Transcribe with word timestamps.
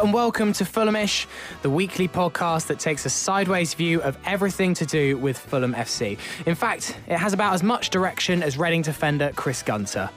And 0.00 0.14
welcome 0.14 0.52
to 0.52 0.64
Fulhamish, 0.64 1.26
the 1.62 1.70
weekly 1.70 2.06
podcast 2.06 2.68
that 2.68 2.78
takes 2.78 3.04
a 3.04 3.10
sideways 3.10 3.74
view 3.74 4.00
of 4.02 4.16
everything 4.24 4.72
to 4.74 4.86
do 4.86 5.18
with 5.18 5.36
Fulham 5.36 5.74
FC. 5.74 6.16
In 6.46 6.54
fact, 6.54 6.96
it 7.08 7.16
has 7.16 7.32
about 7.32 7.52
as 7.54 7.64
much 7.64 7.90
direction 7.90 8.44
as 8.44 8.56
Reading 8.56 8.82
defender 8.82 9.32
Chris 9.34 9.60
Gunter. 9.60 10.08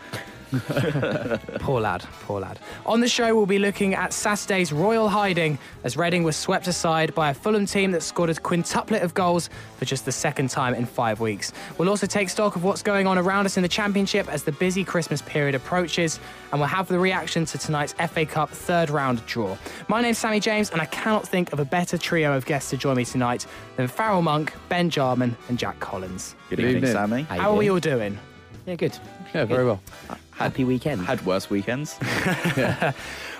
poor 1.59 1.79
lad, 1.79 2.03
poor 2.23 2.41
lad. 2.41 2.59
On 2.85 2.99
the 2.99 3.07
show, 3.07 3.35
we'll 3.35 3.45
be 3.45 3.59
looking 3.59 3.93
at 3.93 4.11
Saturday's 4.11 4.73
royal 4.73 5.07
hiding 5.07 5.57
as 5.83 5.95
Reading 5.95 6.23
was 6.23 6.35
swept 6.35 6.67
aside 6.67 7.15
by 7.15 7.29
a 7.29 7.33
Fulham 7.33 7.65
team 7.65 7.91
that 7.91 8.03
scored 8.03 8.29
a 8.29 8.33
quintuplet 8.33 9.01
of 9.01 9.13
goals 9.13 9.49
for 9.77 9.85
just 9.85 10.05
the 10.05 10.11
second 10.11 10.49
time 10.49 10.73
in 10.73 10.85
five 10.85 11.19
weeks. 11.19 11.53
We'll 11.77 11.89
also 11.89 12.05
take 12.05 12.29
stock 12.29 12.55
of 12.55 12.63
what's 12.63 12.81
going 12.81 13.07
on 13.07 13.17
around 13.17 13.45
us 13.45 13.55
in 13.55 13.63
the 13.63 13.69
Championship 13.69 14.27
as 14.27 14.43
the 14.43 14.51
busy 14.51 14.83
Christmas 14.83 15.21
period 15.21 15.55
approaches, 15.55 16.19
and 16.51 16.59
we'll 16.59 16.67
have 16.67 16.87
the 16.87 16.99
reaction 16.99 17.45
to 17.45 17.57
tonight's 17.57 17.93
FA 17.93 18.25
Cup 18.25 18.49
third 18.49 18.89
round 18.89 19.25
draw. 19.25 19.57
My 19.87 20.01
name's 20.01 20.17
Sammy 20.17 20.39
James, 20.39 20.69
and 20.71 20.81
I 20.81 20.85
cannot 20.85 21.27
think 21.27 21.53
of 21.53 21.59
a 21.59 21.65
better 21.65 21.97
trio 21.97 22.35
of 22.35 22.45
guests 22.45 22.69
to 22.71 22.77
join 22.77 22.97
me 22.97 23.05
tonight 23.05 23.45
than 23.77 23.87
Farrell 23.87 24.21
Monk, 24.21 24.53
Ben 24.67 24.89
Jarman, 24.89 25.37
and 25.47 25.57
Jack 25.57 25.79
Collins. 25.79 26.35
Good 26.49 26.59
evening, 26.59 26.91
Sammy. 26.91 27.23
How 27.23 27.51
are 27.51 27.55
we 27.55 27.69
all 27.69 27.79
doing? 27.79 28.19
Yeah, 28.65 28.75
good. 28.75 28.97
Yeah, 29.33 29.45
very 29.45 29.65
well. 29.65 29.81
Uh, 30.09 30.15
Happy 30.43 30.63
weekend. 30.63 31.01
Had 31.05 31.25
worse 31.25 31.49
weekends. 31.49 31.97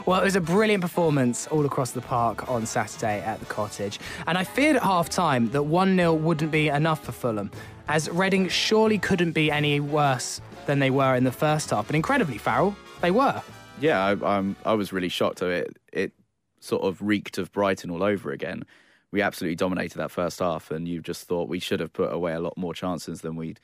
Well, 0.05 0.19
it 0.19 0.23
was 0.23 0.35
a 0.35 0.41
brilliant 0.41 0.81
performance 0.81 1.45
all 1.47 1.63
across 1.63 1.91
the 1.91 2.01
park 2.01 2.49
on 2.49 2.65
Saturday 2.65 3.19
at 3.21 3.39
the 3.39 3.45
cottage. 3.45 3.99
And 4.25 4.35
I 4.35 4.43
feared 4.43 4.77
at 4.77 4.81
half 4.81 5.09
time 5.09 5.51
that 5.51 5.61
1 5.63 5.95
0 5.95 6.13
wouldn't 6.13 6.51
be 6.51 6.69
enough 6.69 7.03
for 7.03 7.11
Fulham, 7.11 7.51
as 7.87 8.09
Reading 8.09 8.47
surely 8.47 8.97
couldn't 8.97 9.33
be 9.33 9.51
any 9.51 9.79
worse 9.79 10.41
than 10.65 10.79
they 10.79 10.89
were 10.89 11.15
in 11.15 11.23
the 11.23 11.31
first 11.31 11.69
half. 11.69 11.85
But 11.85 11.95
incredibly, 11.95 12.39
Farrell, 12.39 12.75
they 13.01 13.11
were. 13.11 13.43
yeah, 13.79 14.15
I, 14.23 14.55
I 14.65 14.73
was 14.73 14.91
really 14.91 15.09
shocked. 15.09 15.43
It 15.43 15.77
it 15.93 16.13
sort 16.59 16.81
of 16.81 16.99
reeked 17.01 17.37
of 17.37 17.51
Brighton 17.51 17.91
all 17.91 18.01
over 18.03 18.31
again. 18.31 18.63
We 19.11 19.21
absolutely 19.21 19.55
dominated 19.55 19.99
that 19.99 20.09
first 20.09 20.39
half, 20.39 20.71
and 20.71 20.87
you 20.87 21.01
just 21.01 21.27
thought 21.27 21.47
we 21.47 21.59
should 21.59 21.79
have 21.79 21.93
put 21.93 22.11
away 22.11 22.33
a 22.33 22.39
lot 22.39 22.57
more 22.57 22.73
chances 22.73 23.21
than 23.21 23.35
we 23.35 23.55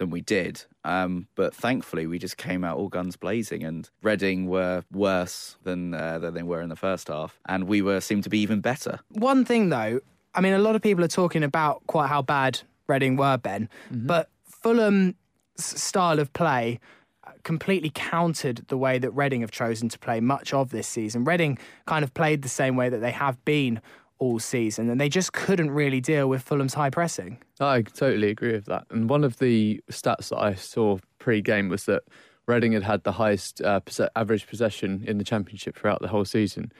than 0.00 0.10
we 0.10 0.22
did. 0.22 0.64
Um, 0.82 1.28
but 1.36 1.54
thankfully, 1.54 2.08
we 2.08 2.18
just 2.18 2.38
came 2.38 2.64
out 2.64 2.78
all 2.78 2.88
guns 2.88 3.16
blazing, 3.16 3.62
and 3.62 3.88
Reading 4.02 4.48
were 4.48 4.82
worse 4.90 5.56
than 5.62 5.94
uh, 5.94 6.18
than 6.18 6.34
they 6.34 6.42
were 6.42 6.62
in 6.62 6.70
the 6.70 6.76
first 6.76 7.06
half, 7.08 7.38
and 7.46 7.64
we 7.64 7.82
were 7.82 8.00
seemed 8.00 8.24
to 8.24 8.30
be 8.30 8.40
even 8.40 8.60
better. 8.60 8.98
One 9.10 9.44
thing, 9.44 9.68
though, 9.68 10.00
I 10.34 10.40
mean, 10.40 10.54
a 10.54 10.58
lot 10.58 10.74
of 10.74 10.82
people 10.82 11.04
are 11.04 11.08
talking 11.08 11.44
about 11.44 11.86
quite 11.86 12.08
how 12.08 12.22
bad 12.22 12.60
Reading 12.88 13.16
were, 13.16 13.36
Ben, 13.36 13.68
but 13.92 14.28
Fulham's 14.44 15.14
style 15.56 16.18
of 16.18 16.32
play 16.32 16.80
uh, 17.26 17.32
completely 17.44 17.92
countered 17.94 18.64
the 18.68 18.78
way 18.78 18.98
that 18.98 19.10
Reading 19.10 19.42
have 19.42 19.50
chosen 19.50 19.90
to 19.90 19.98
play 19.98 20.18
much 20.20 20.54
of 20.54 20.70
this 20.70 20.88
season. 20.88 21.24
Reading 21.24 21.58
kind 21.86 22.02
of 22.02 22.14
played 22.14 22.40
the 22.40 22.48
same 22.48 22.74
way 22.74 22.88
that 22.88 23.00
they 23.00 23.12
have 23.12 23.44
been 23.44 23.82
all 24.20 24.38
season, 24.38 24.88
and 24.88 25.00
they 25.00 25.08
just 25.08 25.32
couldn't 25.32 25.72
really 25.72 26.00
deal 26.00 26.28
with 26.28 26.42
Fulham's 26.42 26.74
high 26.74 26.90
pressing. 26.90 27.38
I 27.58 27.82
totally 27.82 28.28
agree 28.30 28.52
with 28.52 28.66
that. 28.66 28.84
And 28.90 29.10
one 29.10 29.24
of 29.24 29.38
the 29.38 29.82
stats 29.90 30.28
that 30.28 30.38
I 30.38 30.54
saw 30.54 30.98
pre-game 31.18 31.68
was 31.68 31.86
that 31.86 32.02
Reading 32.46 32.72
had 32.72 32.82
had 32.84 33.02
the 33.04 33.12
highest 33.12 33.60
uh, 33.62 33.80
posse- 33.80 34.08
average 34.16 34.46
possession 34.46 35.04
in 35.06 35.18
the 35.18 35.24
championship 35.24 35.76
throughout 35.76 36.00
the 36.00 36.08
whole 36.08 36.24
season. 36.24 36.70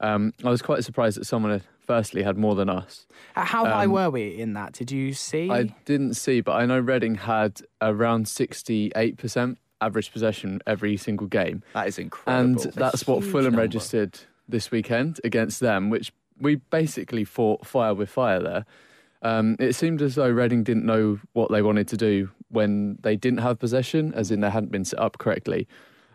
Um, 0.00 0.32
I 0.44 0.50
was 0.50 0.60
quite 0.62 0.84
surprised 0.84 1.18
that 1.18 1.24
someone 1.24 1.52
had 1.52 1.62
firstly 1.86 2.22
had 2.22 2.36
more 2.36 2.54
than 2.54 2.68
us. 2.68 3.06
Uh, 3.34 3.44
How 3.44 3.64
high 3.64 3.84
Um, 3.84 3.92
were 3.92 4.10
we 4.10 4.28
in 4.28 4.52
that? 4.54 4.72
Did 4.72 4.90
you 4.90 5.12
see? 5.14 5.50
I 5.50 5.64
didn't 5.84 6.14
see, 6.14 6.40
but 6.42 6.52
I 6.52 6.66
know 6.66 6.78
Reading 6.78 7.14
had 7.14 7.60
around 7.80 8.26
68% 8.26 9.56
average 9.80 10.12
possession 10.12 10.60
every 10.66 10.96
single 10.96 11.26
game. 11.26 11.62
That 11.74 11.88
is 11.88 11.98
incredible. 11.98 12.62
And 12.62 12.72
that's 12.74 13.06
what 13.06 13.22
Fulham 13.24 13.44
number. 13.44 13.60
registered 13.60 14.18
this 14.48 14.70
weekend 14.70 15.20
against 15.24 15.60
them, 15.60 15.90
which 15.90 16.12
we 16.40 16.56
basically 16.56 17.24
fought 17.24 17.66
fire 17.66 17.94
with 17.94 18.10
fire 18.10 18.40
there. 18.40 18.64
Um, 19.22 19.56
it 19.58 19.74
seemed 19.74 20.02
as 20.02 20.14
though 20.14 20.30
Reading 20.30 20.62
didn't 20.62 20.86
know 20.86 21.18
what 21.32 21.50
they 21.50 21.62
wanted 21.62 21.88
to 21.88 21.96
do 21.96 22.30
when 22.48 22.98
they 23.02 23.16
didn't 23.16 23.40
have 23.40 23.58
possession, 23.58 24.12
as 24.14 24.30
in 24.30 24.40
they 24.40 24.50
hadn't 24.50 24.70
been 24.70 24.84
set 24.84 25.00
up 25.00 25.18
correctly. 25.18 25.66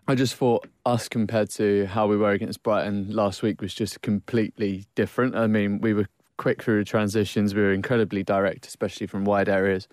I 0.08 0.16
just 0.16 0.36
thought 0.36 0.68
us 0.86 1.08
compared 1.08 1.50
to 1.52 1.86
how 1.86 2.08
we 2.08 2.18
were 2.18 2.32
against 2.32 2.64
Brighton 2.64 3.12
last 3.12 3.42
week 3.42 3.62
was 3.62 3.74
just 3.74 4.02
completely 4.02 4.86
different. 4.96 5.36
I 5.36 5.48
mean, 5.48 5.80
we 5.80 5.94
were 5.94 6.08
quick 6.38 6.64
through 6.64 6.84
transitions, 6.86 7.54
we 7.54 7.62
were 7.62 7.74
incredibly 7.74 8.24
direct, 8.24 8.66
especially 8.66 9.08
from 9.08 9.26
wide 9.26 9.48
areas, 9.48 9.88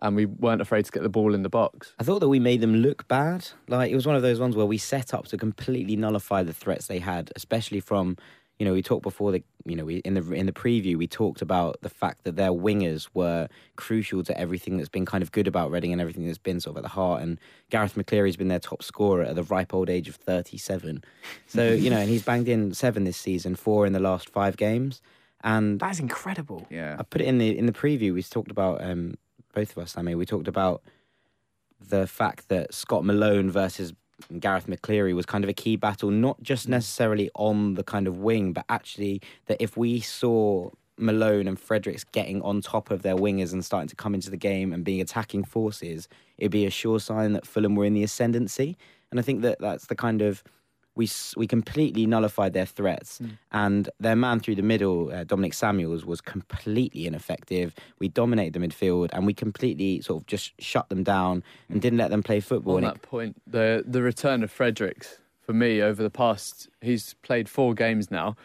and 0.00 0.16
we 0.16 0.26
weren't 0.26 0.60
afraid 0.60 0.84
to 0.84 0.90
get 0.90 1.02
the 1.04 1.08
ball 1.08 1.32
in 1.32 1.42
the 1.42 1.48
box. 1.48 1.94
I 2.00 2.02
thought 2.02 2.18
that 2.20 2.28
we 2.28 2.40
made 2.40 2.60
them 2.60 2.76
look 2.76 3.06
bad. 3.06 3.48
Like 3.68 3.92
it 3.92 3.94
was 3.94 4.06
one 4.06 4.16
of 4.16 4.22
those 4.22 4.40
ones 4.40 4.56
where 4.56 4.66
we 4.66 4.78
set 4.78 5.14
up 5.14 5.26
to 5.28 5.36
completely 5.36 5.94
nullify 5.94 6.42
the 6.42 6.52
threats 6.52 6.88
they 6.88 6.98
had, 6.98 7.30
especially 7.36 7.78
from 7.78 8.16
you 8.62 8.68
know 8.68 8.74
we 8.74 8.80
talked 8.80 9.02
before 9.02 9.32
the 9.32 9.42
you 9.64 9.74
know 9.74 9.84
we 9.84 9.96
in 9.96 10.14
the 10.14 10.32
in 10.32 10.46
the 10.46 10.52
preview 10.52 10.96
we 10.96 11.08
talked 11.08 11.42
about 11.42 11.80
the 11.82 11.88
fact 11.88 12.22
that 12.22 12.36
their 12.36 12.52
wingers 12.52 13.08
were 13.12 13.48
crucial 13.74 14.22
to 14.22 14.38
everything 14.38 14.76
that's 14.76 14.88
been 14.88 15.04
kind 15.04 15.20
of 15.20 15.32
good 15.32 15.48
about 15.48 15.72
Reading 15.72 15.90
and 15.90 16.00
everything 16.00 16.24
that's 16.26 16.38
been 16.38 16.60
sort 16.60 16.74
of 16.74 16.76
at 16.76 16.82
the 16.84 16.90
heart. 16.90 17.22
And 17.22 17.40
Garath 17.72 17.94
McCleary's 17.94 18.36
been 18.36 18.46
their 18.46 18.60
top 18.60 18.84
scorer 18.84 19.24
at 19.24 19.34
the 19.34 19.42
ripe 19.42 19.74
old 19.74 19.90
age 19.90 20.08
of 20.08 20.14
thirty 20.14 20.58
seven. 20.58 21.02
So 21.48 21.72
you 21.84 21.90
know, 21.90 21.98
and 21.98 22.08
he's 22.08 22.22
banged 22.22 22.46
in 22.46 22.72
seven 22.72 23.02
this 23.02 23.16
season, 23.16 23.56
four 23.56 23.84
in 23.84 23.94
the 23.94 23.98
last 23.98 24.28
five 24.28 24.56
games. 24.56 25.02
And 25.42 25.80
That 25.80 25.90
is 25.90 25.98
incredible. 25.98 26.68
yeah. 26.70 26.94
I 27.00 27.02
put 27.02 27.20
it 27.20 27.26
in 27.26 27.38
the 27.38 27.58
in 27.58 27.66
the 27.66 27.72
preview. 27.72 28.14
We 28.14 28.22
talked 28.22 28.52
about 28.52 28.80
um, 28.80 29.14
both 29.54 29.76
of 29.76 29.78
us. 29.82 29.98
I 29.98 30.02
mean, 30.02 30.18
we 30.18 30.24
talked 30.24 30.46
about 30.46 30.84
the 31.80 32.06
fact 32.06 32.48
that 32.48 32.72
Scott 32.72 33.04
Malone 33.04 33.50
versus 33.50 33.92
Garath 34.28 34.66
McCleary 34.66 35.14
was 35.14 35.26
kind 35.26 35.44
of 35.44 35.50
a 35.50 35.54
key 35.54 35.76
battle, 35.76 36.10
not 36.10 36.42
just 36.42 36.66
mm. 36.66 36.70
necessarily 36.70 37.30
on 37.34 37.74
the 37.74 37.84
kind 37.84 38.06
of 38.06 38.18
wing, 38.18 38.52
but 38.52 38.64
actually 38.68 39.20
that 39.46 39.60
if 39.60 39.76
we 39.76 40.00
saw 40.00 40.70
Malone 40.98 41.48
and 41.48 41.58
Fredericks 41.58 42.04
getting 42.04 42.42
on 42.42 42.60
top 42.60 42.90
of 42.90 43.02
their 43.02 43.16
wingers 43.16 43.52
and 43.52 43.64
starting 43.64 43.88
to 43.88 43.96
come 43.96 44.14
into 44.14 44.30
the 44.30 44.36
game 44.36 44.72
and 44.72 44.84
being 44.84 45.00
attacking 45.00 45.44
forces, 45.44 46.08
it'd 46.38 46.52
be 46.52 46.66
a 46.66 46.70
sure 46.70 47.00
sign 47.00 47.32
that 47.32 47.46
Fulham 47.46 47.74
were 47.74 47.84
in 47.84 47.94
the 47.94 48.02
ascendancy. 48.02 48.76
And 49.10 49.18
I 49.18 49.22
think 49.22 49.42
that 49.42 49.58
that's 49.58 49.86
the 49.86 49.94
kind 49.94 50.22
of 50.22 50.42
we 50.94 51.08
we 51.36 51.46
completely 51.46 52.06
nullified 52.06 52.52
their 52.52 52.66
threats, 52.66 53.20
and 53.50 53.88
their 53.98 54.16
man 54.16 54.40
through 54.40 54.56
the 54.56 54.62
middle, 54.62 55.10
uh, 55.12 55.24
Dominic 55.24 55.54
Samuels, 55.54 56.04
was 56.04 56.20
completely 56.20 57.06
ineffective. 57.06 57.74
We 57.98 58.08
dominated 58.08 58.52
the 58.52 58.66
midfield, 58.66 59.08
and 59.12 59.24
we 59.26 59.32
completely 59.34 60.00
sort 60.02 60.22
of 60.22 60.26
just 60.26 60.52
shut 60.60 60.88
them 60.90 61.02
down 61.02 61.42
and 61.70 61.80
didn't 61.80 61.98
let 61.98 62.10
them 62.10 62.22
play 62.22 62.40
football. 62.40 62.76
On 62.76 62.84
And 62.84 62.92
it- 62.94 63.00
that 63.02 63.08
point, 63.08 63.36
the 63.46 63.82
the 63.86 64.02
return 64.02 64.42
of 64.42 64.50
Fredericks 64.50 65.18
for 65.46 65.52
me 65.54 65.80
over 65.80 66.02
the 66.02 66.10
past, 66.10 66.68
he's 66.80 67.14
played 67.22 67.48
four 67.48 67.74
games 67.74 68.10
now. 68.10 68.36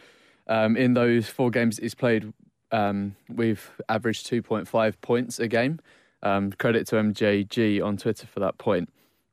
Um, 0.46 0.76
in 0.76 0.94
those 0.94 1.28
four 1.28 1.50
games 1.50 1.76
he's 1.76 1.94
played, 1.94 2.32
um, 2.72 3.14
we've 3.28 3.70
averaged 3.90 4.24
two 4.26 4.42
point 4.42 4.66
five 4.66 4.98
points 5.02 5.38
a 5.38 5.48
game. 5.48 5.80
Um, 6.22 6.50
credit 6.52 6.86
to 6.88 6.96
MJG 6.96 7.80
on 7.84 7.96
Twitter 7.98 8.26
for 8.26 8.40
that 8.40 8.58
point. 8.58 8.88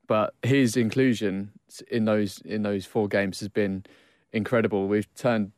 But 0.07 0.35
his 0.43 0.77
inclusion 0.77 1.49
in 1.81 2.05
those 2.05 2.39
in 2.41 2.63
those 2.63 2.85
four 2.85 3.07
games 3.07 3.39
has 3.39 3.49
been 3.49 3.85
incredible. 4.33 4.87
We've 4.87 5.11
turned 5.15 5.51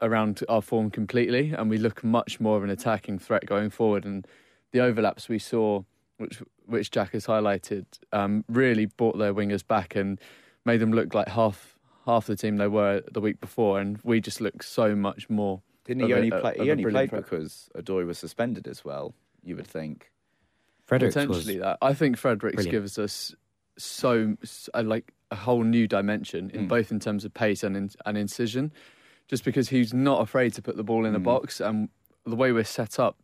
around 0.00 0.40
our 0.48 0.62
form 0.62 0.90
completely, 0.90 1.52
and 1.52 1.70
we 1.70 1.78
look 1.78 2.02
much 2.02 2.40
more 2.40 2.56
of 2.56 2.64
an 2.64 2.70
attacking 2.70 3.18
threat 3.18 3.46
going 3.46 3.70
forward. 3.70 4.04
And 4.04 4.26
the 4.72 4.80
overlaps 4.80 5.28
we 5.28 5.38
saw, 5.38 5.82
which 6.18 6.42
which 6.66 6.90
Jack 6.90 7.12
has 7.12 7.26
highlighted, 7.26 7.84
um, 8.12 8.44
really 8.48 8.86
brought 8.86 9.18
their 9.18 9.34
wingers 9.34 9.66
back 9.66 9.94
and 9.96 10.20
made 10.64 10.78
them 10.78 10.92
look 10.92 11.14
like 11.14 11.28
half 11.28 11.78
half 12.06 12.26
the 12.26 12.36
team 12.36 12.56
they 12.56 12.68
were 12.68 13.02
the 13.12 13.20
week 13.20 13.40
before. 13.40 13.80
And 13.80 13.98
we 14.02 14.20
just 14.20 14.40
look 14.40 14.62
so 14.62 14.94
much 14.96 15.28
more. 15.30 15.62
Didn't 15.84 16.04
he 16.06 16.12
of 16.12 16.18
a- 16.18 16.20
only 16.20 16.30
play? 16.30 16.54
a 16.58 16.64
He 16.64 16.70
only 16.70 16.84
played 16.84 17.10
threat. 17.10 17.24
because 17.24 17.68
Odoi 17.76 18.06
was 18.06 18.18
suspended 18.18 18.66
as 18.68 18.84
well. 18.84 19.14
You 19.44 19.56
would 19.56 19.66
think. 19.66 20.10
Fredericks 20.86 21.14
potentially 21.14 21.58
that. 21.58 21.78
I 21.80 21.94
think 21.94 22.16
Fredericks 22.16 22.56
brilliant. 22.56 22.72
gives 22.72 22.98
us 22.98 23.34
so 23.78 24.36
s- 24.42 24.68
a, 24.74 24.82
like 24.82 25.12
a 25.32 25.36
whole 25.46 25.64
new 25.64 25.86
dimension 25.88 26.50
in 26.50 26.64
Mm. 26.66 26.68
both 26.68 26.88
in 26.92 27.00
terms 27.00 27.24
of 27.24 27.32
pace 27.32 27.62
and 27.66 27.74
in, 27.76 27.90
and 28.06 28.16
incision, 28.18 28.70
just 29.28 29.44
because 29.44 29.70
he's 29.70 29.92
not 29.94 30.20
afraid 30.20 30.52
to 30.54 30.62
put 30.62 30.76
the 30.76 30.84
ball 30.84 31.04
in 31.06 31.12
the 31.14 31.18
Mm. 31.18 31.24
box 31.32 31.60
and 31.60 31.88
the 32.24 32.36
way 32.36 32.52
we're 32.52 32.64
set 32.80 32.98
up 33.06 33.16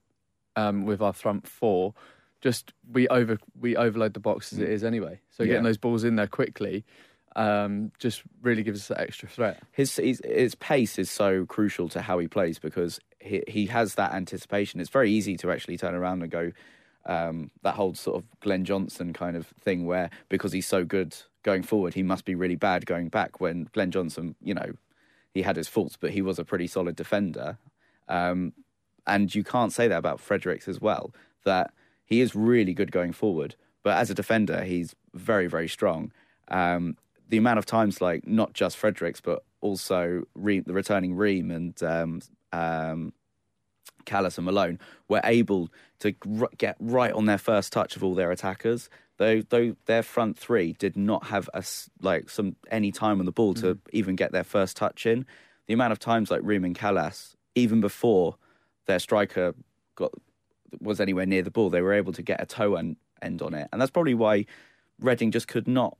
um, 0.56 0.84
with 0.86 1.00
our 1.00 1.12
front 1.12 1.46
four. 1.46 1.94
just 2.40 2.72
we 2.92 3.08
over 3.08 3.36
we 3.60 3.76
overload 3.76 4.14
the 4.14 4.20
box 4.20 4.52
as 4.52 4.60
it 4.60 4.68
is 4.68 4.84
anyway. 4.84 5.20
So 5.30 5.42
Yeah. 5.42 5.48
getting 5.48 5.64
those 5.64 5.76
balls 5.86 6.04
in 6.04 6.14
there 6.16 6.28
quickly 6.28 6.84
um, 7.36 7.90
just 7.98 8.22
really 8.42 8.62
gives 8.62 8.80
us 8.82 8.88
that 8.88 9.00
extra 9.00 9.28
threat. 9.28 9.56
his, 9.72 9.96
his 9.96 10.20
his 10.24 10.54
pace 10.54 10.98
is 11.00 11.10
so 11.10 11.44
crucial 11.46 11.88
to 11.90 12.00
how 12.00 12.18
he 12.20 12.28
plays 12.28 12.58
because 12.60 13.00
he 13.20 13.42
he 13.48 13.66
has 13.66 13.94
that 13.96 14.12
anticipation. 14.14 14.80
It's 14.80 14.88
very 14.90 15.10
easy 15.10 15.36
to 15.38 15.50
actually 15.50 15.76
turn 15.78 15.94
around 15.94 16.22
and 16.22 16.30
go 16.30 16.52
um, 17.06 17.50
that 17.62 17.74
whole 17.74 17.94
sort 17.94 18.16
of 18.22 18.24
Glenn 18.40 18.64
Johnson 18.64 19.12
kind 19.12 19.36
of 19.36 19.46
thing 19.60 19.84
where 19.86 20.08
because 20.28 20.52
he's 20.52 20.66
so 20.66 20.84
good 20.84 21.16
going 21.42 21.62
forward, 21.62 21.94
he 21.94 22.02
must 22.02 22.24
be 22.24 22.34
really 22.34 22.56
bad 22.56 22.86
going 22.86 23.08
back. 23.08 23.40
When 23.40 23.68
Glenn 23.72 23.90
Johnson, 23.90 24.34
you 24.42 24.54
know, 24.54 24.72
he 25.32 25.42
had 25.42 25.56
his 25.56 25.68
faults, 25.68 25.96
but 25.98 26.10
he 26.10 26.22
was 26.22 26.38
a 26.38 26.44
pretty 26.44 26.66
solid 26.66 26.96
defender. 26.96 27.58
Um, 28.08 28.52
and 29.06 29.34
you 29.34 29.44
can't 29.44 29.72
say 29.72 29.88
that 29.88 29.98
about 29.98 30.20
Fredericks 30.20 30.68
as 30.68 30.80
well. 30.80 31.14
That 31.44 31.72
he 32.04 32.20
is 32.20 32.34
really 32.34 32.74
good 32.74 32.92
going 32.92 33.12
forward, 33.12 33.54
but 33.82 33.96
as 33.96 34.10
a 34.10 34.14
defender, 34.14 34.64
he's 34.64 34.94
very 35.14 35.46
very 35.46 35.68
strong. 35.68 36.12
Um, 36.48 36.96
the 37.28 37.36
amount 37.36 37.58
of 37.58 37.66
times, 37.66 38.00
like 38.00 38.26
not 38.26 38.52
just 38.54 38.76
Fredericks, 38.76 39.20
but 39.20 39.42
also 39.60 40.24
Ream, 40.34 40.64
the 40.66 40.72
returning 40.72 41.14
Ream 41.14 41.50
and 41.50 41.82
um, 41.82 42.20
um, 42.52 43.12
and 44.10 44.44
Malone 44.44 44.78
were 45.08 45.20
able 45.24 45.68
to 46.00 46.12
get 46.56 46.76
right 46.80 47.12
on 47.12 47.26
their 47.26 47.38
first 47.38 47.72
touch 47.72 47.94
of 47.94 48.02
all 48.02 48.14
their 48.14 48.30
attackers. 48.30 48.88
Though, 49.18 49.42
though 49.42 49.76
their 49.86 50.02
front 50.02 50.38
three 50.38 50.72
did 50.74 50.96
not 50.96 51.26
have 51.26 51.50
like 52.00 52.30
some 52.30 52.56
any 52.70 52.92
time 52.92 53.18
on 53.18 53.26
the 53.26 53.32
ball 53.32 53.52
to 53.54 53.74
mm. 53.74 53.78
even 53.92 54.16
get 54.16 54.32
their 54.32 54.44
first 54.44 54.76
touch 54.76 55.06
in. 55.06 55.26
The 55.66 55.74
amount 55.74 55.92
of 55.92 55.98
times 55.98 56.30
like 56.30 56.40
Ream 56.44 56.64
and 56.64 56.76
Kalas, 56.76 57.34
even 57.54 57.80
before 57.80 58.36
their 58.86 58.98
striker 58.98 59.54
got 59.96 60.12
was 60.80 61.00
anywhere 61.00 61.26
near 61.26 61.42
the 61.42 61.50
ball, 61.50 61.68
they 61.68 61.82
were 61.82 61.92
able 61.92 62.12
to 62.12 62.22
get 62.22 62.40
a 62.40 62.46
toe 62.46 62.76
end, 62.76 62.96
end 63.20 63.42
on 63.42 63.54
it, 63.54 63.68
and 63.72 63.80
that's 63.80 63.90
probably 63.90 64.14
why 64.14 64.46
Reading 65.00 65.30
just 65.30 65.48
could 65.48 65.68
not 65.68 65.96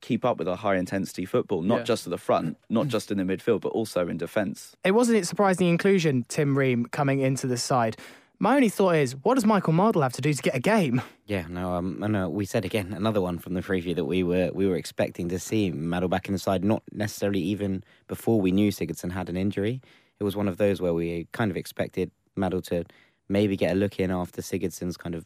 keep 0.00 0.24
up 0.24 0.38
with 0.38 0.46
a 0.46 0.56
high 0.56 0.76
intensity 0.76 1.24
football, 1.24 1.62
not 1.62 1.78
Yeah. 1.78 1.84
just 1.84 2.06
at 2.06 2.10
the 2.10 2.18
front, 2.18 2.58
not 2.68 2.88
just 2.88 3.10
in 3.10 3.16
the 3.16 3.24
midfield, 3.24 3.62
but 3.62 3.70
also 3.70 4.06
in 4.08 4.18
defence. 4.18 4.76
It 4.84 4.90
wasn't 4.90 5.16
it 5.18 5.26
surprising 5.26 5.66
inclusion, 5.68 6.26
Tim 6.28 6.58
Ream, 6.58 6.84
coming 6.86 7.20
into 7.20 7.46
the 7.46 7.56
side. 7.56 7.96
My 8.38 8.56
only 8.56 8.68
thought 8.68 8.96
is, 8.96 9.14
what 9.16 9.34
does 9.34 9.44
Michael 9.44 9.72
Madl 9.72 10.02
have 10.02 10.12
to 10.14 10.20
do 10.20 10.32
to 10.32 10.42
get 10.42 10.54
a 10.54 10.60
game? 10.60 11.00
Yeah, 11.26 11.46
no, 11.48 11.74
um, 11.74 11.98
know. 12.00 12.28
We 12.28 12.44
said 12.44 12.64
again 12.64 12.92
another 12.96 13.20
one 13.20 13.38
from 13.38 13.54
the 13.54 13.62
preview 13.62 13.94
that 13.94 14.04
we 14.04 14.22
were 14.22 14.50
we 14.52 14.66
were 14.66 14.76
expecting 14.76 15.28
to 15.28 15.38
see 15.38 15.70
Madl 15.70 16.10
back 16.10 16.26
in 16.28 16.32
the 16.32 16.38
side, 16.38 16.64
not 16.64 16.82
necessarily 16.92 17.40
even 17.40 17.84
before 18.08 18.40
we 18.40 18.52
knew 18.52 18.70
Sigurdsson 18.70 19.12
had 19.12 19.28
an 19.28 19.36
injury. 19.36 19.80
It 20.18 20.24
was 20.24 20.36
one 20.36 20.48
of 20.48 20.58
those 20.58 20.80
where 20.80 20.94
we 20.94 21.26
kind 21.32 21.50
of 21.50 21.56
expected 21.56 22.10
Madl 22.36 22.62
to 22.64 22.84
maybe 23.28 23.56
get 23.56 23.72
a 23.72 23.74
look 23.74 23.98
in 23.98 24.10
after 24.10 24.42
Sigurdsson's 24.42 24.96
kind 24.96 25.14
of 25.14 25.24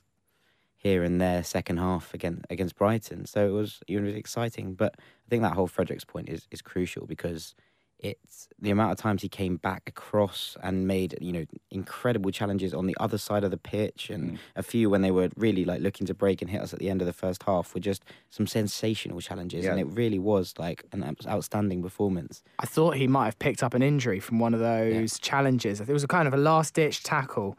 here 0.77 1.03
and 1.03 1.21
there 1.21 1.43
second 1.43 1.79
half 1.79 2.15
against 2.15 2.45
against 2.51 2.77
Brighton. 2.77 3.27
So 3.27 3.47
it 3.47 3.53
was 3.53 3.81
it 3.89 4.01
was 4.01 4.15
exciting, 4.15 4.75
but 4.75 4.95
I 4.99 5.29
think 5.29 5.43
that 5.43 5.55
whole 5.55 5.67
Fredericks 5.67 6.05
point 6.05 6.29
is 6.29 6.47
is 6.51 6.63
crucial 6.63 7.07
because 7.07 7.55
it's 7.99 8.49
the 8.61 8.71
amount 8.71 8.93
of 8.93 8.99
times 8.99 9.23
he 9.23 9.29
came 9.29 9.57
back 9.57 9.83
across 9.87 10.57
and 10.63 10.87
made 10.87 11.17
you 11.21 11.33
know 11.33 11.45
incredible 11.71 12.31
challenges 12.31 12.73
on 12.73 12.87
the 12.87 12.97
other 13.01 13.19
side 13.19 13.45
of 13.45 13.51
the 13.51 13.57
pitch 13.57 14.11
and 14.11 14.33
mm. 14.33 14.39
a 14.57 14.63
few 14.63 14.89
when 14.89 15.03
they 15.03 15.11
were 15.11 15.29
really 15.37 15.65
like 15.65 15.81
looking 15.81 16.07
to 16.07 16.15
break 16.15 16.41
and 16.41 16.51
hit 16.51 16.61
us 16.61 16.73
at 16.73 16.79
the 16.79 16.89
end 16.89 17.03
of 17.03 17.07
the 17.07 17.13
first 17.13 17.43
half 17.43 17.75
were 17.75 17.81
just 17.81 18.05
some 18.31 18.47
sensational 18.47 19.21
challenges 19.21 19.65
and 19.65 19.81
it 19.81 19.87
really 19.87 20.19
was 20.19 20.55
like 20.59 20.85
an 20.93 21.17
outstanding 21.27 21.83
performance 21.83 22.43
I 22.59 22.67
thought 22.67 22.97
he 22.97 23.07
might 23.07 23.27
have 23.27 23.39
picked 23.39 23.63
up 23.63 23.75
an 23.75 23.83
injury 23.83 24.21
from 24.21 24.39
one 24.39 24.55
of 24.55 24.61
those 24.61 25.19
challenges. 25.19 25.81
It 25.81 25.89
was 25.89 26.05
a 26.05 26.09
kind 26.09 26.27
of 26.27 26.35
a 26.35 26.37
last 26.37 26.75
ditch 26.75 27.03
tackle, 27.03 27.59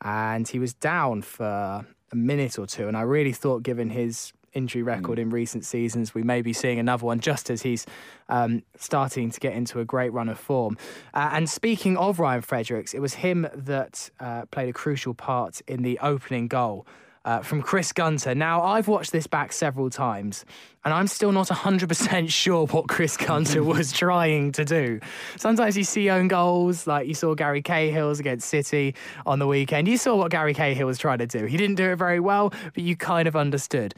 and 0.00 0.46
he 0.46 0.58
was 0.58 0.74
down 0.74 1.22
for 1.22 1.86
a 2.12 2.16
minute 2.16 2.58
or 2.58 2.66
two. 2.66 2.88
And 2.88 2.96
I 2.96 3.02
really 3.02 3.32
thought, 3.32 3.62
given 3.62 3.90
his 3.90 4.32
injury 4.52 4.82
record 4.82 5.18
in 5.18 5.30
recent 5.30 5.64
seasons, 5.64 6.14
we 6.14 6.22
may 6.22 6.42
be 6.42 6.52
seeing 6.52 6.78
another 6.78 7.06
one 7.06 7.20
just 7.20 7.50
as 7.50 7.62
he's 7.62 7.86
um, 8.28 8.62
starting 8.76 9.30
to 9.30 9.40
get 9.40 9.52
into 9.52 9.80
a 9.80 9.84
great 9.84 10.12
run 10.12 10.28
of 10.28 10.38
form. 10.38 10.76
Uh, 11.14 11.30
and 11.32 11.48
speaking 11.48 11.96
of 11.96 12.18
Ryan 12.18 12.42
Fredericks, 12.42 12.94
it 12.94 13.00
was 13.00 13.14
him 13.14 13.48
that 13.54 14.10
uh, 14.20 14.46
played 14.46 14.68
a 14.68 14.72
crucial 14.72 15.14
part 15.14 15.60
in 15.66 15.82
the 15.82 15.98
opening 16.00 16.48
goal. 16.48 16.86
Uh, 17.22 17.40
from 17.40 17.60
Chris 17.60 17.92
Gunter. 17.92 18.34
Now, 18.34 18.62
I've 18.62 18.88
watched 18.88 19.12
this 19.12 19.26
back 19.26 19.52
several 19.52 19.90
times, 19.90 20.46
and 20.86 20.94
I'm 20.94 21.06
still 21.06 21.32
not 21.32 21.48
100% 21.48 22.28
sure 22.32 22.64
what 22.68 22.88
Chris 22.88 23.18
Gunter 23.18 23.62
was 23.74 23.92
trying 23.92 24.52
to 24.52 24.64
do. 24.64 25.00
Sometimes 25.36 25.76
you 25.76 25.84
see 25.84 26.08
own 26.08 26.28
goals, 26.28 26.86
like 26.86 27.06
you 27.06 27.12
saw 27.12 27.34
Gary 27.34 27.60
Cahill's 27.60 28.20
against 28.20 28.48
City 28.48 28.94
on 29.26 29.38
the 29.38 29.46
weekend. 29.46 29.86
You 29.86 29.98
saw 29.98 30.16
what 30.16 30.30
Gary 30.30 30.54
Cahill 30.54 30.86
was 30.86 30.96
trying 30.96 31.18
to 31.18 31.26
do. 31.26 31.44
He 31.44 31.58
didn't 31.58 31.76
do 31.76 31.90
it 31.90 31.96
very 31.96 32.20
well, 32.20 32.54
but 32.72 32.82
you 32.82 32.96
kind 32.96 33.28
of 33.28 33.36
understood. 33.36 33.94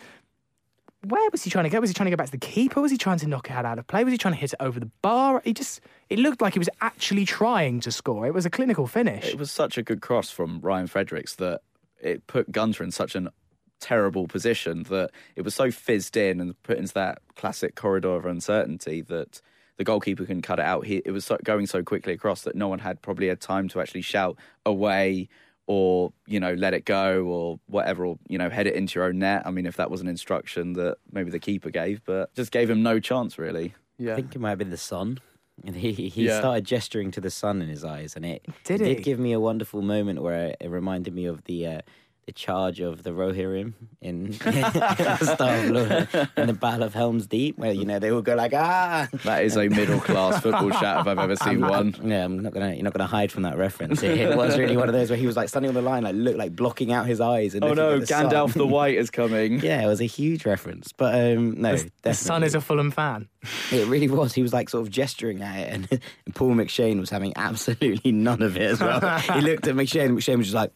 Where 1.05 1.29
was 1.31 1.43
he 1.43 1.51
trying 1.51 1.65
to 1.65 1.71
go? 1.71 1.81
Was 1.81 1.91
he 1.91 1.95
trying 1.95 2.07
to 2.07 2.11
go 2.11 2.17
back 2.17 2.27
to 2.27 2.33
the 2.33 2.39
keeper? 2.39 2.81
Was 2.81 2.93
he 2.93 2.97
trying 2.97 3.19
to 3.19 3.27
knock 3.27 3.51
it 3.51 3.53
out 3.53 3.79
of 3.79 3.87
play? 3.89 4.05
Was 4.05 4.13
he 4.13 4.19
trying 4.19 4.35
to 4.35 4.41
hit 4.41 4.53
it 4.53 4.57
over 4.61 4.79
the 4.79 4.91
bar? 5.03 5.43
He 5.45 5.53
just, 5.53 5.81
it 6.09 6.19
looked 6.19 6.41
like 6.41 6.53
he 6.53 6.61
was 6.61 6.69
actually 6.81 7.25
trying 7.25 7.81
to 7.81 7.91
score. 7.91 8.27
It 8.27 8.35
was 8.35 8.47
a 8.47 8.51
clinical 8.51 8.87
finish. 8.87 9.27
It 9.27 9.39
was 9.39 9.51
such 9.51 9.77
a 9.77 9.83
good 9.83 10.01
cross 10.01 10.31
from 10.31 10.61
Ryan 10.61 10.87
Fredericks 10.87 11.35
that 11.37 11.63
it 12.01 12.27
put 12.29 12.53
Gunter 12.53 12.85
in 12.85 12.93
such 12.93 13.17
a 13.17 13.33
terrible 13.81 14.29
position 14.29 14.85
that 14.85 15.11
it 15.35 15.43
was 15.43 15.57
so 15.57 15.73
fizzed 15.73 16.17
in 16.17 16.41
and 16.41 16.61
put 16.63 16.79
into 16.79 16.95
that 16.95 17.19
classic 17.35 17.75
corridor 17.75 18.15
of 18.15 18.25
uncertainty 18.25 19.01
that 19.03 19.43
the 19.79 19.85
goalkeeper 19.85 20.25
can 20.25 20.41
cut 20.41 20.61
it 20.61 20.65
out. 20.65 20.87
He, 20.87 21.03
it 21.05 21.11
was 21.11 21.25
so, 21.25 21.37
going 21.43 21.67
so 21.67 21.83
quickly 21.83 22.13
across 22.13 22.43
that 22.43 22.55
no 22.55 22.69
one 22.69 22.79
had 22.79 23.03
probably 23.03 23.27
had 23.27 23.41
time 23.41 23.69
to 23.71 23.81
actually 23.81 24.03
shout 24.03 24.39
away 24.65 25.29
or 25.67 26.13
you 26.27 26.41
know 26.41 26.55
let 26.55 26.75
it 26.75 26.85
go 26.85 27.23
or 27.25 27.61
whatever 27.67 28.05
or 28.05 28.19
you 28.29 28.37
know 28.39 28.51
head 28.51 28.67
it 28.67 28.75
into 28.75 28.99
your 28.99 29.09
own 29.09 29.19
net. 29.19 29.43
I 29.47 29.51
mean, 29.51 29.67
if 29.67 29.77
that 29.77 29.91
was 29.91 30.01
an 30.01 30.09
instruction 30.09 30.73
that 30.75 30.97
maybe 31.13 31.31
the 31.31 31.39
keeper 31.39 31.71
gave, 31.71 32.05
but 32.05 32.35
just 32.35 32.51
gave 32.53 32.69
him 32.69 32.83
no 32.83 32.99
chance 33.01 33.39
really. 33.39 33.75
Yeah. 33.99 34.13
I 34.13 34.17
think 34.17 34.35
it 34.35 34.39
might 34.41 34.51
have 34.51 34.59
been 34.59 34.71
the 34.71 34.77
sun. 34.77 35.21
And 35.65 35.77
he 35.85 35.93
he 35.93 36.27
Yeah. 36.27 36.39
started 36.41 36.65
gesturing 36.65 37.11
to 37.13 37.21
the 37.21 37.31
sun 37.31 37.63
in 37.63 37.69
his 37.69 37.85
eyes, 37.85 38.17
and 38.17 38.25
it 38.25 38.45
Did 38.65 38.81
it 38.81 38.87
he? 38.89 38.95
did 38.95 39.05
give 39.05 39.19
me 39.19 39.33
a 39.33 39.39
wonderful 39.41 39.83
moment 39.83 40.23
where 40.23 40.57
it 40.61 40.69
reminded 40.69 41.15
me 41.15 41.27
of 41.27 41.45
the 41.45 41.67
uh, 41.67 41.81
the 42.27 42.33
charge 42.33 42.81
of 42.81 43.03
the 43.03 43.11
Rohirrim 43.11 43.75
in 44.01 44.33
Star 44.35 45.67
Lord 45.67 46.09
in 46.37 46.47
the 46.47 46.53
Battle 46.53 46.85
of 46.85 46.95
Helm's 46.95 47.27
Deep, 47.27 47.59
where 47.59 47.73
you 47.73 47.85
know 47.85 47.99
they 47.99 48.11
all 48.11 48.23
go 48.23 48.35
like 48.35 48.55
ah. 48.55 49.09
That 49.25 49.45
is 49.45 49.57
a 49.57 49.69
middle 49.69 50.01
class 50.01 50.41
football 50.41 50.71
chat 50.71 51.01
if 51.01 51.07
I've 51.07 51.19
ever 51.19 51.37
seen 51.37 51.61
one. 51.61 51.95
Yeah, 52.03 52.25
I'm 52.25 52.39
not 52.39 52.53
gonna. 52.53 52.75
You're 52.75 52.85
not 52.85 52.93
gonna 52.93 53.07
hide 53.07 53.33
from 53.33 53.43
that 53.43 53.57
reference. 53.59 54.03
It, 54.03 54.19
it 54.19 54.37
was 54.37 54.57
really 54.57 54.77
one 54.77 54.89
of 54.89 54.95
those 54.95 55.11
where 55.11 55.19
he 55.19 55.27
was 55.27 55.37
like 55.37 55.49
standing 55.49 55.69
on 55.69 55.75
the 55.75 55.83
line, 55.83 56.05
like 56.05 56.15
look, 56.15 56.37
like 56.37 56.55
blocking 56.55 56.93
out 56.93 57.07
his 57.07 57.21
eyes. 57.21 57.55
And 57.55 57.65
Oh 57.65 57.69
looking 57.69 57.83
no, 57.83 57.95
at 57.95 58.01
the 58.01 58.07
sun. 58.07 58.31
Gandalf 58.31 58.53
the 58.53 58.67
White 58.67 58.97
is 58.97 59.11
coming. 59.11 59.61
Yeah, 59.73 59.83
it 59.83 59.87
was 59.87 60.01
a 60.01 60.07
huge 60.07 60.45
reference, 60.45 60.93
but 60.93 61.15
um, 61.15 61.61
no, 61.61 61.77
the 62.03 62.15
son 62.15 62.43
is 62.43 62.55
a 62.55 62.61
Fulham 62.61 62.91
fan. 62.91 63.29
It 63.71 63.87
really 63.87 64.09
was. 64.09 64.33
He 64.33 64.43
was 64.43 64.53
like 64.53 64.69
sort 64.69 64.83
of 64.87 64.91
gesturing 64.93 65.41
at 65.41 65.59
it, 65.61 65.73
and, 65.73 66.03
and 66.27 66.35
Paul 66.35 66.51
McShane 66.55 66.99
was 66.99 67.11
having 67.11 67.33
absolutely 67.37 68.13
none 68.13 68.43
of 68.43 68.57
it 68.57 68.63
as 68.63 68.81
well. 68.81 69.19
he 69.19 69.41
looked 69.41 69.67
at 69.69 69.75
McShane, 69.75 70.07
and 70.07 70.19
McShane 70.19 70.39
was 70.39 70.47
just 70.47 70.55
like, 70.55 70.73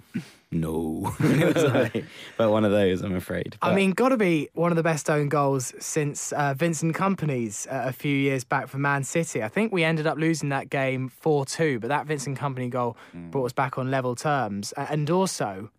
"No," 0.50 1.14
it 1.20 1.54
was 1.54 1.64
like, 1.64 2.04
but 2.36 2.50
one 2.50 2.64
of 2.64 2.70
those, 2.70 3.02
I'm 3.02 3.14
afraid. 3.14 3.56
I 3.62 3.74
mean, 3.74 3.92
got 3.92 4.10
to 4.10 4.16
be 4.16 4.48
one 4.54 4.72
of 4.72 4.76
the 4.76 4.82
best 4.82 5.10
own 5.10 5.28
goals 5.28 5.74
since 5.78 6.32
uh, 6.32 6.54
Vincent 6.54 6.94
Kompany's 6.94 7.66
uh, 7.66 7.84
a 7.86 7.92
few 7.92 8.14
years 8.14 8.44
back 8.44 8.68
for 8.68 8.78
Man 8.78 9.04
City. 9.04 9.42
I 9.42 9.48
think 9.48 9.72
we 9.72 9.84
ended 9.84 10.06
up 10.06 10.18
losing 10.18 10.48
that 10.50 10.70
game 10.70 11.08
4 11.08 11.46
2, 11.46 11.80
but 11.80 11.88
that 11.88 12.06
Vincent 12.06 12.38
Kompany 12.38 12.70
goal 12.70 12.96
brought 13.30 13.46
us 13.46 13.52
back 13.52 13.78
on 13.78 13.90
level 13.90 14.14
terms. 14.14 14.72
And 14.76 15.08
also, 15.10 15.70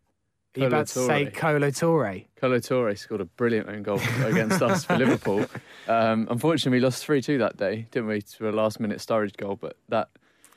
are 0.58 0.62
you 0.62 0.68
about 0.68 0.88
to 0.88 1.06
say 1.06 1.26
Touré. 1.26 1.34
Kolo 1.34 1.68
Touré? 1.70 2.26
Kolo 2.36 2.58
Touré 2.58 2.98
scored 2.98 3.22
a 3.22 3.26
brilliant 3.26 3.70
own 3.70 3.84
goal 3.84 4.00
against 4.26 4.62
us 4.62 4.86
for 4.86 4.98
Liverpool. 4.98 5.46
Um, 5.90 6.28
unfortunately, 6.30 6.80
we 6.80 6.84
lost 6.84 7.06
3 7.06 7.22
2 7.22 7.38
that 7.38 7.56
day, 7.56 7.88
didn't 7.92 8.10
we, 8.10 8.22
to 8.22 8.50
a 8.50 8.52
last 8.52 8.82
minute 8.82 8.98
Sturridge 8.98 9.38
goal. 9.38 9.56
But 9.56 9.78
that. 9.88 10.10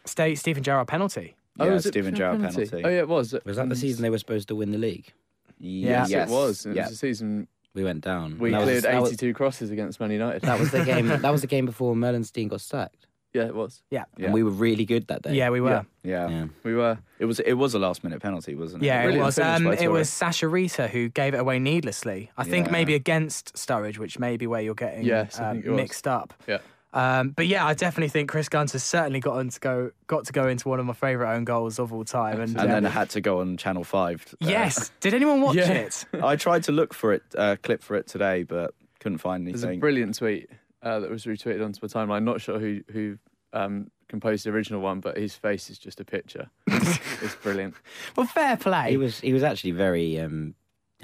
State 0.04 0.40
Steven 0.40 0.64
Gerrard 0.64 0.88
penalty. 0.88 1.36
Yeah, 1.66 1.72
was 1.74 1.86
it 1.86 1.90
Steven 1.90 2.14
a 2.14 2.16
Gerrard 2.16 2.40
penalty. 2.42 2.82
Oh, 2.84 2.88
yeah, 2.88 2.98
it 2.98 3.08
was. 3.08 3.34
was 3.44 3.56
that 3.56 3.68
the 3.68 3.76
season 3.76 4.02
they 4.02 4.10
were 4.10 4.18
supposed 4.18 4.48
to 4.48 4.54
win 4.54 4.70
the 4.72 4.78
league? 4.78 5.12
Yeah. 5.58 6.06
Yes, 6.08 6.28
it 6.28 6.32
was. 6.32 6.66
It 6.66 6.76
Yeah. 6.76 6.84
was 6.84 6.92
a 6.92 6.96
season 6.96 7.48
We 7.74 7.84
went 7.84 8.02
down. 8.02 8.38
we 8.38 8.50
that 8.50 8.62
cleared 8.62 8.84
was- 8.84 9.10
82 9.12 9.34
crosses 9.34 9.70
against 9.70 10.00
Man 10.00 10.10
United. 10.10 10.42
That 10.42 10.58
was 10.58 10.70
the 10.70 10.84
game. 10.84 11.06
That 11.22 11.30
was 11.32 11.40
the 11.42 11.46
game 11.46 11.66
before 11.66 11.94
Meulensteen 11.94 12.48
got 12.48 12.60
sacked, 12.62 13.06
yeah, 13.34 13.44
it 13.44 13.54
was. 13.54 13.82
Yeah. 13.90 14.04
Yeah. 14.16 14.26
and 14.26 14.34
we 14.34 14.42
were 14.42 14.50
really 14.50 14.84
good 14.86 15.06
that 15.08 15.22
day. 15.22 15.34
Yeah, 15.34 15.50
we 15.50 15.60
were. 15.60 15.84
Yeah. 16.02 16.28
Yeah. 16.28 16.28
yeah. 16.30 16.46
We 16.64 16.74
were. 16.74 16.98
It 17.18 17.26
was 17.26 17.40
it 17.40 17.52
was 17.54 17.74
a 17.74 17.78
last 17.78 18.02
minute 18.02 18.20
penalty, 18.22 18.54
wasn't 18.54 18.82
it? 18.82 18.86
Yeah, 18.86 19.00
it 19.00 19.04
Brilliant 19.04 19.26
was. 19.26 19.34
finish 19.36 19.60
Um, 19.60 19.66
it 19.86 19.88
was 19.92 20.08
Sascha 20.08 20.50
Riether 20.50 20.88
who 20.88 21.08
gave 21.10 21.34
it 21.34 21.38
away 21.40 21.58
needlessly. 21.58 22.30
I 22.38 22.44
think 22.44 22.66
Yeah. 22.66 22.72
maybe 22.72 22.94
against 22.94 23.54
Sturridge, 23.54 23.98
which 23.98 24.18
may 24.18 24.36
be 24.38 24.46
where 24.46 24.62
you're 24.62 24.74
getting 24.74 25.04
Yes, 25.04 25.38
I 25.38 25.44
uh, 25.50 25.52
think 25.52 25.66
it 25.66 25.70
was. 25.70 25.76
mixed 25.76 26.08
up. 26.08 26.32
Yeah. 26.48 26.58
Um, 26.92 27.30
but 27.30 27.46
yeah, 27.46 27.64
I 27.64 27.74
definitely 27.74 28.08
think 28.08 28.28
Chris 28.28 28.48
Gunter's 28.48 28.82
certainly 28.82 29.20
got 29.20 29.48
to 29.50 29.60
go 29.60 29.90
got 30.08 30.24
to 30.26 30.32
go 30.32 30.48
into 30.48 30.68
one 30.68 30.80
of 30.80 30.86
my 30.86 30.92
favourite 30.92 31.34
own 31.36 31.44
goals 31.44 31.78
of 31.78 31.92
all 31.92 32.04
time. 32.04 32.40
And, 32.40 32.50
And 32.58 32.68
uh, 32.70 32.74
then 32.74 32.84
it 32.86 32.90
had 32.90 33.10
to 33.10 33.20
go 33.20 33.40
on 33.40 33.56
Channel 33.56 33.84
Five. 33.84 34.26
uh, 34.42 34.46
yes, 34.48 34.90
did 35.00 35.14
anyone 35.14 35.40
watch 35.40 35.56
Yeah. 35.56 35.70
it? 35.70 36.04
I 36.22 36.34
tried 36.36 36.64
to 36.64 36.72
look 36.72 36.92
for 36.92 37.12
it, 37.12 37.22
uh, 37.38 37.56
clip 37.62 37.82
for 37.82 37.94
it 37.96 38.06
today, 38.08 38.42
but 38.42 38.74
couldn't 38.98 39.18
find 39.18 39.46
There's 39.46 39.62
a 39.62 39.68
anything. 39.68 39.80
brilliant 39.80 40.16
tweet 40.18 40.50
uh, 40.82 40.98
that 41.00 41.10
was 41.10 41.24
retweeted 41.26 41.64
onto 41.64 41.78
my 41.80 41.88
timeline. 41.88 42.24
Not 42.24 42.40
sure 42.40 42.58
who 42.58 42.80
who 42.92 43.18
um, 43.52 43.90
composed 44.08 44.44
the 44.44 44.50
original 44.50 44.80
one, 44.80 44.98
but 44.98 45.16
his 45.16 45.36
face 45.36 45.70
is 45.70 45.78
just 45.78 46.00
a 46.00 46.04
picture. 46.04 46.50
it's 46.66 47.36
brilliant. 47.36 47.74
Well, 48.16 48.26
fair 48.26 48.56
play. 48.56 48.90
He 48.90 48.96
was 48.96 49.20
he 49.20 49.32
was 49.32 49.44
actually 49.44 49.70
very 49.72 50.18
um, 50.18 50.54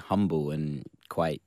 humble 0.00 0.50
and 0.50 0.84
quite 1.08 1.42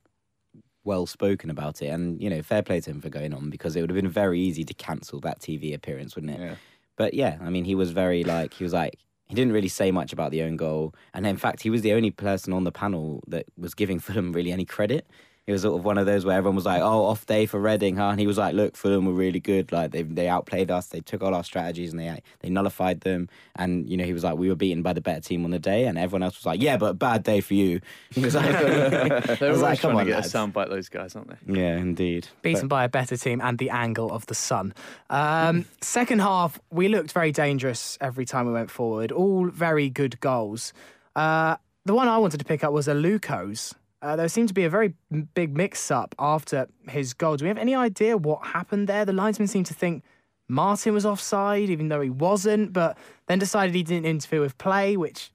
well 0.83 1.05
spoken 1.05 1.49
about 1.49 1.81
it. 1.81 1.87
And 1.87 2.21
you 2.21 2.29
know, 2.29 2.41
fair 2.41 2.61
play 2.61 2.79
to 2.81 2.89
him 2.91 3.01
for 3.01 3.09
going 3.09 3.33
on 3.33 3.49
because 3.49 3.75
it 3.75 3.81
would 3.81 3.89
have 3.89 4.01
been 4.01 4.09
very 4.09 4.39
easy 4.39 4.63
to 4.63 4.73
cancel 4.73 5.19
that 5.21 5.39
TV 5.39 5.73
appearance, 5.73 6.15
wouldn't 6.15 6.33
it? 6.33 6.39
Yeah. 6.39 6.55
But 6.97 7.13
yeah, 7.13 7.37
I 7.41 7.49
mean, 7.49 7.65
he 7.65 7.75
was 7.75 7.91
very 7.91 8.23
like 8.23 8.53
he 8.53 8.63
was 8.63 8.73
like 8.73 8.97
he 9.27 9.35
didn't 9.35 9.53
really 9.53 9.67
say 9.67 9.91
much 9.91 10.11
about 10.11 10.31
the 10.31 10.41
own 10.41 10.57
goal, 10.57 10.93
and 11.13 11.25
in 11.25 11.37
fact, 11.37 11.61
he 11.61 11.69
was 11.69 11.81
the 11.81 11.93
only 11.93 12.11
person 12.11 12.51
on 12.53 12.63
the 12.63 12.71
panel 12.71 13.23
that 13.27 13.45
was 13.57 13.73
giving 13.73 13.99
Fulham 14.05 14.33
really 14.33 14.51
any 14.51 14.65
credit. 14.65 15.07
It 15.49 15.53
was 15.53 15.63
sort 15.63 15.79
of 15.79 15.83
one 15.83 15.97
of 15.97 16.05
those 16.05 16.25
where 16.25 16.37
everyone 16.37 16.57
was 16.57 16.67
like, 16.67 16.79
"Oh, 16.79 17.05
off 17.05 17.25
day 17.25 17.47
for 17.47 17.59
Reading, 17.59 17.95
huh?" 17.95 18.09
And 18.09 18.19
he 18.19 18.27
was 18.27 18.37
like, 18.37 18.53
"Look, 18.53 18.77
Fulham 18.77 19.07
were 19.07 19.13
really 19.13 19.39
good. 19.39 19.71
Like 19.71 19.89
they 19.89 20.03
they 20.03 20.27
outplayed 20.27 20.69
us. 20.69 20.85
They 20.85 20.99
took 20.99 21.23
all 21.23 21.33
our 21.33 21.43
strategies 21.43 21.89
and 21.89 21.99
they 21.99 22.21
they 22.41 22.51
nullified 22.51 23.01
them. 23.01 23.29
And 23.55 23.89
you 23.89 23.97
know, 23.97 24.03
he 24.03 24.13
was 24.13 24.23
like, 24.23 24.37
we 24.37 24.47
were 24.47 24.55
beaten 24.55 24.83
by 24.83 24.93
the 24.93 25.01
better 25.01 25.21
team 25.21 25.43
on 25.45 25.49
the 25.49 25.57
day, 25.57 25.85
and 25.85 25.97
everyone 25.97 26.21
else 26.21 26.37
was 26.37 26.45
like, 26.45 26.61
"Yeah, 26.61 26.77
but 26.77 26.99
bad 26.99 27.23
day 27.23 27.41
for 27.41 27.55
you." 27.55 27.81
He 28.11 28.23
was 28.23 28.35
like, 28.35 28.51
They're 29.39 29.49
always 29.49 29.61
like, 29.63 29.79
"Come 29.79 29.93
trying 29.93 30.05
to 30.05 30.13
on, 30.13 30.21
get 30.21 30.21
lads." 30.21 30.35
a 30.35 30.37
soundbite, 30.37 30.69
those 30.69 30.87
guys, 30.87 31.15
aren't 31.15 31.29
they? 31.29 31.59
"Yeah, 31.59 31.77
indeed." 31.77 32.27
beaten 32.43 32.67
by 32.67 32.83
a 32.83 32.89
better 32.89 33.17
team 33.17 33.41
and 33.41 33.57
the 33.57 33.71
angle 33.71 34.11
of 34.11 34.27
the 34.27 34.35
sun. 34.35 34.75
Um, 35.09 35.65
second 35.81 36.19
half, 36.19 36.59
we 36.69 36.89
looked 36.89 37.11
very 37.11 37.31
dangerous 37.31 37.97
every 37.99 38.25
time 38.25 38.45
we 38.45 38.53
went 38.53 38.69
forward. 38.69 39.11
All 39.11 39.47
very 39.47 39.89
good 39.89 40.19
goals. 40.19 40.73
Uh, 41.15 41.55
the 41.85 41.95
one 41.95 42.07
I 42.07 42.19
wanted 42.19 42.37
to 42.37 42.45
pick 42.45 42.63
up 42.63 42.71
was 42.71 42.87
Aluko's. 42.87 43.73
Uh, 44.01 44.15
there 44.15 44.29
seemed 44.29 44.47
to 44.47 44.53
be 44.53 44.63
a 44.63 44.69
very 44.69 44.93
big 45.33 45.55
mix-up 45.55 46.15
after 46.17 46.67
his 46.87 47.13
goal. 47.13 47.35
Do 47.35 47.45
we 47.45 47.49
have 47.49 47.57
any 47.57 47.75
idea 47.75 48.17
what 48.17 48.47
happened 48.47 48.87
there? 48.87 49.03
The 49.03 49.13
linesman 49.13 49.47
seemed 49.47 49.65
to 49.67 49.73
think 49.73 50.03
Martin 50.47 50.93
was 50.93 51.05
offside, 51.05 51.69
even 51.69 51.89
though 51.89 52.01
he 52.01 52.09
wasn't, 52.09 52.71
but 52.71 52.97
then 53.27 53.39
decided 53.39 53.75
he 53.75 53.83
didn't 53.83 54.05
interfere 54.05 54.39
with 54.41 54.57
play, 54.57 54.95
which 54.95 55.31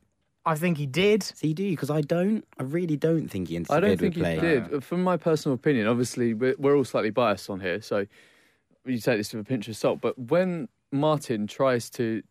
I 0.46 0.54
think 0.56 0.78
he 0.78 0.86
did. 0.86 1.22
So 1.22 1.46
you 1.46 1.54
do 1.54 1.70
because 1.70 1.90
I 1.90 2.00
don't. 2.00 2.44
I 2.58 2.62
really 2.62 2.96
don't 2.96 3.28
think 3.28 3.48
he 3.48 3.56
interfered. 3.56 3.84
I 3.84 3.88
interfered 3.88 4.14
don't 4.14 4.14
think 4.14 4.16
with 4.16 4.40
play. 4.40 4.54
he 4.54 4.70
did. 4.70 4.84
From 4.84 5.02
my 5.02 5.16
personal 5.16 5.54
opinion, 5.54 5.86
obviously 5.86 6.34
we're, 6.34 6.56
we're 6.58 6.76
all 6.76 6.84
slightly 6.84 7.10
biased 7.10 7.48
on 7.50 7.60
here, 7.60 7.80
so 7.80 8.06
you 8.84 8.98
take 8.98 9.18
this 9.18 9.32
with 9.32 9.42
a 9.42 9.48
pinch 9.48 9.68
of 9.68 9.76
salt. 9.76 10.00
But 10.00 10.18
when 10.18 10.68
Martin 10.90 11.46
tries 11.46 11.90
to 11.90 12.22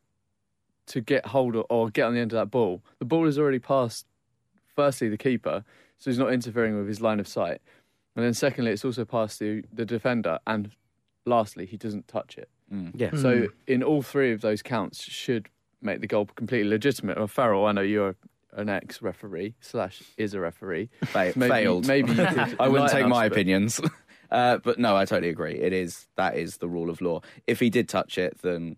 to 0.87 0.99
get 0.99 1.27
hold 1.27 1.55
of 1.55 1.65
or 1.69 1.89
get 1.89 2.05
on 2.05 2.13
the 2.13 2.19
end 2.19 2.33
of 2.33 2.37
that 2.37 2.51
ball, 2.51 2.81
the 2.99 3.05
ball 3.05 3.25
has 3.25 3.39
already 3.39 3.59
passed. 3.59 4.05
Firstly, 4.75 5.07
the 5.07 5.17
keeper, 5.17 5.63
so 6.03 6.11
he's 6.11 6.19
not 6.19 6.33
interfering 6.33 6.77
with 6.77 6.87
his 6.87 6.99
line 6.99 7.19
of 7.21 7.27
sight, 7.27 7.61
and 8.15 8.25
then 8.25 8.33
secondly, 8.33 8.71
it's 8.71 8.83
also 8.83 9.05
past 9.05 9.39
the 9.39 9.63
the 9.71 9.85
defender, 9.85 10.39
and 10.45 10.71
lastly, 11.25 11.65
he 11.65 11.77
doesn't 11.77 12.07
touch 12.09 12.37
it. 12.37 12.49
Yeah. 12.95 13.11
So 13.15 13.47
in 13.67 13.83
all 13.83 14.01
three 14.01 14.31
of 14.33 14.41
those 14.41 14.61
counts, 14.63 15.01
should 15.03 15.47
make 15.81 16.01
the 16.01 16.07
goal 16.07 16.25
completely 16.25 16.69
legitimate. 16.69 17.17
Well, 17.17 17.27
Farrell, 17.27 17.65
I 17.67 17.71
know 17.71 17.81
you're 17.81 18.15
an 18.51 18.67
ex-referee 18.67 19.53
slash 19.61 20.01
is 20.17 20.33
a 20.33 20.39
referee. 20.39 20.89
Fa- 21.05 21.33
Maybe- 21.35 21.49
failed. 21.53 21.87
maybe 21.87 22.11
you 22.11 22.25
could 22.25 22.55
I 22.59 22.67
wouldn't 22.67 22.91
take 22.91 23.07
my 23.07 23.29
but- 23.29 23.33
opinions. 23.37 23.79
Uh, 24.31 24.57
but 24.57 24.79
no, 24.79 24.95
I 24.97 25.05
totally 25.05 25.29
agree. 25.29 25.53
It 25.59 25.73
is 25.73 26.07
that 26.15 26.35
is 26.35 26.57
the 26.57 26.67
rule 26.67 26.89
of 26.89 27.01
law. 27.01 27.21
If 27.45 27.59
he 27.59 27.69
did 27.69 27.87
touch 27.87 28.17
it, 28.17 28.39
then 28.41 28.77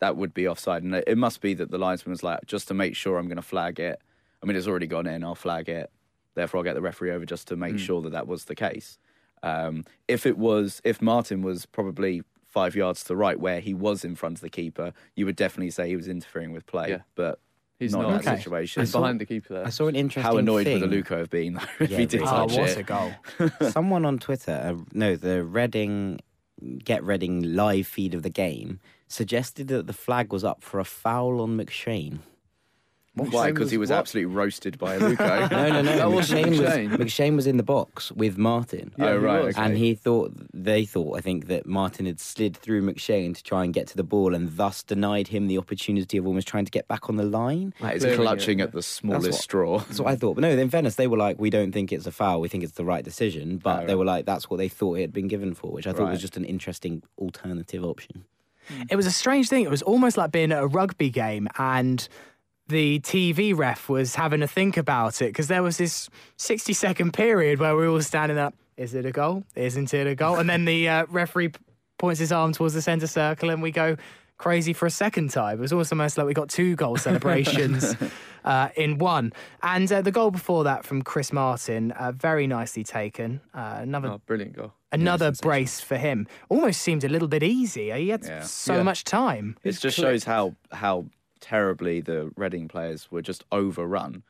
that 0.00 0.16
would 0.16 0.34
be 0.34 0.48
offside, 0.48 0.82
and 0.82 0.92
it 0.96 1.04
it 1.06 1.16
must 1.16 1.40
be 1.40 1.54
that 1.54 1.70
the 1.70 1.78
linesman 1.78 2.10
was 2.10 2.24
like, 2.24 2.40
just 2.46 2.66
to 2.68 2.74
make 2.74 2.96
sure 2.96 3.16
I'm 3.16 3.26
going 3.28 3.36
to 3.36 3.42
flag 3.42 3.78
it. 3.78 4.00
I 4.42 4.46
mean, 4.46 4.56
it's 4.56 4.66
already 4.66 4.88
gone 4.88 5.06
in. 5.06 5.22
I'll 5.22 5.36
flag 5.36 5.68
it. 5.68 5.92
Therefore, 6.34 6.58
I'll 6.58 6.64
get 6.64 6.74
the 6.74 6.80
referee 6.82 7.10
over 7.12 7.24
just 7.24 7.48
to 7.48 7.56
make 7.56 7.78
sure 7.78 8.02
that 8.02 8.10
that 8.12 8.26
was 8.26 8.44
the 8.46 8.54
case. 8.54 8.98
Um, 9.42 9.84
if 10.08 10.26
it 10.26 10.36
was, 10.38 10.80
if 10.84 11.00
Martin 11.02 11.42
was 11.42 11.66
probably 11.66 12.22
five 12.46 12.74
yards 12.74 13.02
to 13.02 13.08
the 13.08 13.16
right 13.16 13.38
where 13.38 13.60
he 13.60 13.74
was 13.74 14.04
in 14.04 14.14
front 14.14 14.38
of 14.38 14.40
the 14.40 14.48
keeper, 14.50 14.92
you 15.16 15.26
would 15.26 15.36
definitely 15.36 15.70
say 15.70 15.88
he 15.88 15.96
was 15.96 16.08
interfering 16.08 16.52
with 16.52 16.66
play. 16.66 16.90
Yeah. 16.90 16.98
But 17.14 17.38
He's 17.78 17.92
not, 17.92 18.02
not. 18.02 18.08
in 18.08 18.14
that 18.18 18.26
Okay. 18.32 18.36
situation. 18.42 18.82
He's 18.82 18.92
behind 18.92 19.20
the 19.20 19.26
keeper 19.26 19.54
there. 19.54 19.66
I 19.66 19.70
saw 19.70 19.88
an 19.88 19.96
interesting. 19.96 20.22
How 20.22 20.38
annoyed 20.38 20.64
thing. 20.64 20.80
would 20.80 20.88
the 20.90 20.94
Luco 20.94 21.18
have 21.18 21.28
been 21.30 21.54
though, 21.54 21.62
if 21.80 21.90
Yeah, 21.90 21.98
he 21.98 22.06
did 22.06 22.20
really. 22.20 22.32
Oh, 22.32 22.46
touch 22.48 22.56
what 22.56 22.70
it? 22.70 22.78
a 22.78 22.82
goal. 22.84 23.12
Someone 23.70 24.04
on 24.04 24.18
Twitter, 24.18 24.52
uh, 24.78 24.82
no, 24.92 25.16
the 25.16 25.44
Reading 25.44 26.20
Get 26.84 27.02
Reading 27.02 27.54
live 27.54 27.86
feed 27.88 28.14
of 28.14 28.22
the 28.22 28.30
game 28.30 28.78
suggested 29.08 29.68
that 29.68 29.86
the 29.88 29.92
flag 29.92 30.32
was 30.32 30.44
up 30.44 30.62
for 30.62 30.78
a 30.80 30.84
foul 30.84 31.40
on 31.40 31.58
McShane. 31.58 32.20
Why? 33.16 33.52
Because 33.52 33.70
he 33.70 33.76
was 33.78 33.90
what? 33.90 33.98
absolutely 34.00 34.34
roasted 34.34 34.76
by 34.78 34.98
Aluko. 34.98 35.48
No, 35.50 35.68
no, 35.68 35.82
no. 35.82 35.96
That 35.96 36.10
wasn't 36.10 36.46
McShane, 36.46 36.58
McShane. 36.58 36.90
was 36.98 36.98
McShane 37.12 37.36
was 37.36 37.46
in 37.46 37.56
the 37.58 37.62
box 37.62 38.10
with 38.10 38.36
Martin. 38.38 38.92
Yeah, 38.98 39.06
oh 39.10 39.18
right, 39.18 39.44
was. 39.44 39.54
okay. 39.56 39.64
And 39.64 39.76
he 39.76 39.94
thought 39.94 40.32
they 40.52 40.84
thought 40.84 41.16
I 41.16 41.20
think 41.20 41.46
that 41.46 41.64
Martin 41.66 42.06
had 42.06 42.18
slid 42.18 42.56
through 42.56 42.82
McShane 42.82 43.34
to 43.36 43.42
try 43.42 43.62
and 43.62 43.72
get 43.72 43.86
to 43.88 43.96
the 43.96 44.02
ball 44.02 44.34
and 44.34 44.56
thus 44.56 44.82
denied 44.82 45.28
him 45.28 45.46
the 45.46 45.58
opportunity 45.58 46.16
of 46.18 46.26
almost 46.26 46.48
trying 46.48 46.64
to 46.64 46.72
get 46.72 46.88
back 46.88 47.08
on 47.08 47.16
the 47.16 47.22
line. 47.24 47.72
That 47.80 47.94
is 47.96 48.16
clutching 48.16 48.58
it. 48.58 48.64
at 48.64 48.72
the 48.72 48.82
smallest 48.82 49.30
what- 49.30 49.34
straw. 49.40 49.78
That's 49.78 50.00
what 50.00 50.08
I 50.12 50.16
thought. 50.16 50.34
But 50.34 50.40
no, 50.42 50.50
in 50.50 50.70
fairness, 50.70 50.96
they 50.96 51.06
were 51.06 51.18
like, 51.18 51.38
we 51.38 51.50
don't 51.50 51.70
think 51.72 51.92
it's 51.92 52.06
a 52.06 52.12
foul. 52.12 52.40
We 52.40 52.48
think 52.48 52.64
it's 52.64 52.72
the 52.74 52.84
right 52.84 53.04
decision. 53.04 53.58
But 53.58 53.84
Oh, 53.84 53.86
they 53.86 53.94
were 53.94 54.04
like, 54.04 54.26
that's 54.26 54.50
what 54.50 54.56
they 54.56 54.68
thought 54.68 54.98
it 54.98 55.02
had 55.02 55.12
been 55.12 55.28
given 55.28 55.54
for, 55.54 55.70
which 55.70 55.86
I 55.86 55.92
thought 55.92 56.04
Right. 56.04 56.10
was 56.12 56.20
just 56.20 56.36
an 56.36 56.44
interesting 56.44 57.02
alternative 57.18 57.84
option. 57.84 58.24
It 58.90 58.96
was 58.96 59.06
a 59.06 59.10
strange 59.12 59.48
thing. 59.48 59.62
It 59.64 59.70
was 59.70 59.82
almost 59.82 60.16
like 60.16 60.32
being 60.32 60.50
at 60.50 60.62
a 60.62 60.66
rugby 60.66 61.10
game 61.10 61.48
and 61.58 62.08
the 62.68 63.00
TV 63.00 63.56
ref 63.56 63.88
was 63.88 64.14
having 64.14 64.40
to 64.40 64.46
think 64.46 64.76
about 64.76 65.20
it 65.20 65.26
because 65.26 65.48
there 65.48 65.62
was 65.62 65.76
this 65.78 66.08
60 66.36 66.72
second 66.72 67.12
period 67.12 67.58
where 67.60 67.76
we 67.76 67.82
were 67.86 67.88
all 67.92 68.02
standing 68.02 68.38
up. 68.38 68.54
Is 68.76 68.94
it 68.94 69.04
a 69.06 69.12
goal? 69.12 69.44
Isn't 69.54 69.92
it 69.94 70.06
a 70.06 70.14
goal? 70.14 70.36
And 70.36 70.48
then 70.48 70.64
the 70.64 70.88
uh, 70.88 71.06
referee 71.08 71.52
points 71.98 72.18
his 72.20 72.32
arm 72.32 72.52
towards 72.52 72.74
the 72.74 72.82
centre 72.82 73.06
circle 73.06 73.50
and 73.50 73.62
we 73.62 73.70
go 73.70 73.96
crazy 74.36 74.72
for 74.72 74.86
a 74.86 74.90
second 74.90 75.30
time. 75.30 75.58
It 75.58 75.60
was 75.60 75.72
almost 75.92 76.18
like 76.18 76.26
we 76.26 76.34
got 76.34 76.48
two 76.48 76.74
goal 76.74 76.96
celebrations 76.96 77.94
uh, 78.44 78.70
in 78.76 78.98
one. 78.98 79.32
And 79.62 79.90
uh, 79.92 80.02
the 80.02 80.10
goal 80.10 80.30
before 80.32 80.64
that 80.64 80.84
from 80.84 81.02
Chris 81.02 81.32
Martin, 81.32 81.92
uh, 81.92 82.10
very 82.12 82.46
nicely 82.48 82.82
taken. 82.82 83.40
Uh, 83.54 83.76
another 83.80 84.08
Oh, 84.08 84.20
brilliant 84.26 84.56
goal. 84.56 84.72
another 84.90 85.30
brace 85.40 85.80
for 85.80 85.96
him. 85.96 86.26
Almost 86.48 86.80
seemed 86.82 87.04
a 87.04 87.08
little 87.08 87.28
bit 87.28 87.42
easy. 87.44 87.92
He 87.92 88.08
had 88.08 88.24
Yeah. 88.24 88.40
so 88.42 88.76
Yeah. 88.76 88.82
much 88.82 89.04
time. 89.04 89.56
It 89.62 89.72
just 89.78 89.96
shows 89.96 90.24
how 90.24 90.56
how 90.72 91.04
terribly 91.44 92.00
the 92.00 92.32
Reading 92.36 92.68
players 92.68 93.10
were 93.10 93.20
just 93.20 93.44
overrun. 93.52 94.22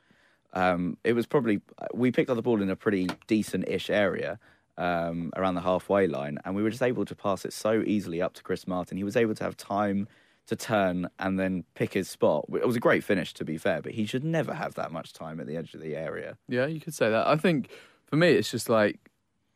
Um, 0.52 0.96
it 1.04 1.12
was 1.12 1.26
probably 1.26 1.60
we 1.94 2.10
picked 2.10 2.28
up 2.28 2.36
the 2.36 2.42
ball 2.42 2.60
in 2.60 2.70
a 2.70 2.76
pretty 2.76 3.08
decent-ish 3.28 3.88
area 3.88 4.38
um, 4.76 5.30
around 5.36 5.54
the 5.54 5.60
halfway 5.60 6.08
line, 6.08 6.38
and 6.44 6.56
we 6.56 6.62
were 6.62 6.70
just 6.70 6.82
able 6.82 7.04
to 7.04 7.14
pass 7.14 7.44
it 7.44 7.52
so 7.52 7.82
easily 7.86 8.20
up 8.20 8.34
to 8.34 8.42
Chris 8.42 8.66
Martin. 8.66 8.96
He 8.96 9.04
was 9.04 9.16
able 9.16 9.34
to 9.36 9.44
have 9.44 9.56
time 9.56 10.08
to 10.46 10.56
turn 10.56 11.08
and 11.18 11.38
then 11.38 11.64
pick 11.74 11.94
his 11.94 12.08
spot. 12.08 12.44
It 12.52 12.66
was 12.66 12.76
a 12.76 12.80
great 12.80 13.04
finish, 13.04 13.32
to 13.34 13.44
be 13.44 13.56
fair, 13.58 13.80
but 13.80 13.92
he 13.92 14.06
should 14.06 14.24
never 14.24 14.52
have 14.52 14.74
that 14.74 14.90
much 14.92 15.12
time 15.12 15.40
at 15.40 15.46
the 15.46 15.56
edge 15.56 15.72
of 15.74 15.80
the 15.80 15.96
area. 15.96 16.36
Yeah, 16.48 16.66
you 16.66 16.80
could 16.80 16.94
say 16.94 17.10
that. 17.10 17.26
I 17.26 17.36
think 17.36 17.70
for 18.06 18.16
me, 18.16 18.32
it's 18.32 18.50
just 18.50 18.68
like 18.68 18.98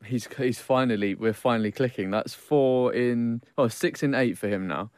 he's 0.05 0.29
he's 0.37 0.61
finally 0.61 1.15
we're 1.15 1.33
finally 1.33 1.73
clicking. 1.73 2.11
That's 2.11 2.35
four 2.35 2.93
in 2.95 3.43
oh 3.57 3.69
six 3.69 4.03
in 4.03 4.15
eight 4.15 4.39
for 4.39 4.49
him 4.49 4.67
now. 4.67 4.91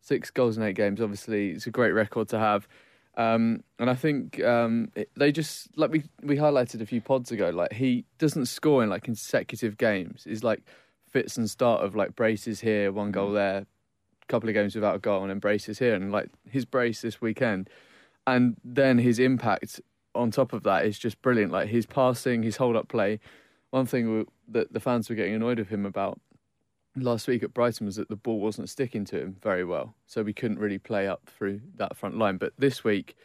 Six 0.00 0.30
goals 0.30 0.56
in 0.56 0.62
eight 0.62 0.76
games. 0.76 1.00
Obviously, 1.00 1.50
it's 1.50 1.66
a 1.66 1.70
great 1.70 1.92
record 1.92 2.28
to 2.28 2.38
have. 2.38 2.68
Um, 3.16 3.64
and 3.80 3.90
I 3.90 3.94
think 3.94 4.42
um, 4.44 4.92
it, 4.94 5.10
they 5.16 5.32
just 5.32 5.76
like 5.76 5.90
we 5.90 6.04
we 6.22 6.36
highlighted 6.36 6.80
a 6.80 6.86
few 6.86 7.00
pods 7.00 7.32
ago. 7.32 7.50
Like 7.50 7.72
he 7.72 8.04
doesn't 8.18 8.46
score 8.46 8.82
in 8.82 8.88
like 8.88 9.02
consecutive 9.02 9.76
games. 9.76 10.24
He's 10.24 10.44
like 10.44 10.62
fits 11.08 11.36
and 11.36 11.50
start 11.50 11.84
of 11.84 11.96
like 11.96 12.14
braces 12.14 12.60
here, 12.60 12.92
one 12.92 13.10
goal 13.10 13.32
there, 13.32 13.66
couple 14.28 14.48
of 14.48 14.54
games 14.54 14.74
without 14.74 14.94
a 14.94 14.98
goal, 15.00 15.22
and 15.22 15.30
then 15.30 15.40
braces 15.40 15.80
here, 15.80 15.94
and 15.94 16.12
like 16.12 16.28
his 16.48 16.64
brace 16.64 17.00
this 17.00 17.20
weekend, 17.20 17.68
and 18.26 18.56
then 18.62 18.98
his 18.98 19.18
impact 19.18 19.80
on 20.14 20.30
top 20.30 20.52
of 20.52 20.62
that 20.62 20.86
is 20.86 20.98
just 20.98 21.20
brilliant. 21.20 21.50
Like 21.50 21.68
his 21.68 21.86
passing, 21.86 22.42
his 22.42 22.56
hold 22.56 22.76
up 22.76 22.88
play. 22.88 23.18
One 23.70 23.86
thing 23.86 24.06
w- 24.06 24.26
that 24.48 24.72
the 24.72 24.80
fans 24.80 25.08
were 25.08 25.16
getting 25.16 25.34
annoyed 25.34 25.58
with 25.58 25.68
him 25.68 25.84
about 25.84 26.20
last 27.02 27.26
week 27.28 27.42
at 27.42 27.54
Brighton 27.54 27.86
was 27.86 27.96
that 27.96 28.08
the 28.08 28.16
ball 28.16 28.40
wasn't 28.40 28.68
sticking 28.68 29.04
to 29.06 29.20
him 29.20 29.36
very 29.42 29.64
well, 29.64 29.94
so 30.06 30.22
we 30.22 30.32
couldn't 30.32 30.58
really 30.58 30.78
play 30.78 31.06
up 31.06 31.22
through 31.26 31.60
that 31.76 31.96
front 31.96 32.18
line. 32.18 32.36
But 32.36 32.52
this 32.58 32.84
week, 32.84 33.16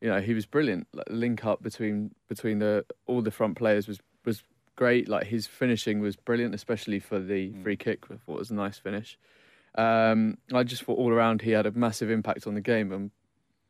you 0.00 0.08
know, 0.08 0.20
he 0.20 0.34
was 0.34 0.46
brilliant. 0.46 0.86
Like, 0.92 1.06
link 1.10 1.44
up 1.44 1.62
between 1.62 2.14
between 2.28 2.58
the 2.58 2.84
all 3.06 3.22
the 3.22 3.30
front 3.30 3.56
players 3.56 3.88
was 3.88 3.98
was 4.24 4.42
great. 4.76 5.08
Like 5.08 5.26
his 5.26 5.46
finishing 5.46 6.00
was 6.00 6.16
brilliant, 6.16 6.54
especially 6.54 7.00
for 7.00 7.18
the 7.18 7.52
free 7.62 7.76
kick. 7.76 8.04
I 8.10 8.16
thought 8.16 8.36
it 8.36 8.38
was 8.38 8.50
a 8.50 8.54
nice 8.54 8.78
finish. 8.78 9.18
Um, 9.74 10.38
I 10.52 10.62
just 10.64 10.82
thought 10.82 10.98
all 10.98 11.10
around 11.10 11.42
he 11.42 11.50
had 11.50 11.66
a 11.66 11.72
massive 11.72 12.10
impact 12.10 12.46
on 12.46 12.54
the 12.54 12.60
game, 12.60 12.92
and 12.92 13.10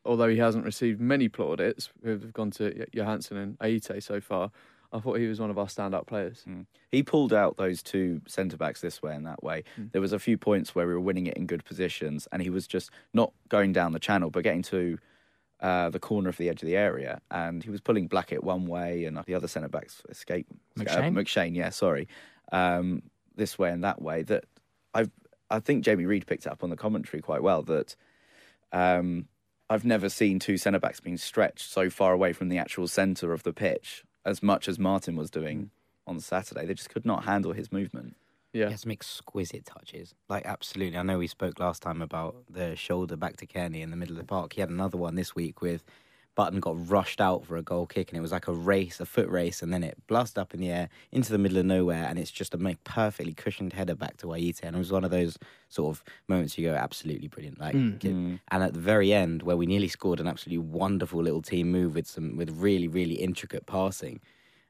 although 0.05 0.29
he 0.29 0.37
hasn't 0.37 0.65
received 0.65 0.99
many 0.99 1.29
plaudits, 1.29 1.89
who've 2.03 2.31
gone 2.33 2.51
to 2.51 2.85
Johansen 2.93 3.37
and 3.37 3.59
Ayité 3.59 4.01
so 4.01 4.21
far, 4.21 4.51
I 4.91 4.99
thought 4.99 5.19
he 5.19 5.27
was 5.27 5.39
one 5.39 5.49
of 5.49 5.57
our 5.57 5.67
standout 5.67 6.07
players. 6.07 6.43
He 6.91 7.03
pulled 7.03 7.31
out 7.31 7.57
those 7.57 7.83
two 7.83 8.21
centre 8.27 8.57
backs 8.57 8.81
this 8.81 9.01
way 9.01 9.13
and 9.13 9.25
that 9.27 9.43
way. 9.43 9.63
There 9.91 10.01
was 10.01 10.13
a 10.13 10.19
few 10.19 10.37
points 10.37 10.73
where 10.73 10.87
we 10.87 10.93
were 10.93 10.99
winning 10.99 11.27
it 11.27 11.37
in 11.37 11.45
good 11.45 11.63
positions, 11.63 12.27
and 12.31 12.41
he 12.41 12.49
was 12.49 12.67
just 12.67 12.89
not 13.13 13.31
going 13.49 13.71
down 13.71 13.91
the 13.91 13.99
channel, 13.99 14.31
but 14.31 14.43
getting 14.43 14.63
to 14.63 14.97
uh, 15.61 15.89
the 15.89 15.99
corner 15.99 16.29
of 16.29 16.37
the 16.37 16.49
edge 16.49 16.61
of 16.63 16.67
the 16.67 16.75
area, 16.75 17.21
and 17.29 17.63
he 17.63 17.69
was 17.69 17.81
pulling 17.81 18.07
Blackett 18.07 18.43
one 18.43 18.65
way, 18.65 19.05
and 19.05 19.17
the 19.25 19.35
other 19.35 19.47
centre 19.47 19.69
backs 19.69 20.01
escape 20.09 20.47
McShane? 20.77 21.15
Uh, 21.15 21.21
McShane, 21.21 21.55
yeah, 21.55 21.69
sorry, 21.69 22.07
um, 22.51 23.03
this 23.35 23.59
way 23.59 23.69
and 23.69 23.83
that 23.83 24.01
way. 24.01 24.23
That 24.23 24.45
I've 24.93 25.11
I 25.51 25.59
think 25.59 25.83
Jamie 25.83 26.05
Reed 26.05 26.25
picked 26.25 26.45
it 26.45 26.51
up 26.51 26.63
on 26.63 26.69
the 26.69 26.77
commentary 26.77 27.21
quite 27.21 27.43
well 27.43 27.61
that. 27.63 27.95
Um, 28.71 29.27
I've 29.71 29.85
never 29.85 30.09
seen 30.09 30.39
two 30.39 30.57
centre 30.57 30.79
backs 30.79 30.99
being 30.99 31.17
stretched 31.17 31.69
so 31.69 31.91
far 31.91 32.11
away 32.11 32.33
from 32.33 32.49
the 32.49 32.57
actual 32.57 32.87
centre 32.87 33.33
of 33.33 33.43
the 33.43 33.53
pitch 33.53 34.03
as 34.29 34.43
much 34.43 34.67
as 34.67 34.77
Martin 34.77 35.15
was 35.15 35.29
doing 35.29 35.57
mm. 35.57 35.69
on 36.07 36.19
Saturday. 36.19 36.65
They 36.65 36.73
just 36.75 36.89
could 36.89 37.05
not 37.05 37.25
handle 37.25 37.53
his 37.53 37.71
movement. 37.71 38.15
Yeah. 38.53 38.65
He 38.65 38.71
has 38.71 38.81
some 38.81 38.91
exquisite 38.91 39.65
touches. 39.65 40.15
Like, 40.27 40.45
absolutely. 40.45 40.97
I 40.97 41.03
know 41.03 41.17
we 41.19 41.27
spoke 41.27 41.59
last 41.59 41.81
time 41.81 42.01
about 42.01 42.35
the 42.49 42.75
shoulder 42.75 43.15
back 43.15 43.37
to 43.37 43.47
Cairney 43.47 43.81
in 43.81 43.91
the 43.91 43.97
middle 43.97 44.15
of 44.15 44.21
the 44.21 44.27
park. 44.27 44.53
He 44.53 44.61
had 44.61 44.69
another 44.69 44.97
one 44.97 45.15
this 45.15 45.35
week 45.35 45.61
with 45.61 45.83
Button 46.35 46.59
got 46.59 46.89
rushed 46.89 47.19
out 47.19 47.45
for 47.45 47.57
a 47.57 47.61
goal 47.61 47.85
kick, 47.85 48.09
and 48.09 48.17
it 48.17 48.21
was 48.21 48.31
like 48.31 48.47
a 48.47 48.53
race, 48.53 48.99
a 48.99 49.05
foot 49.05 49.27
race, 49.27 49.61
and 49.61 49.73
then 49.73 49.83
it 49.83 49.97
blasted 50.07 50.37
up 50.37 50.53
in 50.53 50.61
the 50.61 50.69
air 50.69 50.89
into 51.11 51.31
the 51.31 51.37
middle 51.37 51.57
of 51.57 51.65
nowhere, 51.65 52.05
and 52.05 52.17
it's 52.17 52.31
just 52.31 52.53
a 52.53 52.77
perfectly 52.85 53.33
cushioned 53.33 53.73
header 53.73 53.95
back 53.95 54.15
to 54.17 54.27
Ayité. 54.27 54.63
And 54.63 54.75
it 54.75 54.79
was 54.79 54.91
one 54.91 55.03
of 55.03 55.11
those 55.11 55.37
sort 55.67 55.95
of 55.97 56.03
moments 56.27 56.57
you 56.57 56.69
go, 56.69 56.75
absolutely 56.75 57.27
brilliant. 57.27 57.59
Like, 57.59 57.75
Mm. 57.75 58.39
and 58.49 58.63
at 58.63 58.73
the 58.73 58.79
very 58.79 59.11
end, 59.13 59.43
where 59.43 59.57
we 59.57 59.65
nearly 59.65 59.89
scored 59.89 60.19
an 60.19 60.27
absolutely 60.27 60.65
wonderful 60.65 61.21
little 61.21 61.41
team 61.41 61.71
move 61.71 61.95
with 61.95 62.07
some 62.07 62.37
with 62.37 62.49
really 62.51 62.87
really 62.87 63.15
intricate 63.15 63.65
passing. 63.65 64.21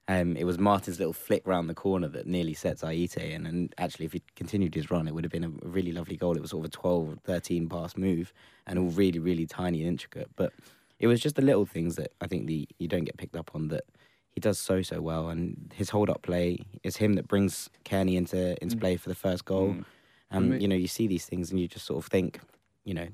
Um, 0.08 0.36
it 0.36 0.44
was 0.46 0.58
Martin's 0.58 0.98
little 0.98 1.14
flick 1.14 1.46
round 1.46 1.70
the 1.70 1.76
corner 1.76 2.08
that 2.08 2.26
nearly 2.26 2.56
sets 2.56 2.82
Ayité 2.82 3.30
in. 3.30 3.46
And 3.46 3.76
actually, 3.78 4.08
if 4.08 4.14
he 4.14 4.24
continued 4.36 4.74
his 4.74 4.90
run, 4.90 5.08
it 5.08 5.14
would 5.14 5.24
have 5.24 5.32
been 5.32 5.44
a 5.44 5.50
really 5.68 5.92
lovely 5.92 6.18
goal. 6.18 6.36
It 6.36 6.42
was 6.42 6.50
sort 6.50 6.66
of 6.66 6.70
a 6.70 6.76
12 6.76 7.20
13 7.24 7.70
pass 7.70 7.96
move 7.96 8.34
and 8.66 8.80
all 8.80 8.90
really, 8.90 9.20
really 9.20 9.46
tiny 9.46 9.82
and 9.82 9.88
intricate. 9.88 10.32
But 10.36 10.52
it 11.00 11.08
was 11.08 11.20
just 11.20 11.36
the 11.36 11.42
little 11.42 11.66
things 11.66 11.96
that 11.96 12.12
I 12.22 12.28
think 12.28 12.48
the 12.48 12.68
you 12.78 12.88
don't 12.88 13.06
get 13.06 13.18
picked 13.18 13.36
up 13.36 13.52
on 13.56 13.70
that 13.70 13.86
he 14.32 14.40
does 14.40 14.60
so, 14.60 14.82
so 14.82 15.02
well. 15.02 15.30
And 15.30 15.74
his 15.76 15.90
hold 15.90 16.10
up 16.10 16.22
play 16.22 16.60
is 16.84 16.98
him 16.98 17.14
that 17.14 17.28
brings 17.28 17.70
Cairney 17.86 18.16
into, 18.16 18.62
into 18.62 18.76
mm. 18.76 18.80
play 18.80 18.98
for 18.98 19.10
the 19.10 19.16
first 19.16 19.46
goal. 19.46 19.70
Mm. 19.70 19.86
And, 20.32 20.50
mean- 20.52 20.62
you 20.62 20.68
know, 20.68 20.76
you 20.76 20.88
see 20.88 21.08
these 21.08 21.26
things 21.26 21.52
and 21.52 21.60
you 21.60 21.68
just 21.68 21.86
sort 21.86 22.04
of 22.04 22.10
think, 22.10 22.40
you 22.84 22.94
know, 22.94 23.08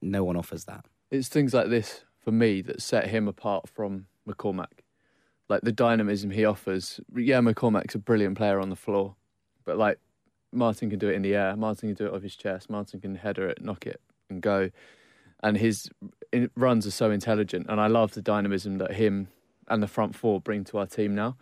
no 0.00 0.24
one 0.24 0.36
offers 0.36 0.64
that. 0.64 0.84
It's 1.10 1.28
things 1.28 1.54
like 1.54 1.68
this 1.68 2.02
for 2.18 2.32
me 2.32 2.62
that 2.62 2.82
set 2.82 3.08
him 3.08 3.28
apart 3.28 3.68
from 3.68 4.06
McCormack. 4.28 4.80
Like 5.48 5.60
the 5.60 5.72
dynamism 5.72 6.30
he 6.30 6.44
offers. 6.44 7.00
Yeah, 7.14 7.40
McCormack's 7.40 7.94
a 7.94 7.98
brilliant 7.98 8.36
player 8.36 8.58
on 8.58 8.70
the 8.70 8.76
floor, 8.76 9.14
but 9.64 9.76
like 9.76 9.98
Martin 10.50 10.88
can 10.88 10.98
do 10.98 11.10
it 11.10 11.14
in 11.14 11.22
the 11.22 11.34
air. 11.34 11.54
Martin 11.54 11.90
can 11.90 11.94
do 11.94 12.06
it 12.06 12.16
off 12.16 12.22
his 12.22 12.34
chest. 12.34 12.70
Martin 12.70 13.00
can 13.00 13.14
header 13.14 13.46
it, 13.46 13.62
knock 13.62 13.86
it, 13.86 14.00
and 14.30 14.40
go. 14.40 14.70
And 15.44 15.58
his 15.58 15.90
runs 16.56 16.86
are 16.86 16.90
so 16.90 17.10
intelligent, 17.10 17.66
and 17.68 17.80
I 17.80 17.86
love 17.86 18.12
the 18.12 18.22
dynamism 18.22 18.78
that 18.78 18.94
him 18.94 19.28
and 19.68 19.82
the 19.82 19.86
front 19.86 20.16
four 20.16 20.40
bring 20.40 20.64
to 20.64 20.78
our 20.78 20.86
team 20.86 21.14
now. 21.14 21.36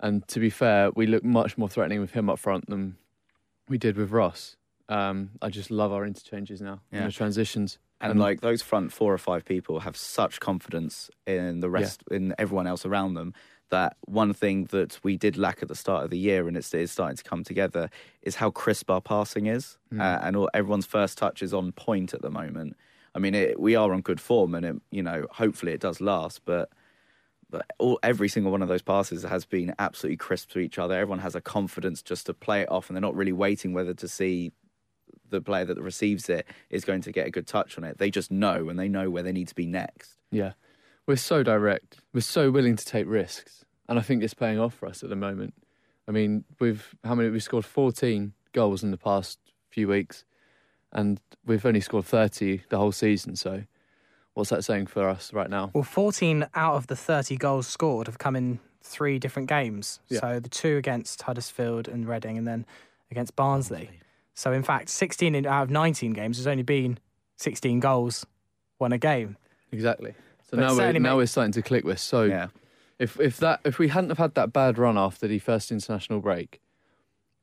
And 0.00 0.26
to 0.28 0.38
be 0.40 0.50
fair, 0.50 0.90
we 0.92 1.06
look 1.06 1.24
much 1.24 1.58
more 1.58 1.68
threatening 1.68 2.00
with 2.00 2.12
him 2.12 2.30
up 2.30 2.38
front 2.38 2.68
than 2.70 2.96
we 3.68 3.76
did 3.76 3.96
with 3.96 4.10
Ross. 4.12 4.56
Um, 4.88 5.30
I 5.42 5.48
just 5.50 5.70
love 5.70 5.92
our 5.92 6.06
interchanges 6.06 6.60
now 6.60 6.80
Yeah. 6.92 6.98
and 7.00 7.08
the 7.08 7.12
transitions. 7.12 7.78
And 8.00 8.20
like 8.20 8.40
those 8.40 8.60
front 8.62 8.92
four 8.92 9.12
or 9.12 9.18
five 9.18 9.44
people 9.44 9.80
have 9.80 9.96
such 9.96 10.38
confidence 10.38 11.10
in 11.26 11.60
the 11.60 11.70
rest, 11.70 12.02
in 12.10 12.34
everyone 12.38 12.66
else 12.66 12.84
around 12.86 13.14
them, 13.14 13.32
that 13.70 13.96
one 14.06 14.32
thing 14.34 14.66
that 14.66 15.00
we 15.02 15.16
did 15.16 15.36
lack 15.36 15.62
at 15.62 15.68
the 15.68 15.74
start 15.74 16.04
of 16.04 16.10
the 16.10 16.18
year, 16.18 16.46
and 16.46 16.56
it's, 16.56 16.72
it's 16.74 16.92
starting 16.92 17.16
to 17.16 17.24
come 17.24 17.42
together, 17.42 17.88
is 18.22 18.36
how 18.36 18.50
crisp 18.50 18.90
our 18.90 19.00
passing 19.00 19.46
is, 19.46 19.78
uh, 19.98 20.18
and 20.22 20.36
all, 20.36 20.50
everyone's 20.54 20.86
first 20.86 21.16
touch 21.18 21.42
is 21.42 21.54
on 21.54 21.72
point 21.72 22.12
at 22.14 22.20
the 22.22 22.30
moment. 22.30 22.76
I 23.14 23.18
mean, 23.18 23.34
it, 23.34 23.60
we 23.60 23.76
are 23.76 23.92
on 23.92 24.00
good 24.00 24.20
form, 24.20 24.54
and 24.54 24.66
it, 24.66 24.76
you 24.90 25.02
know, 25.02 25.26
hopefully 25.30 25.72
it 25.72 25.80
does 25.80 26.00
last, 26.00 26.42
but. 26.44 26.70
But 27.50 27.66
all, 27.78 28.00
every 28.02 28.28
single 28.28 28.50
one 28.50 28.62
of 28.62 28.68
those 28.68 28.82
passes 28.82 29.22
has 29.22 29.44
been 29.44 29.74
absolutely 29.78 30.16
crisp 30.16 30.50
to 30.52 30.58
each 30.58 30.76
other. 30.76 30.94
Everyone 30.94 31.20
has 31.20 31.36
a 31.36 31.40
confidence 31.40 32.02
just 32.02 32.26
to 32.26 32.34
play 32.34 32.62
it 32.62 32.68
off, 32.68 32.88
and 32.88 32.96
they're 32.96 33.00
not 33.00 33.14
really 33.14 33.32
waiting 33.32 33.72
whether 33.72 33.94
to 33.94 34.08
see 34.08 34.50
the 35.30 35.40
player 35.40 35.64
that 35.64 35.80
receives 35.80 36.28
it 36.28 36.46
is 36.70 36.84
going 36.84 37.02
to 37.02 37.12
get 37.12 37.26
a 37.26 37.30
good 37.30 37.46
touch 37.46 37.76
on 37.78 37.84
it. 37.84 37.98
They 37.98 38.10
just 38.10 38.30
know 38.30 38.68
and 38.68 38.78
they 38.78 38.88
know 38.88 39.10
where 39.10 39.22
they 39.22 39.32
need 39.32 39.48
to 39.48 39.54
be 39.54 39.66
next. 39.66 40.18
Yeah. 40.30 40.52
We're 41.06 41.16
so 41.16 41.42
direct. 41.42 41.98
We're 42.12 42.22
so 42.22 42.50
willing 42.50 42.76
to 42.76 42.84
take 42.84 43.06
risks. 43.06 43.64
And 43.88 43.98
I 43.98 44.02
think 44.02 44.22
it's 44.22 44.34
paying 44.34 44.58
off 44.58 44.74
for 44.74 44.86
us 44.88 45.02
at 45.02 45.10
the 45.10 45.16
moment. 45.16 45.54
I 46.08 46.12
mean, 46.12 46.44
we've 46.58 46.94
how 47.04 47.14
many 47.14 47.28
we 47.30 47.40
scored 47.40 47.64
14 47.64 48.32
goals 48.52 48.82
in 48.82 48.90
the 48.90 48.96
past 48.96 49.38
few 49.70 49.88
weeks 49.88 50.24
and 50.94 51.20
we've 51.44 51.64
only 51.66 51.80
scored 51.80 52.04
30 52.04 52.62
the 52.68 52.78
whole 52.78 52.92
season, 52.92 53.36
so 53.36 53.64
what's 54.34 54.50
that 54.50 54.64
saying 54.64 54.86
for 54.86 55.08
us 55.08 55.32
right 55.32 55.50
now? 55.50 55.70
Well, 55.74 55.84
14 55.84 56.46
out 56.54 56.74
of 56.74 56.86
the 56.86 56.96
30 56.96 57.36
goals 57.36 57.66
scored 57.66 58.06
have 58.06 58.18
come 58.18 58.36
in 58.36 58.60
three 58.82 59.18
different 59.18 59.48
games. 59.48 60.00
Yeah. 60.08 60.20
So 60.20 60.40
the 60.40 60.48
two 60.48 60.76
against 60.76 61.22
Huddersfield 61.22 61.88
and 61.88 62.06
Reading, 62.06 62.38
and 62.38 62.46
then 62.46 62.66
against 63.10 63.34
Barnsley. 63.36 63.90
So 64.34 64.52
in 64.52 64.62
fact, 64.62 64.88
16 64.88 65.46
out 65.46 65.62
of 65.64 65.70
19 65.70 66.12
games 66.12 66.36
has 66.38 66.46
only 66.46 66.62
been 66.64 66.98
16 67.36 67.80
goals, 67.80 68.26
won 68.78 68.92
a 68.92 68.98
game. 68.98 69.36
Exactly. 69.72 70.14
So 70.42 70.56
But 70.56 70.60
now 70.60 70.76
we're 70.76 70.92
now 70.98 71.16
we're 71.16 71.26
starting 71.26 71.52
to 71.52 71.62
click 71.62 71.84
with 71.84 71.98
so 71.98 72.24
Yeah. 72.24 72.48
if 72.98 73.18
if 73.18 73.38
that 73.38 73.60
if 73.64 73.78
we 73.78 73.88
hadn't 73.88 74.10
have 74.10 74.18
had 74.18 74.34
that 74.34 74.52
bad 74.52 74.78
run 74.78 74.98
after 74.98 75.26
the 75.26 75.38
first 75.38 75.70
international 75.72 76.20
break, 76.20 76.60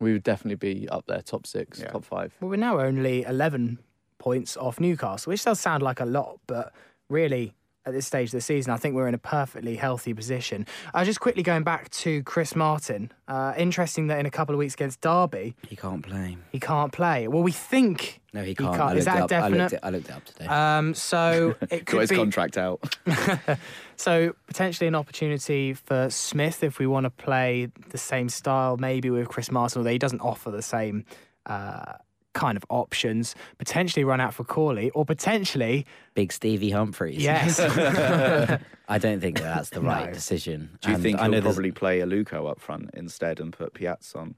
we 0.01 0.11
would 0.13 0.23
definitely 0.23 0.55
be 0.55 0.89
up 0.89 1.05
there 1.07 1.21
top 1.21 1.45
6, 1.47 1.79
Yeah. 1.79 1.87
top 1.87 2.03
5. 2.03 2.33
Well, 2.41 2.49
we're 2.49 2.57
now 2.57 2.79
only 2.79 3.23
11 3.23 3.79
points 4.17 4.57
off 4.57 4.79
Newcastle, 4.79 5.29
which 5.31 5.43
does 5.45 5.59
sound 5.59 5.81
like 5.83 5.99
a 5.99 6.05
lot, 6.05 6.39
but 6.47 6.73
really, 7.09 7.53
at 7.85 7.93
this 7.93 8.05
stage 8.05 8.27
of 8.29 8.33
the 8.33 8.41
season, 8.41 8.71
I 8.71 8.77
think 8.77 8.93
we're 8.95 9.07
in 9.07 9.13
a 9.15 9.17
perfectly 9.17 9.75
healthy 9.75 10.13
position. 10.13 10.67
I 10.93 11.01
Uh, 11.01 11.05
just 11.05 11.19
quickly 11.19 11.41
going 11.43 11.63
back 11.63 11.89
to 11.89 12.21
Chris 12.23 12.55
Martin. 12.55 13.11
Uh, 13.27 13.53
interesting 13.57 14.07
that 14.07 14.19
in 14.19 14.25
a 14.25 14.31
couple 14.31 14.53
of 14.53 14.59
weeks 14.59 14.73
against 14.75 15.01
Derby, 15.01 15.55
He 15.67 15.75
can't 15.75 16.03
play. 16.05 16.37
he 16.51 16.59
can't 16.59 16.91
play. 16.91 17.27
Well, 17.27 17.41
we 17.43 17.51
think 17.51 18.19
No, 18.33 18.41
he 18.41 18.49
He 18.49 18.55
can't. 18.55 18.75
can't. 18.77 18.97
Is 18.97 19.05
that 19.05 19.17
it 19.17 19.31
up. 19.33 19.43
I 19.43 19.47
looked, 19.47 19.71
definite? 19.71 19.73
it, 19.73 19.79
I 19.83 19.89
looked 19.89 20.09
it 20.09 20.15
up 20.15 20.25
today. 20.25 20.45
Um, 20.45 20.93
so 20.93 21.55
it 21.61 21.85
could 21.85 21.95
Got 21.95 21.99
his 22.01 22.09
be 22.11 22.15
contract 22.17 22.57
out. 22.57 22.79
so 23.95 24.35
potentially 24.47 24.87
an 24.87 24.95
opportunity 24.95 25.73
for 25.73 26.09
Smith 26.09 26.63
if 26.63 26.79
we 26.79 26.87
want 26.87 27.05
to 27.05 27.09
play 27.09 27.67
the 27.89 27.97
same 27.97 28.29
style, 28.29 28.77
maybe 28.77 29.09
with 29.09 29.27
Chris 29.27 29.51
Martin, 29.51 29.79
although 29.79 29.89
he 29.91 29.97
doesn't 29.97 30.21
offer 30.21 30.51
the 30.51 30.61
same 30.61 31.05
uh, 31.45 31.93
kind 32.33 32.57
of 32.57 32.65
options. 32.69 33.35
Potentially 33.57 34.03
run 34.03 34.19
out 34.21 34.33
for 34.33 34.43
Corley, 34.43 34.89
or 34.91 35.05
potentially 35.05 35.85
Big 36.13 36.31
Stevie 36.31 36.71
Humphrys. 36.71 37.19
yes, 37.19 37.59
I 38.87 38.97
don't 38.97 39.19
think 39.21 39.37
that 39.37 39.43
that's 39.55 39.69
the 39.69 39.81
right 39.93 40.07
No. 40.07 40.13
decision. 40.13 40.77
Do 40.81 40.89
you 40.89 40.95
And 40.95 41.03
think 41.03 41.19
I 41.19 41.23
he'll 41.23 41.31
know 41.31 41.39
there's- 41.41 41.55
probably 41.55 41.71
play 41.71 41.99
Aluko 41.99 42.49
up 42.49 42.59
front 42.59 42.89
instead 42.93 43.39
and 43.39 43.53
put 43.53 43.73
Piazon 43.73 44.15
on? 44.15 44.35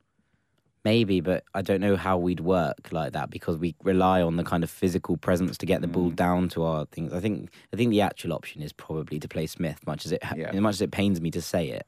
Maybe, 0.86 1.22
but 1.22 1.46
I 1.54 1.62
don't 1.62 1.80
know 1.80 1.96
how 1.96 2.18
we'd 2.18 2.42
work 2.42 2.92
like 2.92 3.14
that 3.14 3.30
because 3.30 3.58
we 3.58 3.74
rely 3.84 4.22
on 4.22 4.36
the 4.36 4.44
kind 4.44 4.66
of 4.66 4.70
physical 4.70 5.16
presence 5.16 5.58
to 5.60 5.66
get 5.66 5.80
the 5.80 5.88
ball 5.88 6.12
mm. 6.12 6.16
down 6.18 6.50
to 6.50 6.64
our 6.64 6.86
things. 6.88 7.14
I 7.14 7.22
think 7.22 7.52
I 7.72 7.78
think 7.78 7.92
the 7.92 8.02
actual 8.02 8.34
option 8.34 8.62
is 8.62 8.74
probably 8.74 9.18
to 9.20 9.28
play 9.30 9.48
Smith, 9.48 9.80
much 9.88 10.06
as 10.06 10.12
it 10.12 10.22
Yeah. 10.36 10.50
as 10.52 10.60
much 10.60 10.74
as 10.76 10.82
it 10.82 10.92
pains 10.92 11.22
me 11.22 11.32
to 11.32 11.42
say 11.42 11.70
it. 11.70 11.88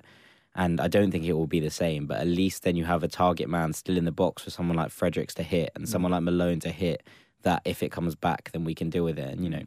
And 0.56 0.80
I 0.80 0.88
don't 0.88 1.12
think 1.12 1.26
it 1.26 1.34
will 1.34 1.48
be 1.48 1.60
the 1.60 1.70
same, 1.70 2.06
but 2.08 2.20
at 2.20 2.28
least 2.28 2.64
then 2.64 2.76
you 2.78 2.86
have 2.86 3.04
a 3.04 3.10
target 3.10 3.50
man 3.50 3.74
still 3.74 3.98
in 3.98 4.06
the 4.06 4.12
box 4.12 4.44
for 4.44 4.50
someone 4.50 4.78
like 4.78 4.90
Fredericks 4.90 5.34
to 5.36 5.44
hit 5.44 5.72
and 5.76 5.88
someone 5.88 6.12
like 6.14 6.24
Malone 6.24 6.60
to 6.62 6.70
hit. 6.70 7.04
That 7.44 7.62
if 7.66 7.84
it 7.84 7.92
comes 7.92 8.16
back, 8.16 8.52
then 8.54 8.64
we 8.64 8.74
can 8.74 8.90
deal 8.90 9.04
with 9.04 9.20
it. 9.20 9.30
And 9.32 9.44
you 9.44 9.50
know, 9.50 9.64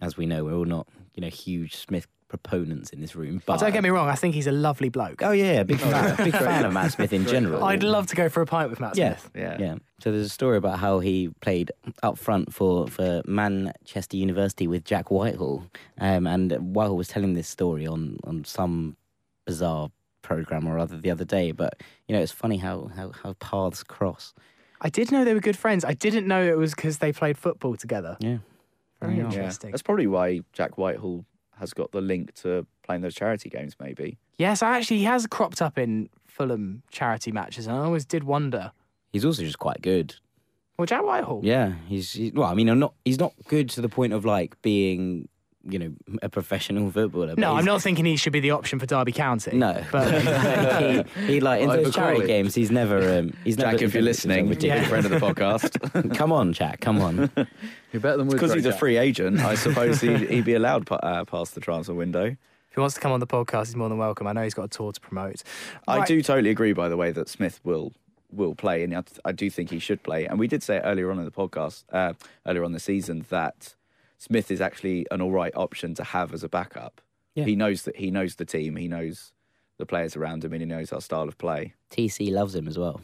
as 0.00 0.16
we 0.16 0.24
know, 0.26 0.44
we're 0.44 0.54
all 0.54 0.64
not 0.64 0.86
you 1.14 1.20
know 1.20 1.28
huge 1.28 1.74
Smith 1.76 2.06
proponents 2.28 2.88
in 2.90 3.00
this 3.02 3.14
room. 3.14 3.42
But 3.44 3.60
don't 3.60 3.72
get 3.72 3.82
me 3.82 3.90
wrong, 3.90 4.08
I 4.08 4.14
think 4.14 4.34
he's 4.34 4.46
a 4.46 4.52
lovely 4.52 4.88
bloke. 4.88 5.22
Oh 5.22 5.32
yeah, 5.32 5.64
big 5.64 5.78
fan, 5.80 6.16
big 6.16 6.32
fan 6.32 6.64
of 6.64 6.72
Matt 6.72 6.92
Smith 6.92 7.12
in 7.12 7.26
general. 7.34 7.62
I'd 7.62 7.82
love 7.82 8.06
to 8.06 8.16
go 8.16 8.30
for 8.30 8.40
a 8.40 8.46
pint 8.46 8.70
with 8.70 8.80
Matt 8.80 8.96
Yeah, 8.96 9.16
Smith. 9.16 9.30
Yeah. 9.34 9.56
yeah. 9.60 9.74
So 10.00 10.10
there's 10.10 10.26
a 10.26 10.30
story 10.30 10.56
about 10.56 10.78
how 10.78 11.00
he 11.00 11.28
played 11.42 11.72
up 12.02 12.16
front 12.16 12.54
for, 12.54 12.88
for 12.88 13.20
Manchester 13.26 14.16
University 14.16 14.66
with 14.66 14.84
Jack 14.86 15.10
Whitehall, 15.10 15.66
um, 15.98 16.26
and 16.26 16.52
Whitehall 16.74 16.96
was 16.96 17.08
telling 17.08 17.34
this 17.34 17.48
story 17.48 17.86
on, 17.86 18.18
on 18.24 18.44
some 18.44 18.96
bizarre 19.44 19.90
program 20.34 20.66
or 20.66 20.78
other 20.78 20.96
the 20.98 21.10
other 21.10 21.24
day. 21.24 21.52
But 21.52 21.80
you 22.08 22.14
know, 22.14 22.22
it's 22.22 22.32
funny 22.32 22.58
how 22.58 22.90
how, 22.96 23.12
how 23.22 23.32
paths 23.34 23.82
cross. 23.82 24.34
I 24.80 24.88
did 24.88 25.12
know 25.12 25.24
they 25.24 25.34
were 25.34 25.40
good 25.40 25.56
friends. 25.56 25.84
I 25.84 25.94
didn't 25.94 26.26
know 26.26 26.42
it 26.42 26.56
was 26.58 26.74
because 26.74 26.98
they 26.98 27.12
played 27.12 27.38
football 27.38 27.76
together. 27.76 28.16
Yeah, 28.20 28.38
Very 29.00 29.16
Yeah. 29.18 29.24
interesting. 29.26 29.70
That's 29.70 29.82
probably 29.82 30.08
why 30.08 30.40
Jack 30.52 30.76
Whitehall 30.76 31.24
has 31.60 31.72
got 31.72 31.92
the 31.92 32.00
link 32.00 32.34
to 32.42 32.66
playing 32.82 33.02
those 33.02 33.14
charity 33.14 33.48
games, 33.48 33.76
maybe. 33.80 34.18
Yes, 34.38 34.60
actually, 34.62 34.98
he 34.98 35.04
has 35.04 35.26
cropped 35.28 35.62
up 35.62 35.78
in 35.78 36.08
Fulham 36.26 36.82
charity 36.90 37.30
matches, 37.30 37.66
and 37.68 37.76
I 37.76 37.84
always 37.84 38.04
did 38.04 38.24
wonder. 38.24 38.72
he's 39.12 39.24
also 39.24 39.42
just 39.42 39.58
quite 39.60 39.82
good. 39.82 40.16
Well, 40.78 40.86
Jack 40.86 41.04
Whitehall. 41.04 41.40
Yeah, 41.44 41.74
he's, 41.86 42.12
he's 42.14 42.32
well. 42.32 42.48
I 42.48 42.54
mean, 42.54 42.68
I'm 42.68 42.78
not. 42.80 42.94
He's 43.04 43.20
not 43.20 43.34
good 43.46 43.68
to 43.70 43.80
the 43.82 43.88
point 43.88 44.12
of 44.14 44.24
like 44.24 44.60
being, 44.62 45.28
you 45.68 45.78
know, 45.78 45.92
a 46.22 46.28
professional 46.28 46.90
footballer. 46.90 47.34
No, 47.36 47.54
I'm 47.54 47.64
not 47.64 47.82
thinking 47.82 48.04
he 48.04 48.16
should 48.16 48.32
be 48.32 48.40
the 48.40 48.50
option 48.50 48.78
for 48.78 48.86
Derby 48.86 49.12
County. 49.12 49.56
No, 49.56 49.82
but 49.92 50.10
he, 50.12 51.24
he 51.26 51.40
like 51.48 51.62
in 51.62 51.70
Over 51.70 51.82
those 51.84 51.94
charity 51.94 52.16
Crawley. 52.20 52.26
games. 52.26 52.54
He's 52.54 52.70
never. 52.70 53.18
Um, 53.18 53.32
he's 53.44 53.56
never. 53.58 53.72
Jack, 53.72 53.82
if 53.82 53.94
you're 53.94 54.02
he's 54.02 54.24
never 54.24 54.36
listening, 54.36 54.48
ridiculous. 54.48 54.82
Yeah. 54.82 54.88
friend 54.88 55.04
of 55.06 55.10
the 55.12 55.18
podcast. 55.18 56.14
come 56.16 56.32
on, 56.32 56.52
Jack. 56.52 56.80
Come 56.80 57.00
on. 57.00 57.30
You're 57.92 58.00
better 58.00 58.16
than 58.18 58.28
Because 58.28 58.54
he's 58.54 58.66
a 58.66 58.72
free 58.72 58.96
agent, 58.96 59.40
I 59.40 59.54
suppose 59.54 60.00
he'd, 60.00 60.20
he'd 60.30 60.44
be 60.44 60.54
allowed 60.54 60.86
pa- 60.86 60.96
uh, 60.96 61.24
past 61.24 61.54
the 61.54 61.60
transfer 61.60 61.94
window. 61.94 62.24
if 62.24 62.36
he 62.74 62.80
wants 62.80 62.94
to 62.94 63.00
come 63.00 63.12
on 63.12 63.20
the 63.20 63.26
podcast, 63.26 63.66
he's 63.66 63.76
more 63.76 63.88
than 63.88 63.98
welcome. 63.98 64.26
I 64.26 64.32
know 64.32 64.42
he's 64.42 64.54
got 64.54 64.64
a 64.64 64.68
tour 64.68 64.92
to 64.92 65.00
promote. 65.00 65.42
I 65.86 65.98
Right. 65.98 66.08
do 66.08 66.22
totally 66.22 66.50
agree, 66.50 66.72
by 66.72 66.88
the 66.88 66.96
way, 66.96 67.12
that 67.12 67.28
Smith 67.28 67.60
will 67.64 67.92
will 68.34 68.54
play, 68.54 68.82
and 68.82 68.96
I, 68.96 69.02
I 69.26 69.32
do 69.32 69.50
think 69.50 69.68
he 69.68 69.78
should 69.78 70.02
play. 70.02 70.24
And 70.24 70.38
we 70.38 70.48
did 70.48 70.62
say 70.62 70.78
earlier 70.80 71.10
on 71.10 71.18
in 71.18 71.26
the 71.26 71.30
podcast, 71.30 71.84
uh, 71.92 72.14
earlier 72.46 72.64
on 72.64 72.72
the 72.72 72.80
season, 72.80 73.26
that 73.28 73.74
Smith 74.22 74.52
is 74.52 74.60
actually 74.60 75.04
an 75.10 75.20
all 75.20 75.32
right 75.32 75.52
option 75.56 75.94
to 75.94 76.04
have 76.04 76.32
as 76.32 76.44
a 76.44 76.48
backup. 76.48 77.00
Yeah. 77.34 77.44
He 77.44 77.56
knows 77.56 77.82
that 77.82 77.96
he 77.96 78.10
knows 78.12 78.36
the 78.36 78.44
team. 78.44 78.76
He 78.76 78.86
knows 78.86 79.32
the 79.78 79.86
players 79.86 80.14
around 80.16 80.44
him, 80.44 80.52
and 80.52 80.62
he 80.62 80.66
knows 80.66 80.92
our 80.92 81.00
style 81.00 81.26
of 81.26 81.36
play. 81.38 81.74
TC 81.90 82.30
loves 82.32 82.54
him 82.54 82.68
as 82.68 82.78
well. 82.78 83.00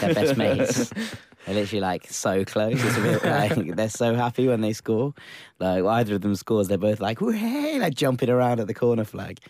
They're 0.00 0.14
best 0.14 0.36
mates. 0.38 0.90
They're 1.46 1.56
literally 1.56 1.80
like 1.80 2.06
so 2.08 2.44
close. 2.44 2.82
It's 2.82 2.96
a 2.96 3.00
bit 3.02 3.24
like 3.24 3.74
they're 3.76 3.88
so 3.90 4.14
happy 4.14 4.46
when 4.46 4.60
they 4.60 4.72
score. 4.72 5.12
Like 5.58 5.84
either 5.84 6.14
of 6.14 6.20
them 6.22 6.36
scores, 6.36 6.68
they're 6.68 6.78
both 6.78 7.00
like, 7.00 7.18
hey, 7.18 7.78
like 7.80 7.94
jumping 7.94 8.30
around 8.30 8.60
at 8.60 8.68
the 8.68 8.74
corner 8.74 9.02
flag. 9.04 9.40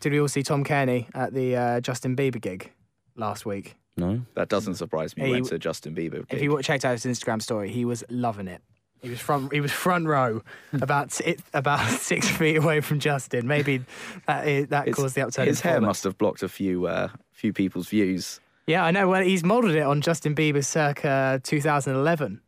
Did 0.00 0.12
we 0.12 0.20
all 0.20 0.28
see 0.28 0.42
Tom 0.42 0.64
Cairney 0.64 1.06
at 1.14 1.34
the 1.34 1.54
uh, 1.54 1.80
Justin 1.80 2.16
Bieber 2.16 2.40
gig 2.40 2.72
last 3.14 3.44
week? 3.44 3.76
No, 3.98 4.22
That 4.34 4.48
doesn't 4.48 4.76
surprise 4.76 5.16
me. 5.18 5.22
He- 5.24 5.28
He 5.28 5.32
went 5.34 5.46
to 5.48 5.58
Justin 5.58 5.94
Bieber. 5.94 6.24
If 6.30 6.40
you 6.42 6.60
checked 6.62 6.84
out 6.86 6.98
his 6.98 7.04
Instagram 7.04 7.40
story, 7.42 7.68
he 7.70 7.84
was 7.84 8.02
loving 8.08 8.48
it. 8.48 8.62
He 9.04 9.10
was 9.10 9.20
front. 9.20 9.52
He 9.52 9.60
was 9.60 9.70
front 9.70 10.06
row, 10.08 10.40
about 10.72 11.12
si- 11.12 11.36
about 11.52 11.86
six 12.00 12.26
feet 12.28 12.56
away 12.56 12.80
from 12.80 13.00
Justin. 13.00 13.46
Maybe 13.46 13.84
that 14.26 14.48
is, 14.48 14.68
that 14.68 14.86
His- 14.86 14.96
caused 14.96 15.14
the 15.14 15.20
upturn. 15.26 15.46
his 15.46 15.60
hair 15.60 15.78
must 15.80 16.04
have 16.04 16.16
blocked 16.16 16.42
a 16.42 16.48
few 16.48 16.86
uh, 16.86 17.08
few 17.32 17.52
people's 17.52 17.88
views. 17.88 18.40
Yeah, 18.66 18.82
I 18.82 18.92
know. 18.92 19.06
Well, 19.08 19.22
he's 19.22 19.44
modelled 19.44 19.74
it 19.74 19.82
on 19.82 20.00
Justin 20.00 20.34
Bieber 20.34 20.64
circa 20.64 21.38
2011. 21.44 22.40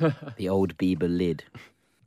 the 0.38 0.48
old 0.48 0.76
Bieber 0.78 1.06
lid. 1.06 1.44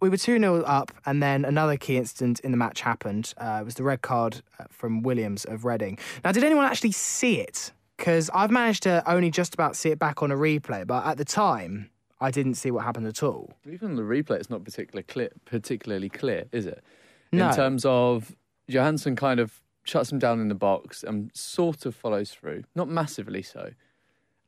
We 0.01 0.09
were 0.09 0.17
2 0.17 0.39
0 0.39 0.63
up, 0.63 0.91
and 1.05 1.21
then 1.21 1.45
another 1.45 1.77
key 1.77 1.97
incident 1.97 2.39
in 2.39 2.49
the 2.49 2.57
match 2.57 2.81
happened. 2.81 3.33
Uh, 3.37 3.59
it 3.61 3.65
was 3.65 3.75
the 3.75 3.83
red 3.83 4.01
card 4.01 4.41
uh, 4.59 4.63
from 4.71 5.03
Williams 5.03 5.45
of 5.45 5.65
Reading. 5.65 5.99
Now, 6.23 6.31
did 6.31 6.43
anyone 6.43 6.65
actually 6.65 6.91
see 6.93 7.39
it? 7.39 7.71
Because 7.97 8.29
I've 8.33 8.51
managed 8.51 8.83
to 8.83 9.03
only 9.09 9.29
just 9.31 9.53
about 9.53 9.75
see 9.75 9.89
it 9.91 9.99
back 9.99 10.21
on 10.23 10.31
a 10.31 10.35
replay, 10.35 10.85
but 10.85 11.05
at 11.05 11.17
the 11.17 11.23
time, 11.25 11.91
I 12.25 12.31
didn't 12.31 12.55
see 12.55 12.71
what 12.71 12.83
happened 12.83 13.05
at 13.05 13.21
all. 13.21 13.53
Even 13.71 13.95
the 13.95 14.01
replay, 14.01 14.37
it's 14.39 14.49
not 14.49 14.63
particularly 14.63 15.03
clear, 15.03 15.29
particularly 15.45 16.09
clear, 16.09 16.45
is 16.51 16.65
it? 16.65 16.83
No. 17.31 17.49
In 17.49 17.55
terms 17.55 17.85
of 17.85 18.35
Johansen 18.67 19.15
kind 19.15 19.39
of 19.39 19.61
shuts 19.83 20.11
him 20.11 20.17
down 20.17 20.39
in 20.41 20.47
the 20.47 20.55
box 20.55 21.03
and 21.03 21.29
sort 21.35 21.85
of 21.85 21.93
follows 21.95 22.31
through, 22.31 22.63
not 22.73 22.89
massively 22.89 23.43
so. 23.43 23.71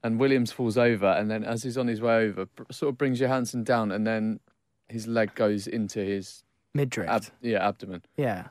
And 0.04 0.20
Williams 0.20 0.52
falls 0.52 0.78
over, 0.78 1.06
and 1.06 1.30
then 1.30 1.44
as 1.44 1.62
he's 1.64 1.78
on 1.78 1.88
his 1.88 2.02
way 2.02 2.16
over, 2.16 2.48
sort 2.72 2.90
of 2.90 2.98
brings 2.98 3.20
Johansen 3.20 3.64
down, 3.64 3.92
and 3.92 4.08
then 4.08 4.40
his 4.90 5.06
leg 5.08 5.36
goes 5.36 5.68
into 5.68 6.00
his 6.00 6.44
Mid 6.74 6.90
drift. 6.90 7.12
ab- 7.12 7.26
yeah 7.42 7.68
abdomen. 7.68 8.02
yeah. 8.16 8.48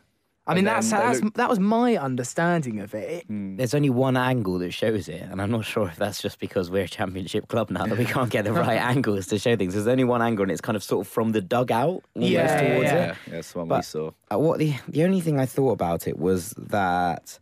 I 0.48 0.54
mean, 0.54 0.64
that's, 0.64 0.90
that's 0.90 1.20
look- 1.22 1.34
that 1.34 1.48
was 1.48 1.58
my 1.58 1.96
understanding 1.96 2.80
of 2.80 2.94
it. 2.94 3.24
It- 3.28 3.56
There's 3.56 3.74
only 3.74 3.90
one 3.90 4.16
angle 4.16 4.58
that 4.60 4.72
shows 4.72 5.08
it, 5.08 5.22
and 5.22 5.42
I'm 5.42 5.50
not 5.50 5.64
sure 5.64 5.88
if 5.88 5.96
that's 5.96 6.22
just 6.22 6.38
because 6.38 6.70
we're 6.70 6.84
a 6.84 6.88
championship 6.88 7.48
club 7.48 7.70
now 7.70 7.86
that 7.86 7.98
we 7.98 8.04
can't 8.04 8.30
get 8.30 8.44
the 8.44 8.52
right 8.64 8.80
angles 8.80 9.26
to 9.28 9.38
show 9.38 9.56
things. 9.56 9.74
There's 9.74 9.86
only 9.88 10.04
one 10.04 10.22
angle, 10.22 10.44
and 10.44 10.52
it's 10.52 10.60
kind 10.60 10.76
of 10.76 10.82
sort 10.84 11.06
of 11.06 11.12
from 11.12 11.32
the 11.32 11.40
dugout 11.40 12.02
almost 12.14 12.32
Yeah, 12.32 12.62
yeah, 12.62 12.68
towards 12.74 12.84
yeah. 12.84 12.94
it. 12.94 12.98
Yeah, 12.98 13.06
yeah, 13.26 13.32
that's 13.32 13.54
what 13.54 13.66
one 13.66 13.78
we 13.78 13.82
saw. 13.82 14.10
Uh, 14.32 14.38
what 14.38 14.58
the 14.58 14.74
the 14.88 15.02
only 15.04 15.20
thing 15.20 15.40
I 15.40 15.46
thought 15.46 15.72
about 15.72 16.06
it 16.06 16.18
was 16.18 16.54
that 16.56 17.38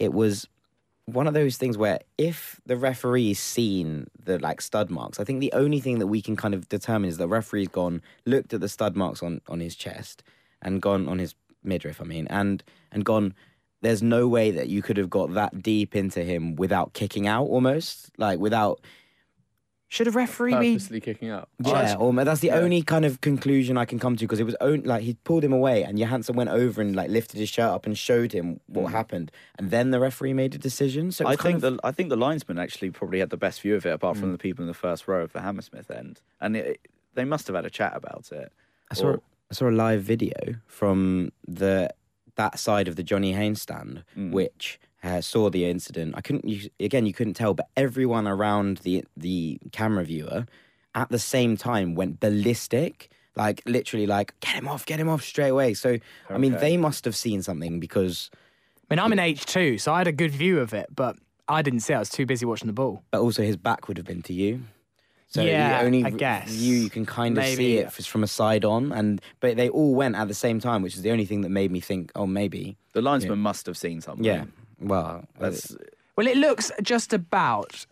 it 0.00 0.12
was 0.14 0.48
one 1.04 1.26
of 1.28 1.34
those 1.34 1.56
things 1.56 1.78
where 1.78 2.00
if 2.18 2.60
the 2.66 2.76
referee's 2.76 3.38
seen 3.38 4.06
the 4.24 4.38
like 4.38 4.60
stud 4.60 4.90
marks, 4.90 5.20
I 5.20 5.24
think 5.24 5.40
the 5.40 5.52
only 5.52 5.78
thing 5.80 5.98
that 6.00 6.06
we 6.08 6.20
can 6.22 6.36
kind 6.36 6.52
of 6.54 6.68
determine 6.68 7.08
is 7.10 7.16
the 7.18 7.28
referee's 7.28 7.68
gone 7.68 8.02
looked 8.24 8.52
at 8.54 8.60
the 8.60 8.68
stud 8.68 8.96
marks 8.96 9.22
on 9.22 9.40
on 9.46 9.60
his 9.60 9.76
chest 9.76 10.22
and 10.62 10.80
gone 10.82 11.06
on 11.08 11.18
his 11.18 11.34
midriff, 11.66 12.00
I 12.00 12.04
mean, 12.04 12.26
and 12.28 12.62
and 12.92 13.04
gone. 13.04 13.34
There's 13.82 14.02
no 14.02 14.26
way 14.26 14.50
that 14.52 14.68
you 14.68 14.80
could 14.82 14.96
have 14.96 15.10
got 15.10 15.34
that 15.34 15.62
deep 15.62 15.94
into 15.94 16.24
him 16.24 16.56
without 16.56 16.94
kicking 16.94 17.26
out, 17.26 17.44
almost 17.44 18.10
like 18.18 18.38
without 18.38 18.80
should 19.88 20.08
a 20.08 20.10
referee 20.10 20.54
be? 20.58 20.72
Purposely 20.72 21.00
kicking 21.00 21.28
out. 21.30 21.48
yeah, 21.64 21.94
or 21.96 22.12
that's 22.12 22.40
the 22.40 22.50
only 22.50 22.82
kind 22.82 23.04
of 23.04 23.20
conclusion 23.20 23.76
I 23.78 23.84
can 23.84 24.00
come 24.00 24.16
to 24.16 24.24
because 24.24 24.40
it 24.40 24.44
was 24.44 24.56
only, 24.60 24.80
like 24.84 25.02
he 25.02 25.14
pulled 25.22 25.44
him 25.44 25.52
away 25.52 25.84
and 25.84 25.96
Johansen 25.96 26.34
went 26.34 26.50
over 26.50 26.80
and 26.82 26.96
like 26.96 27.08
lifted 27.08 27.38
his 27.38 27.48
shirt 27.48 27.70
up 27.70 27.86
and 27.86 27.96
showed 27.96 28.32
him 28.32 28.58
what 28.66 28.90
happened, 28.90 29.30
and 29.58 29.70
then 29.70 29.92
the 29.92 30.00
referee 30.00 30.32
made 30.32 30.54
a 30.56 30.58
decision. 30.58 31.12
So 31.12 31.26
I 31.26 31.36
think 31.36 31.56
of, 31.56 31.60
the 31.60 31.78
I 31.84 31.92
think 31.92 32.08
the 32.08 32.16
linesman 32.16 32.58
actually 32.58 32.90
probably 32.90 33.20
had 33.20 33.30
the 33.30 33.36
best 33.36 33.60
view 33.60 33.76
of 33.76 33.86
it, 33.86 33.90
apart 33.90 34.16
Mm. 34.16 34.20
from 34.20 34.32
the 34.32 34.38
people 34.38 34.62
in 34.62 34.66
the 34.68 34.74
first 34.74 35.06
row 35.06 35.22
of 35.22 35.32
the 35.32 35.42
Hammersmith 35.42 35.88
end, 35.90 36.20
and 36.40 36.56
it, 36.56 36.80
they 37.14 37.24
must 37.24 37.46
have 37.46 37.54
had 37.54 37.64
a 37.66 37.70
chat 37.70 37.94
about 37.94 38.32
it. 38.32 38.52
I 38.90 38.94
saw 38.94 39.06
or- 39.10 39.20
I 39.50 39.54
saw 39.54 39.68
a 39.68 39.70
live 39.70 40.02
video 40.02 40.32
from 40.66 41.32
the 41.46 41.90
that 42.36 42.58
side 42.58 42.86
of 42.88 42.96
the 42.96 43.02
Johnny 43.02 43.32
Haynes 43.32 43.62
stand, 43.62 44.04
Mm. 44.16 44.30
which 44.32 44.78
uh, 45.02 45.20
saw 45.20 45.48
the 45.50 45.64
incident. 45.64 46.14
I 46.16 46.20
couldn't 46.20 46.46
you, 46.48 46.68
again 46.80 47.06
you 47.06 47.12
couldn't 47.12 47.34
tell, 47.34 47.54
but 47.54 47.68
everyone 47.76 48.26
around 48.26 48.78
the 48.78 49.04
the 49.16 49.58
camera 49.72 50.04
viewer 50.04 50.46
at 50.94 51.08
the 51.10 51.18
same 51.18 51.56
time 51.56 51.94
went 51.94 52.20
ballistic. 52.20 53.10
Like 53.36 53.62
literally, 53.66 54.06
like 54.06 54.38
get 54.40 54.54
him 54.54 54.66
off, 54.66 54.86
get 54.86 54.98
him 54.98 55.08
off 55.08 55.22
straight 55.22 55.50
away. 55.50 55.74
So 55.74 55.98
I 56.30 56.38
mean, 56.38 56.52
they 56.54 56.76
must 56.76 57.04
have 57.04 57.14
seen 57.14 57.42
something 57.42 57.78
because 57.80 58.30
I 58.90 58.94
mean, 58.94 58.98
I'm 58.98 59.12
in 59.12 59.18
H2, 59.18 59.80
so 59.80 59.92
I 59.92 59.98
had 59.98 60.06
a 60.06 60.12
good 60.12 60.30
view 60.32 60.58
of 60.60 60.72
it, 60.72 60.86
but 60.94 61.16
I 61.48 61.60
didn't 61.62 61.80
see 61.80 61.92
it. 61.92 61.96
I 61.96 61.98
was 62.00 62.08
too 62.10 62.24
busy 62.26 62.46
watching 62.46 62.66
the 62.66 62.72
ball. 62.72 63.02
but 63.10 63.20
also 63.20 63.42
his 63.42 63.56
back 63.56 63.88
would 63.88 63.96
have 63.98 64.06
been 64.06 64.22
to 64.22 64.32
you. 64.32 64.62
So 65.36 65.42
Yeah, 65.42 65.78
the 65.78 65.84
only 65.86 66.02
I 66.04 66.10
guess. 66.10 66.50
view 66.50 66.76
you 66.76 66.90
can 66.90 67.06
kind 67.06 67.36
of 67.38 67.44
see 67.44 67.50
Maybe. 67.56 67.78
it 67.78 67.92
is 67.98 68.06
from 68.06 68.22
a 68.24 68.26
side 68.26 68.64
on, 68.64 68.92
and 68.92 69.20
but 69.40 69.56
they 69.56 69.68
all 69.68 69.94
went 69.94 70.14
at 70.16 70.28
the 70.28 70.34
same 70.34 70.58
time, 70.60 70.82
which 70.82 70.94
is 70.96 71.02
the 71.02 71.10
only 71.10 71.24
thing 71.26 71.40
that 71.42 71.50
made 71.50 71.70
me 71.70 71.80
think, 71.80 72.10
oh, 72.14 72.26
maybe, 72.26 72.76
The 72.92 73.02
linesman 73.02 73.38
must 73.38 73.66
have 73.66 73.76
seen 73.76 74.00
something. 74.00 74.24
yeah. 74.24 74.44
Well, 74.80 75.24
that's 75.38 75.74
Well, 76.16 76.26
it 76.26 76.36
looks 76.36 76.70
just 76.82 77.12
about, 77.12 77.86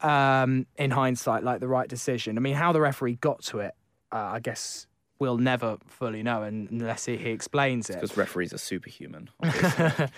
um, 0.00 0.66
in 0.76 0.90
hindsight, 0.90 1.42
like 1.44 1.60
the 1.60 1.68
right 1.68 1.88
decision. 1.88 2.36
I 2.38 2.40
mean, 2.40 2.54
how 2.54 2.72
the 2.72 2.80
referee 2.80 3.16
got 3.16 3.42
to 3.44 3.60
it, 3.60 3.74
uh, 4.12 4.16
I 4.36 4.40
guess 4.40 4.86
we'll 5.22 5.38
never 5.38 5.78
fully 5.86 6.20
know 6.20 6.42
unless 6.42 7.04
he, 7.04 7.16
he 7.16 7.30
explains 7.30 7.88
it. 7.88 7.94
because 7.94 8.16
referees 8.16 8.52
are 8.52 8.58
superhuman. 8.58 9.30
obviously. 9.40 10.08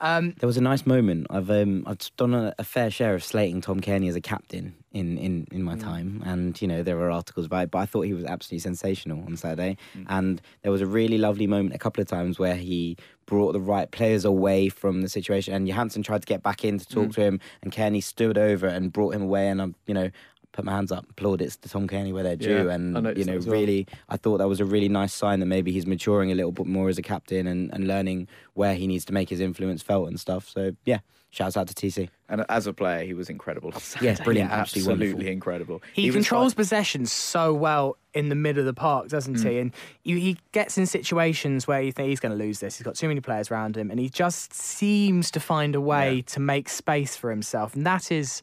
Um, 0.00 0.34
there 0.38 0.46
was 0.46 0.56
a 0.56 0.62
nice 0.62 0.86
moment. 0.86 1.26
I've 1.28 1.50
um, 1.50 1.84
I've 1.86 1.98
done 2.16 2.32
a, 2.32 2.54
a 2.58 2.64
fair 2.64 2.90
share 2.90 3.14
of 3.14 3.22
slating 3.22 3.60
Tom 3.60 3.80
Cairney 3.80 4.08
as 4.08 4.16
a 4.16 4.22
captain 4.22 4.74
in, 4.92 5.18
in, 5.18 5.46
in 5.52 5.62
my 5.62 5.74
mm. 5.74 5.82
time, 5.82 6.22
and 6.24 6.60
you 6.62 6.66
know 6.66 6.82
there 6.82 6.96
were 6.96 7.10
articles 7.10 7.44
about 7.44 7.64
it, 7.64 7.70
but 7.70 7.80
I 7.80 7.86
thought 7.86 8.02
he 8.02 8.14
was 8.14 8.24
absolutely 8.24 8.60
sensational 8.60 9.22
on 9.24 9.36
Saturday. 9.36 9.76
Mm. 9.96 10.06
And 10.08 10.42
there 10.62 10.72
was 10.72 10.80
a 10.80 10.86
really 10.86 11.18
lovely 11.18 11.46
moment 11.46 11.74
a 11.74 11.78
couple 11.78 12.00
of 12.00 12.08
times 12.08 12.38
where 12.38 12.56
he 12.56 12.96
brought 13.26 13.52
the 13.52 13.60
right 13.60 13.90
players 13.90 14.24
away 14.24 14.70
from 14.70 15.02
the 15.02 15.10
situation, 15.10 15.52
and 15.52 15.68
Johansen 15.68 16.02
tried 16.02 16.22
to 16.22 16.26
get 16.26 16.42
back 16.42 16.64
in 16.64 16.78
to 16.78 16.86
talk 16.86 17.08
mm. 17.08 17.14
to 17.14 17.20
him, 17.20 17.40
and 17.62 17.70
Cairney 17.70 18.02
stood 18.02 18.38
over 18.38 18.66
and 18.66 18.90
brought 18.90 19.14
him 19.14 19.22
away, 19.22 19.48
and 19.48 19.60
I'm 19.60 19.74
you 19.86 19.92
know. 19.94 20.10
Put 20.54 20.64
my 20.64 20.72
hands 20.72 20.92
up, 20.92 21.04
plaudits 21.16 21.56
to 21.56 21.68
Tom 21.68 21.88
Cairney 21.88 22.12
where 22.12 22.22
they're 22.22 22.36
due, 22.36 22.66
Yeah, 22.68 22.72
and 22.74 23.18
you 23.18 23.24
know, 23.24 23.38
well. 23.40 23.48
really, 23.48 23.86
I 24.08 24.16
thought 24.16 24.38
that 24.38 24.46
was 24.48 24.60
a 24.60 24.64
really 24.64 24.88
nice 24.88 25.12
sign 25.12 25.40
that 25.40 25.46
maybe 25.46 25.72
he's 25.72 25.84
maturing 25.86 26.30
a 26.30 26.34
little 26.36 26.52
bit 26.52 26.66
more 26.66 26.88
as 26.88 26.96
a 26.96 27.02
captain 27.02 27.46
and, 27.48 27.72
and 27.74 27.88
learning 27.88 28.28
where 28.54 28.74
he 28.74 28.86
needs 28.86 29.04
to 29.06 29.12
make 29.12 29.28
his 29.28 29.40
influence 29.40 29.82
felt 29.82 30.06
and 30.06 30.18
stuff. 30.20 30.48
So 30.48 30.76
yeah, 30.84 31.00
shouts 31.30 31.56
out 31.56 31.66
to 31.66 31.74
TC. 31.74 32.08
and 32.28 32.44
as 32.48 32.68
a 32.68 32.72
player, 32.72 33.04
he 33.04 33.14
was 33.14 33.28
incredible. 33.28 33.70
on 33.74 33.74
Yeah, 34.00 34.12
Saturday. 34.14 34.22
brilliant, 34.24 34.50
absolutely 34.52 34.92
absolutely 34.92 35.12
wonderful. 35.14 35.32
incredible. 35.32 35.82
He, 35.92 36.06
was 36.06 36.14
controls 36.14 36.52
like- 36.52 36.56
possession 36.58 37.06
so 37.06 37.52
well 37.52 37.96
in 38.14 38.28
the 38.28 38.36
middle 38.36 38.60
of 38.60 38.66
the 38.66 38.74
park, 38.74 39.08
doesn't 39.08 39.34
he? 39.40 39.44
Mm. 39.54 39.60
And 39.60 39.74
you, 40.04 40.18
he 40.18 40.36
gets 40.52 40.78
in 40.78 40.86
situations 40.86 41.66
where 41.66 41.82
you 41.82 41.90
think 41.90 42.10
he's 42.10 42.20
going 42.20 42.30
to 42.30 42.38
lose 42.38 42.60
this. 42.60 42.78
He's 42.78 42.84
got 42.84 42.94
too 42.94 43.08
many 43.08 43.20
players 43.20 43.50
around 43.50 43.76
him, 43.76 43.90
and 43.90 43.98
he 43.98 44.08
just 44.08 44.54
seems 44.54 45.32
to 45.32 45.40
find 45.40 45.74
a 45.74 45.80
way 45.80 46.14
Yeah. 46.14 46.22
to 46.26 46.38
make 46.40 46.68
space 46.68 47.16
for 47.16 47.30
himself. 47.30 47.74
And 47.74 47.84
that 47.84 48.12
is 48.12 48.40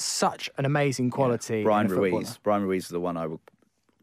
such 0.00 0.50
an 0.58 0.64
amazing 0.64 1.10
quality. 1.10 1.62
Bryan 1.62 1.86
in 1.86 1.90
footballer. 1.90 2.10
Ruiz. 2.12 2.38
Bryan 2.38 2.62
Ruiz 2.62 2.84
is 2.84 2.88
the 2.90 3.00
one 3.00 3.16
I 3.16 3.26
would 3.26 3.40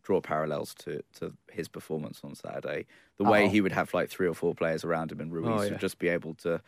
draw 0.03 0.21
parallels 0.21 0.73
to 0.75 1.01
to 1.19 1.33
his 1.51 1.67
performance 1.67 2.21
on 2.23 2.35
Saturday. 2.35 2.85
The 3.17 3.23
way 3.23 3.45
Oh. 3.45 3.49
he 3.49 3.61
would 3.61 3.71
have 3.71 3.93
like 3.93 4.09
three 4.09 4.27
or 4.27 4.33
four 4.33 4.53
players 4.55 4.83
around 4.83 5.11
him, 5.11 5.19
and 5.19 5.31
Ruiz 5.33 5.47
Oh, 5.49 5.63
yeah. 5.63 5.71
would 5.71 5.79
just 5.79 5.99
be 5.99 6.07
able 6.09 6.33
to 6.35 6.61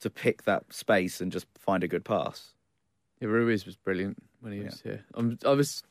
to 0.00 0.08
pick 0.10 0.44
that 0.44 0.72
space 0.72 1.20
and 1.20 1.30
just 1.30 1.46
find 1.58 1.84
a 1.84 1.88
good 1.88 2.04
pass. 2.04 2.54
Yeah, 3.20 3.28
Ruiz 3.28 3.66
was 3.66 3.76
brilliant 3.76 4.22
when 4.40 4.52
he 4.54 4.60
Yeah. 4.60 4.64
was 4.66 4.80
here. 4.80 5.04
I'm, 5.12 5.38
I 5.44 5.50
was 5.50 5.82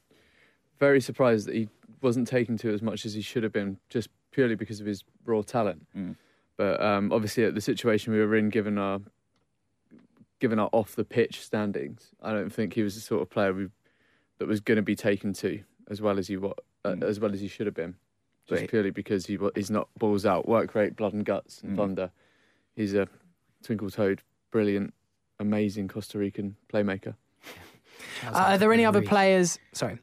very 0.80 1.00
surprised 1.00 1.48
that 1.48 1.54
he 1.54 1.70
wasn't 2.02 2.28
taken 2.28 2.58
to 2.58 2.74
as 2.74 2.82
much 2.82 3.06
as 3.06 3.14
he 3.14 3.22
should 3.22 3.44
have 3.44 3.52
been, 3.52 3.78
just 3.90 4.10
purely 4.32 4.56
because 4.56 4.80
of 4.80 4.88
his 4.88 5.04
raw 5.26 5.42
talent. 5.44 5.86
Mm. 5.96 6.16
But 6.58 6.82
um, 6.82 7.12
obviously, 7.12 7.44
at 7.44 7.54
the 7.54 7.62
situation 7.62 8.14
we 8.14 8.20
were 8.20 8.36
in, 8.36 8.50
given 8.50 8.78
our 8.80 9.00
given 10.40 10.60
our 10.60 10.70
off 10.72 10.96
the 10.96 11.04
pitch 11.06 11.42
standings, 11.42 12.10
I 12.22 12.32
don't 12.32 12.50
think 12.52 12.74
he 12.74 12.84
was 12.84 12.96
the 12.96 13.02
sort 13.02 13.22
of 13.22 13.30
player 13.30 13.54
we, 13.54 13.68
that 14.40 14.48
was 14.48 14.60
going 14.60 14.78
to 14.78 14.82
be 14.82 14.96
taken 14.96 15.34
to 15.34 15.62
as 15.90 16.02
well 16.02 16.18
as 16.20 16.28
he 16.28 16.38
wa- 16.38 16.54
uh, 16.86 16.92
Mm. 16.92 17.04
as 17.04 17.20
well 17.20 17.34
as 17.34 17.42
he 17.42 17.48
should 17.48 17.66
have 17.68 17.74
been. 17.76 17.96
Just 18.48 18.62
he- 18.62 18.68
purely 18.68 18.90
because 18.92 19.26
he 19.26 19.38
wa- 19.38 19.52
he's 19.56 19.70
not 19.70 19.90
balls 19.98 20.26
out, 20.26 20.48
work 20.48 20.74
rate, 20.76 20.96
blood 20.96 21.14
and 21.14 21.26
guts, 21.26 21.62
and 21.62 21.74
Mm. 21.74 21.78
thunder. 21.78 22.12
He's 22.76 22.94
a 22.94 23.08
twinkle 23.64 23.90
toed, 23.90 24.22
brilliant, 24.52 24.94
amazing 25.40 25.88
Costa 25.90 26.18
Rican 26.18 26.56
playmaker. 26.72 27.16
Uh, 28.24 28.30
are 28.34 28.58
there 28.58 28.72
any 28.72 28.86
other 28.86 29.02
players? 29.02 29.60
Sorry, 29.74 30.00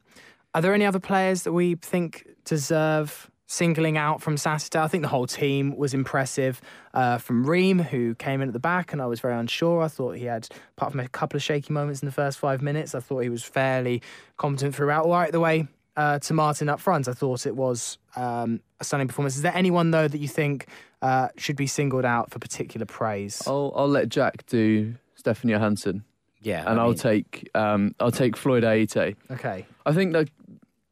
are 0.53 0.61
there 0.61 0.73
any 0.73 0.85
other 0.85 0.99
players 0.99 1.43
that 1.43 1.51
we 1.53 1.73
think 1.75 2.27
deserve 2.45 3.29
singling 3.47 3.97
out 3.97 4.21
from 4.21 4.37
Saturday? 4.37 4.79
I 4.79 4.87
think 4.87 5.01
the 5.01 5.07
whole 5.07 5.25
team 5.25 5.75
was 5.75 5.93
impressive. 5.93 6.61
Uh, 6.93 7.17
from 7.17 7.45
Ream, 7.45 7.79
who 7.79 8.13
came 8.15 8.41
in 8.41 8.49
at 8.49 8.53
the 8.53 8.59
back, 8.59 8.93
and 8.93 9.01
I 9.01 9.05
was 9.07 9.19
very 9.19 9.35
unsure. 9.35 9.81
I 9.81 9.87
thought 9.87 10.17
he 10.17 10.25
had, 10.25 10.47
apart 10.77 10.91
from 10.91 10.99
a 10.99 11.07
couple 11.07 11.37
of 11.37 11.43
shaky 11.43 11.73
moments 11.73 12.01
in 12.01 12.05
the 12.05 12.11
first 12.11 12.37
five 12.37 12.61
minutes, 12.61 12.93
I 12.93 12.99
thought 12.99 13.19
he 13.19 13.29
was 13.29 13.43
fairly 13.43 14.01
competent 14.37 14.75
throughout. 14.75 15.05
All 15.05 15.11
right, 15.11 15.31
the 15.31 15.39
way 15.39 15.67
uh, 15.95 16.19
to 16.19 16.33
Martin 16.33 16.69
up 16.69 16.79
front, 16.79 17.07
I 17.07 17.13
thought 17.13 17.45
it 17.45 17.55
was 17.55 17.97
um, 18.15 18.61
a 18.79 18.83
stunning 18.83 19.07
performance. 19.07 19.35
Is 19.35 19.41
there 19.41 19.55
anyone 19.55 19.91
though 19.91 20.07
that 20.07 20.17
you 20.19 20.27
think 20.27 20.67
uh, 21.01 21.29
should 21.37 21.55
be 21.55 21.67
singled 21.67 22.05
out 22.05 22.29
for 22.31 22.39
particular 22.39 22.85
praise? 22.85 23.41
I'll 23.47 23.71
I'll 23.75 23.87
let 23.89 24.09
Jack 24.09 24.45
do 24.47 24.95
Stefan 25.15 25.49
Johansen, 25.49 26.03
Yeah, 26.41 26.63
and 26.69 26.79
I 26.79 26.83
I'll 26.83 26.89
mean, 26.89 26.97
take 26.97 27.49
um, 27.55 27.95
I'll 27.99 28.11
take 28.11 28.35
Floyd 28.35 28.63
Ayité. 28.63 29.15
Okay. 29.31 29.65
I 29.85 29.93
think 29.93 30.13
that 30.13 30.29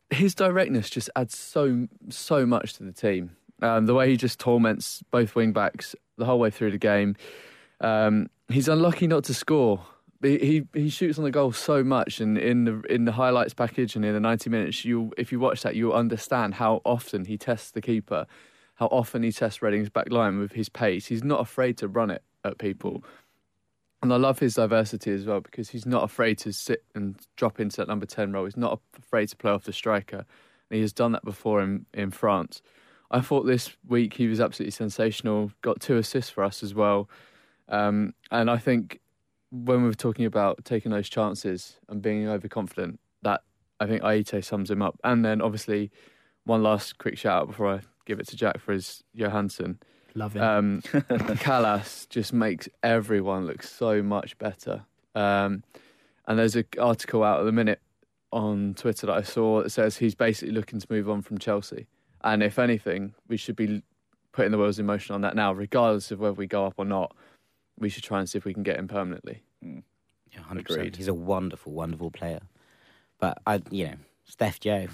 his 0.10 0.36
directness 0.36 0.90
just 0.90 1.10
adds 1.16 1.38
so 1.38 1.88
so 2.10 2.46
much 2.46 2.74
to 2.74 2.84
the 2.84 2.92
team. 2.92 3.32
Um, 3.62 3.86
the 3.86 3.94
way 3.94 4.10
he 4.10 4.18
just 4.18 4.40
torments 4.40 5.02
both 5.12 5.36
wing 5.36 5.54
backs 5.54 5.96
the 6.18 6.26
whole 6.26 6.40
way 6.40 6.50
through 6.50 6.72
the 6.72 6.78
game. 6.78 7.16
Um, 7.82 8.30
he's 8.50 8.68
unlucky 8.68 9.08
not 9.08 9.24
to 9.26 9.34
score. 9.34 9.82
He, 10.22 10.38
he 10.74 10.82
he 10.82 10.90
shoots 10.90 11.18
on 11.18 11.24
the 11.24 11.32
goal 11.32 11.52
so 11.52 11.84
much, 11.84 12.20
and 12.20 12.38
in 12.38 12.66
the 12.66 12.82
in 12.90 13.06
the 13.06 13.12
highlights 13.12 13.54
package 13.54 13.96
and 13.96 14.04
in 14.04 14.14
the 14.14 14.20
ninety 14.20 14.50
minutes, 14.50 14.86
you 14.86 15.12
if 15.18 15.32
you 15.32 15.40
watch 15.40 15.62
that, 15.64 15.76
you'll 15.76 15.94
understand 15.94 16.56
how 16.56 16.82
often 16.84 17.26
he 17.26 17.38
tests 17.38 17.72
the 17.72 17.82
keeper, 17.82 18.26
how 18.76 18.88
often 18.88 19.24
he 19.24 19.32
tests 19.32 19.62
Reading's 19.62 19.90
back 19.90 20.10
line 20.12 20.40
with 20.40 20.54
his 20.54 20.70
pace. 20.70 21.08
He's 21.08 21.24
not 21.24 21.42
afraid 21.42 21.78
to 21.78 21.88
run 21.88 22.10
it 22.10 22.24
at 22.44 22.58
people. 22.58 23.04
And 24.06 24.14
I 24.14 24.18
love 24.18 24.38
his 24.38 24.54
diversity 24.54 25.12
as 25.14 25.26
well 25.26 25.42
because 25.42 25.70
he's 25.70 25.88
not 25.88 26.04
afraid 26.04 26.38
to 26.38 26.54
sit 26.54 26.84
and 26.94 27.20
drop 27.38 27.60
into 27.60 27.78
that 27.78 27.88
number 27.88 28.06
10 28.06 28.34
role. 28.34 28.46
He's 28.46 28.56
not 28.56 28.80
afraid 28.96 29.30
to 29.30 29.36
play 29.36 29.50
off 29.50 29.64
the 29.64 29.74
striker. 29.74 30.18
And 30.18 30.76
he 30.76 30.82
has 30.82 30.94
done 30.94 31.14
that 31.14 31.26
before 31.26 31.60
in, 31.64 31.88
in 31.92 32.12
France. 32.12 32.62
I 33.10 33.22
thought 33.22 33.48
this 33.48 33.76
week 33.88 34.14
he 34.14 34.28
was 34.28 34.40
absolutely 34.40 34.74
sensational, 34.74 35.52
got 35.64 35.80
two 35.80 35.98
assists 35.98 36.30
for 36.30 36.44
us 36.44 36.62
as 36.62 36.76
well. 36.76 37.10
Um, 37.68 38.14
and 38.30 38.52
I 38.52 38.58
think 38.58 39.00
when 39.50 39.82
we 39.82 39.88
were 39.88 39.96
talking 39.96 40.26
about 40.26 40.64
taking 40.64 40.92
those 40.92 41.10
chances 41.10 41.80
and 41.90 42.00
being 42.00 42.28
overconfident, 42.28 43.00
that 43.24 43.42
I 43.80 43.88
think 43.88 44.04
Ayité 44.04 44.46
sums 44.46 44.70
him 44.70 44.84
up. 44.84 45.00
And 45.04 45.26
then 45.26 45.42
obviously, 45.42 45.90
one 46.44 46.62
last 46.62 47.00
quick 47.00 47.18
shout 47.18 47.42
out 47.42 47.48
before 47.48 47.74
I 47.74 47.80
give 48.06 48.20
it 48.20 48.28
to 48.28 48.36
Jack 48.36 48.60
for 48.60 48.72
his 48.72 49.04
Johansen. 49.18 49.80
Love 50.16 50.34
him. 50.34 50.44
Um, 50.44 50.82
Kalas 51.38 52.08
just 52.10 52.34
makes 52.34 52.70
everyone 52.82 53.46
look 53.46 53.62
so 53.62 54.02
much 54.02 54.38
better. 54.38 54.86
Um, 55.14 55.64
and 56.28 56.40
there's 56.40 56.56
an 56.56 56.66
article 56.80 57.24
out 57.24 57.42
at 57.42 57.44
the 57.44 57.52
minute 57.52 57.82
on 58.32 58.74
Twitter 58.76 59.08
that 59.08 59.14
I 59.16 59.22
saw 59.22 59.62
that 59.62 59.70
says 59.70 59.98
he's 59.98 60.16
basically 60.16 60.54
looking 60.54 60.80
to 60.80 60.88
move 60.90 61.10
on 61.10 61.22
from 61.22 61.38
Chelsea. 61.38 61.88
And 62.24 62.42
if 62.42 62.58
anything, 62.58 63.14
we 63.28 63.38
should 63.38 63.56
be 63.56 63.84
putting 64.32 64.52
the 64.52 64.58
wheels 64.58 64.80
in 64.80 64.86
motion 64.86 65.16
on 65.16 65.22
that 65.22 65.36
now, 65.36 65.54
regardless 65.54 66.12
of 66.12 66.20
whether 66.20 66.34
we 66.34 66.48
go 66.48 66.66
up 66.66 66.74
or 66.78 66.86
not. 66.86 67.16
We 67.78 67.90
should 67.90 68.04
try 68.04 68.20
and 68.20 68.30
see 68.30 68.38
if 68.38 68.46
we 68.46 68.54
can 68.54 68.64
get 68.64 68.78
him 68.78 68.88
permanently. 68.88 69.44
Yeah, 69.62 70.40
100%. 70.50 70.60
Agreed. 70.60 70.96
He's 70.96 71.10
a 71.10 71.14
wonderful, 71.14 71.74
wonderful 71.74 72.10
player. 72.10 72.40
But 73.20 73.38
I, 73.46 73.62
you 73.70 73.86
know, 73.86 73.96
Steph 74.24 74.60
Joe, 74.62 74.88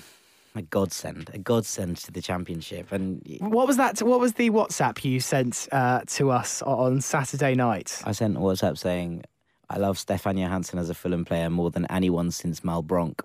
a 0.56 0.62
godsend, 0.62 1.30
a 1.34 1.38
godsend 1.38 1.98
to 1.98 2.12
the 2.12 2.22
championship. 2.22 2.92
And 2.92 3.22
what 3.40 3.68
was 3.68 3.78
that? 3.78 4.02
What 4.02 4.20
was 4.20 4.34
the 4.34 4.50
WhatsApp 4.50 5.04
you 5.04 5.20
sent 5.20 5.68
uh, 5.72 6.02
to 6.08 6.32
us 6.32 6.62
on 6.64 7.02
Saturday 7.02 7.56
night? 7.56 8.02
I 8.06 8.12
sent 8.12 8.36
a 8.38 8.40
WhatsApp 8.40 8.78
saying, 8.78 9.24
"I 9.70 9.78
love 9.78 9.98
Stefan 9.98 10.38
Johansen 10.38 10.80
as 10.80 10.90
a 10.90 10.94
Fulham 10.94 11.26
player 11.26 11.50
more 11.50 11.72
than 11.72 11.86
anyone 11.88 12.32
since 12.32 12.64
Mal 12.64 12.82
Bronk," 12.82 13.22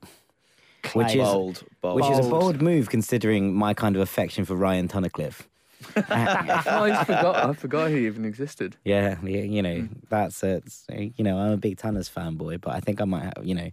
which 0.92 1.14
is 1.14 1.22
Bold, 1.22 1.62
bold. 1.80 1.96
which 1.96 2.10
is 2.10 2.18
a 2.18 2.22
Bold. 2.22 2.30
bold 2.30 2.62
move 2.62 2.88
considering 2.90 3.54
my 3.54 3.74
kind 3.74 3.96
of 3.96 4.02
affection 4.02 4.44
for 4.44 4.54
Ryan 4.54 4.88
Tunnicliffe. 4.88 5.42
oh, 5.96 6.02
I 6.08 7.04
forgot. 7.04 7.36
I 7.36 7.52
forgot 7.52 7.90
he 7.90 8.06
even 8.06 8.24
existed. 8.24 8.76
Yeah, 8.84 9.20
you 9.22 9.62
know 9.62 9.88
that's 10.08 10.42
a, 10.42 10.62
you 10.88 11.22
know 11.24 11.38
I'm 11.38 11.52
a 11.52 11.56
big 11.58 11.76
Tanners 11.76 12.08
fanboy, 12.08 12.60
but 12.60 12.72
I 12.74 12.80
think 12.80 13.00
I 13.00 13.04
might 13.04 13.24
have, 13.24 13.44
you 13.44 13.54
know 13.54 13.70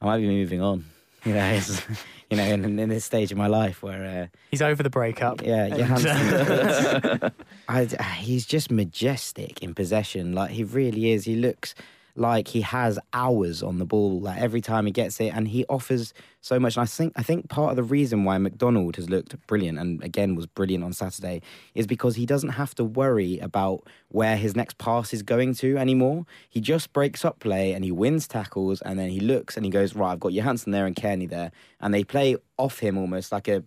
I 0.00 0.04
might 0.04 0.18
be 0.18 0.26
moving 0.28 0.60
on. 0.62 0.84
You 1.24 1.34
know, 1.34 1.46
it's, 1.52 1.82
you 2.30 2.36
know, 2.36 2.44
in, 2.44 2.78
in 2.78 2.88
this 2.88 3.04
stage 3.04 3.32
of 3.32 3.38
my 3.38 3.46
life 3.46 3.82
where. 3.82 4.22
Uh, 4.24 4.38
He's 4.50 4.62
over 4.62 4.82
the 4.82 4.90
breakup. 4.90 5.42
Yeah, 5.42 5.68
Johansen. 5.68 7.32
I, 7.68 7.84
he's 8.18 8.46
just 8.46 8.70
majestic 8.70 9.62
in 9.62 9.74
possession. 9.74 10.32
Like 10.34 10.50
he 10.50 10.64
really 10.64 11.12
is. 11.12 11.24
He 11.24 11.36
looks 11.36 11.74
like 12.20 12.48
he 12.48 12.60
has 12.60 12.98
hours 13.14 13.62
on 13.62 13.78
the 13.78 13.86
ball. 13.86 14.20
Like 14.20 14.38
every 14.38 14.60
time 14.60 14.84
he 14.84 14.92
gets 14.92 15.18
it, 15.20 15.32
and 15.34 15.48
he 15.48 15.64
offers 15.70 16.12
so 16.42 16.60
much. 16.60 16.76
And 16.76 16.82
I 16.82 16.86
think 16.86 17.14
I 17.16 17.22
think 17.22 17.48
part 17.48 17.70
of 17.70 17.76
the 17.76 17.82
reason 17.82 18.24
why 18.24 18.36
McDonald 18.36 18.96
has 18.96 19.08
looked 19.08 19.34
brilliant 19.46 19.78
and 19.78 20.04
again 20.04 20.34
was 20.34 20.46
brilliant 20.46 20.84
on 20.84 20.92
Saturday 20.92 21.40
is 21.74 21.86
because 21.86 22.16
he 22.16 22.26
doesn't 22.26 22.50
have 22.50 22.74
to 22.74 22.84
worry 22.84 23.38
about 23.38 23.88
where 24.08 24.36
his 24.36 24.54
next 24.54 24.76
pass 24.76 25.14
is 25.14 25.22
going 25.22 25.54
to 25.54 25.78
anymore. 25.78 26.26
He 26.50 26.60
just 26.60 26.92
breaks 26.92 27.24
up 27.24 27.40
play 27.40 27.72
and 27.72 27.84
he 27.84 27.90
wins 27.90 28.28
tackles, 28.28 28.82
and 28.82 28.98
then 28.98 29.08
he 29.08 29.20
looks 29.20 29.56
and 29.56 29.64
he 29.64 29.70
goes 29.70 29.94
right. 29.94 30.12
I've 30.12 30.20
got 30.20 30.32
Johansen 30.32 30.72
there 30.72 30.86
and 30.86 30.94
Cairney 30.94 31.28
there, 31.28 31.52
and 31.80 31.94
they 31.94 32.04
play 32.04 32.36
off 32.58 32.80
him 32.80 32.98
almost 32.98 33.32
like 33.32 33.48
a 33.48 33.64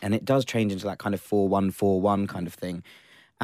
and 0.00 0.14
it 0.14 0.24
does 0.24 0.46
change 0.46 0.72
into 0.72 0.86
that 0.86 0.98
kind 0.98 1.14
of 1.14 1.22
4-1-4-1 1.22 2.26
kind 2.26 2.46
of 2.46 2.54
thing 2.54 2.82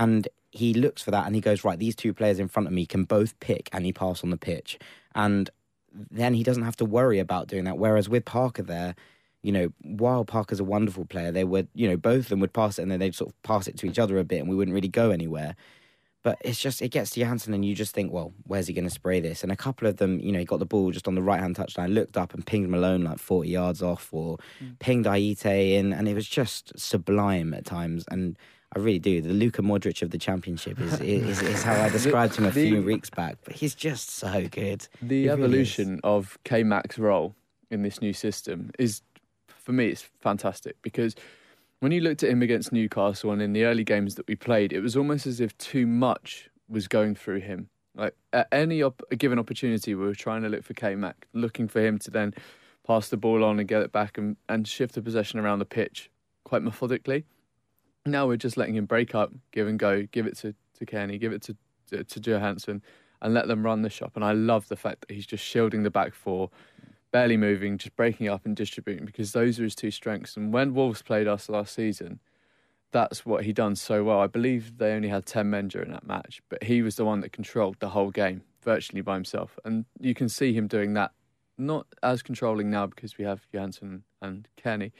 and 0.00 0.26
he 0.50 0.72
looks 0.72 1.02
for 1.02 1.10
that 1.10 1.26
and 1.26 1.34
he 1.34 1.40
goes 1.40 1.62
right 1.62 1.78
these 1.78 1.94
two 1.94 2.14
players 2.14 2.40
in 2.40 2.48
front 2.48 2.66
of 2.66 2.72
me 2.72 2.86
can 2.86 3.04
both 3.04 3.38
pick 3.38 3.68
any 3.72 3.92
pass 3.92 4.24
on 4.24 4.30
the 4.30 4.36
pitch. 4.36 4.78
And 5.14 5.50
then 5.92 6.34
he 6.34 6.42
doesn't 6.42 6.62
have 6.62 6.76
to 6.76 6.84
worry 6.84 7.18
about 7.18 7.48
doing 7.48 7.64
that. 7.64 7.78
Whereas 7.78 8.08
with 8.08 8.24
parker 8.24 8.62
there 8.62 8.94
you 9.42 9.52
know 9.52 9.72
while 9.82 10.24
parker's 10.24 10.60
a 10.60 10.64
wonderful 10.64 11.06
player 11.06 11.32
they 11.32 11.44
would 11.44 11.66
you 11.74 11.88
know 11.88 11.96
both 11.96 12.24
of 12.24 12.28
them 12.28 12.40
would 12.40 12.52
pass 12.52 12.78
it 12.78 12.82
and 12.82 12.90
then 12.90 13.00
they'd 13.00 13.14
sort 13.14 13.30
of 13.30 13.42
pass 13.42 13.66
it 13.66 13.76
to 13.78 13.86
each 13.86 13.98
other 13.98 14.18
a 14.18 14.24
bit 14.24 14.38
and 14.38 14.48
we 14.50 14.54
wouldn't 14.54 14.74
really 14.74 14.88
go 14.88 15.10
anywhere 15.10 15.56
but 16.22 16.38
it's 16.42 16.60
just 16.60 16.82
it 16.82 16.90
gets 16.90 17.10
to 17.12 17.20
Johansen 17.20 17.54
and 17.54 17.64
you 17.64 17.74
just 17.74 17.94
think, 17.94 18.12
well, 18.12 18.32
where's 18.44 18.66
he 18.66 18.74
going 18.74 18.84
to 18.84 18.90
spray 18.90 19.20
this? 19.20 19.42
And 19.42 19.50
a 19.50 19.56
couple 19.56 19.88
of 19.88 19.96
them, 19.96 20.20
you 20.20 20.32
know, 20.32 20.38
he 20.38 20.44
got 20.44 20.58
the 20.58 20.66
ball 20.66 20.90
just 20.90 21.08
on 21.08 21.14
the 21.14 21.22
right 21.22 21.40
hand 21.40 21.56
touchline, 21.56 21.94
looked 21.94 22.16
up 22.16 22.34
and 22.34 22.44
pinged 22.44 22.68
Malone 22.68 23.02
like 23.02 23.18
forty 23.18 23.50
yards 23.50 23.82
off, 23.82 24.08
or 24.12 24.38
mm. 24.62 24.78
pinged 24.78 25.06
Ayité 25.06 25.72
in, 25.74 25.92
and 25.92 26.08
it 26.08 26.14
was 26.14 26.28
just 26.28 26.78
sublime 26.78 27.54
at 27.54 27.64
times. 27.64 28.04
And 28.10 28.36
I 28.76 28.78
really 28.78 28.98
do. 28.98 29.20
The 29.20 29.32
Luka 29.32 29.62
Modric 29.62 30.02
of 30.02 30.10
the 30.10 30.18
championship 30.18 30.78
is 30.80 31.00
is, 31.00 31.42
is 31.42 31.62
how 31.62 31.80
I 31.80 31.88
described 31.98 32.36
him 32.36 32.44
a 32.44 32.50
The- 32.50 32.68
few 32.70 32.82
weeks 32.82 33.10
back. 33.10 33.38
But 33.44 33.54
he's 33.54 33.74
just 33.74 34.10
so 34.10 34.46
good. 34.48 34.86
The 35.02 35.22
He 35.22 35.28
really 35.28 35.30
evolution 35.30 36.00
of 36.04 36.38
K 36.44 36.62
Mac's 36.62 36.98
role 36.98 37.34
in 37.70 37.82
this 37.82 38.00
new 38.00 38.12
system 38.12 38.70
is, 38.78 39.02
for 39.48 39.72
me, 39.72 39.88
it's 39.88 40.02
fantastic 40.20 40.76
because 40.82 41.14
when 41.80 41.92
you 41.92 42.00
looked 42.00 42.22
at 42.22 42.30
him 42.30 42.42
against 42.42 42.72
Newcastle 42.72 43.32
and 43.32 43.42
in 43.42 43.52
the 43.52 43.64
early 43.64 43.84
games 43.84 44.14
that 44.14 44.28
we 44.28 44.36
played, 44.36 44.72
it 44.72 44.80
was 44.80 44.96
almost 44.96 45.26
as 45.26 45.40
if 45.40 45.56
too 45.58 45.86
much 45.86 46.48
was 46.68 46.86
going 46.86 47.14
through 47.14 47.40
him. 47.40 47.68
Like 47.94 48.14
at 48.32 48.46
any 48.52 48.82
op- 48.82 49.02
given 49.18 49.38
opportunity, 49.38 49.94
we 49.94 50.04
were 50.04 50.14
trying 50.14 50.42
to 50.42 50.48
look 50.48 50.62
for 50.62 50.74
K 50.74 50.94
Mac, 50.94 51.26
looking 51.32 51.68
for 51.68 51.80
him 51.84 51.98
to 52.00 52.10
then 52.10 52.34
pass 52.86 53.08
the 53.08 53.16
ball 53.16 53.42
on 53.42 53.58
and 53.58 53.68
get 53.68 53.82
it 53.82 53.92
back 53.92 54.18
and, 54.18 54.36
and 54.48 54.68
shift 54.68 54.94
the 54.94 55.02
possession 55.02 55.40
around 55.40 55.58
the 55.58 55.64
pitch 55.64 56.10
quite 56.44 56.62
methodically. 56.62 57.24
Now 58.06 58.26
we're 58.26 58.36
just 58.36 58.56
letting 58.56 58.76
him 58.76 58.86
break 58.86 59.14
up, 59.14 59.32
give 59.52 59.66
and 59.66 59.78
go, 59.78 60.06
give 60.12 60.26
it 60.26 60.36
to, 60.38 60.54
to 60.78 60.86
Kenny, 60.86 61.18
give 61.18 61.32
it 61.32 61.42
to, 61.42 61.56
to, 61.90 62.04
to 62.04 62.20
Johansen, 62.20 62.82
and 63.22 63.34
let 63.34 63.48
them 63.48 63.64
run 63.64 63.82
the 63.82 63.90
shop. 63.90 64.12
And 64.16 64.24
I 64.24 64.32
love 64.32 64.68
the 64.68 64.76
fact 64.76 65.00
that 65.00 65.14
he's 65.14 65.26
just 65.26 65.44
shielding 65.44 65.82
the 65.82 65.90
back 65.90 66.14
four, 66.14 66.50
barely 67.12 67.36
moving, 67.36 67.78
just 67.78 67.96
breaking 67.96 68.28
up 68.28 68.46
and 68.46 68.56
distributing 68.56 69.04
because 69.04 69.32
those 69.32 69.58
are 69.58 69.64
his 69.64 69.74
two 69.74 69.90
strengths. 69.90 70.36
And 70.36 70.52
when 70.52 70.74
Wolves 70.74 71.02
played 71.02 71.26
us 71.26 71.48
last 71.48 71.74
season, 71.74 72.20
that's 72.92 73.24
what 73.24 73.44
he 73.44 73.52
done 73.52 73.76
so 73.76 74.04
well. 74.04 74.20
I 74.20 74.26
believe 74.26 74.78
they 74.78 74.92
only 74.92 75.08
had 75.08 75.26
10 75.26 75.48
men 75.48 75.68
during 75.68 75.90
that 75.92 76.06
match, 76.06 76.42
but 76.48 76.64
he 76.64 76.82
was 76.82 76.96
the 76.96 77.04
one 77.04 77.20
that 77.20 77.32
controlled 77.32 77.76
the 77.78 77.90
whole 77.90 78.10
game 78.10 78.42
virtually 78.62 79.00
by 79.00 79.14
himself. 79.14 79.58
And 79.64 79.84
you 79.98 80.14
can 80.14 80.28
see 80.28 80.52
him 80.52 80.66
doing 80.66 80.94
that, 80.94 81.12
not 81.56 81.86
as 82.02 82.22
controlling 82.22 82.70
now 82.70 82.86
because 82.86 83.16
we 83.18 83.24
have 83.24 83.46
Johansen 83.52 84.02
and 84.20 84.48
Kenny, 84.56 84.92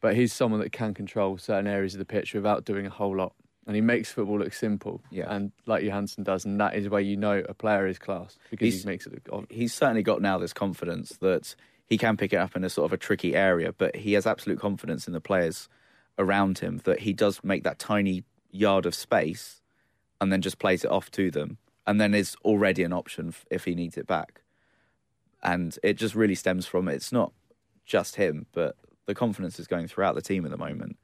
but 0.00 0.14
he's 0.14 0.32
someone 0.32 0.60
that 0.60 0.72
can 0.72 0.94
control 0.94 1.38
certain 1.38 1.66
areas 1.66 1.94
of 1.94 1.98
the 1.98 2.04
pitch 2.04 2.34
without 2.34 2.64
doing 2.64 2.86
a 2.86 2.90
whole 2.90 3.16
lot. 3.16 3.34
And 3.68 3.74
he 3.76 3.82
makes 3.82 4.10
football 4.10 4.38
look 4.38 4.54
simple, 4.54 5.02
Yeah. 5.10 5.26
and 5.28 5.52
like 5.66 5.84
Johansen 5.84 6.24
does, 6.24 6.44
and 6.46 6.58
that 6.58 6.74
is 6.74 6.88
where 6.88 7.02
you 7.02 7.16
know 7.18 7.44
a 7.48 7.52
player 7.52 7.86
is 7.86 7.98
class 7.98 8.38
because 8.50 8.64
He's- 8.72 8.82
he 8.82 8.88
makes 8.88 9.06
it 9.06 9.12
look. 9.12 9.28
ob- 9.30 9.52
he's 9.52 9.74
certainly 9.74 10.02
got 10.02 10.22
now 10.22 10.38
this 10.38 10.54
confidence 10.54 11.10
that 11.20 11.54
he 11.84 11.98
can 11.98 12.16
pick 12.16 12.32
it 12.32 12.36
up 12.36 12.56
in 12.56 12.64
a 12.64 12.70
sort 12.70 12.86
of 12.86 12.94
a 12.94 12.96
tricky 12.96 13.36
area, 13.36 13.72
but 13.74 13.94
he 13.96 14.14
has 14.14 14.26
absolute 14.26 14.58
confidence 14.58 15.06
in 15.06 15.12
the 15.12 15.20
players 15.20 15.68
around 16.18 16.60
him 16.60 16.78
that 16.84 17.00
he 17.00 17.12
does 17.12 17.44
make 17.44 17.62
that 17.62 17.78
tiny 17.78 18.24
yard 18.50 18.86
of 18.86 18.94
space 18.94 19.60
and 20.20 20.32
then 20.32 20.40
just 20.40 20.58
plays 20.58 20.82
it 20.82 20.90
off 20.90 21.10
to 21.10 21.30
them 21.30 21.58
and 21.86 22.00
then 22.00 22.14
is 22.14 22.36
already 22.46 22.82
an 22.82 22.92
option 22.94 23.34
if 23.50 23.64
he 23.66 23.74
needs 23.74 23.98
it 23.98 24.06
back. 24.06 24.40
And 25.42 25.78
it 25.82 25.94
just 25.94 26.14
really 26.14 26.34
stems 26.34 26.66
from 26.66 26.88
it's 26.88 27.12
not 27.12 27.32
just 27.84 28.16
him, 28.16 28.46
but 28.52 28.76
the 29.04 29.14
confidence 29.14 29.60
is 29.60 29.66
going 29.66 29.88
throughout 29.88 30.14
the 30.14 30.22
team 30.22 30.44
at 30.46 30.50
the 30.50 30.56
moment. 30.58 30.98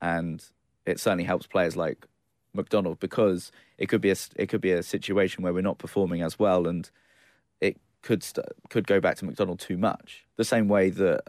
And 0.00 0.44
it 0.86 1.00
certainly 1.00 1.24
helps 1.24 1.46
players 1.46 1.76
like 1.76 2.06
McDonald 2.54 3.00
because 3.00 3.50
it 3.78 3.88
could 3.88 4.00
be 4.00 4.10
a, 4.10 4.16
it 4.36 4.48
could 4.48 4.60
be 4.60 4.72
a 4.72 4.82
situation 4.82 5.42
where 5.42 5.52
we're 5.52 5.62
not 5.62 5.78
performing 5.78 6.22
as 6.22 6.38
well 6.38 6.66
and 6.66 6.90
it 7.60 7.78
could 8.02 8.22
st- 8.22 8.46
could 8.68 8.86
go 8.86 9.00
back 9.00 9.16
to 9.16 9.24
McDonald 9.24 9.60
too 9.60 9.78
much. 9.78 10.24
The 10.36 10.44
same 10.44 10.68
way 10.68 10.90
that 10.90 11.22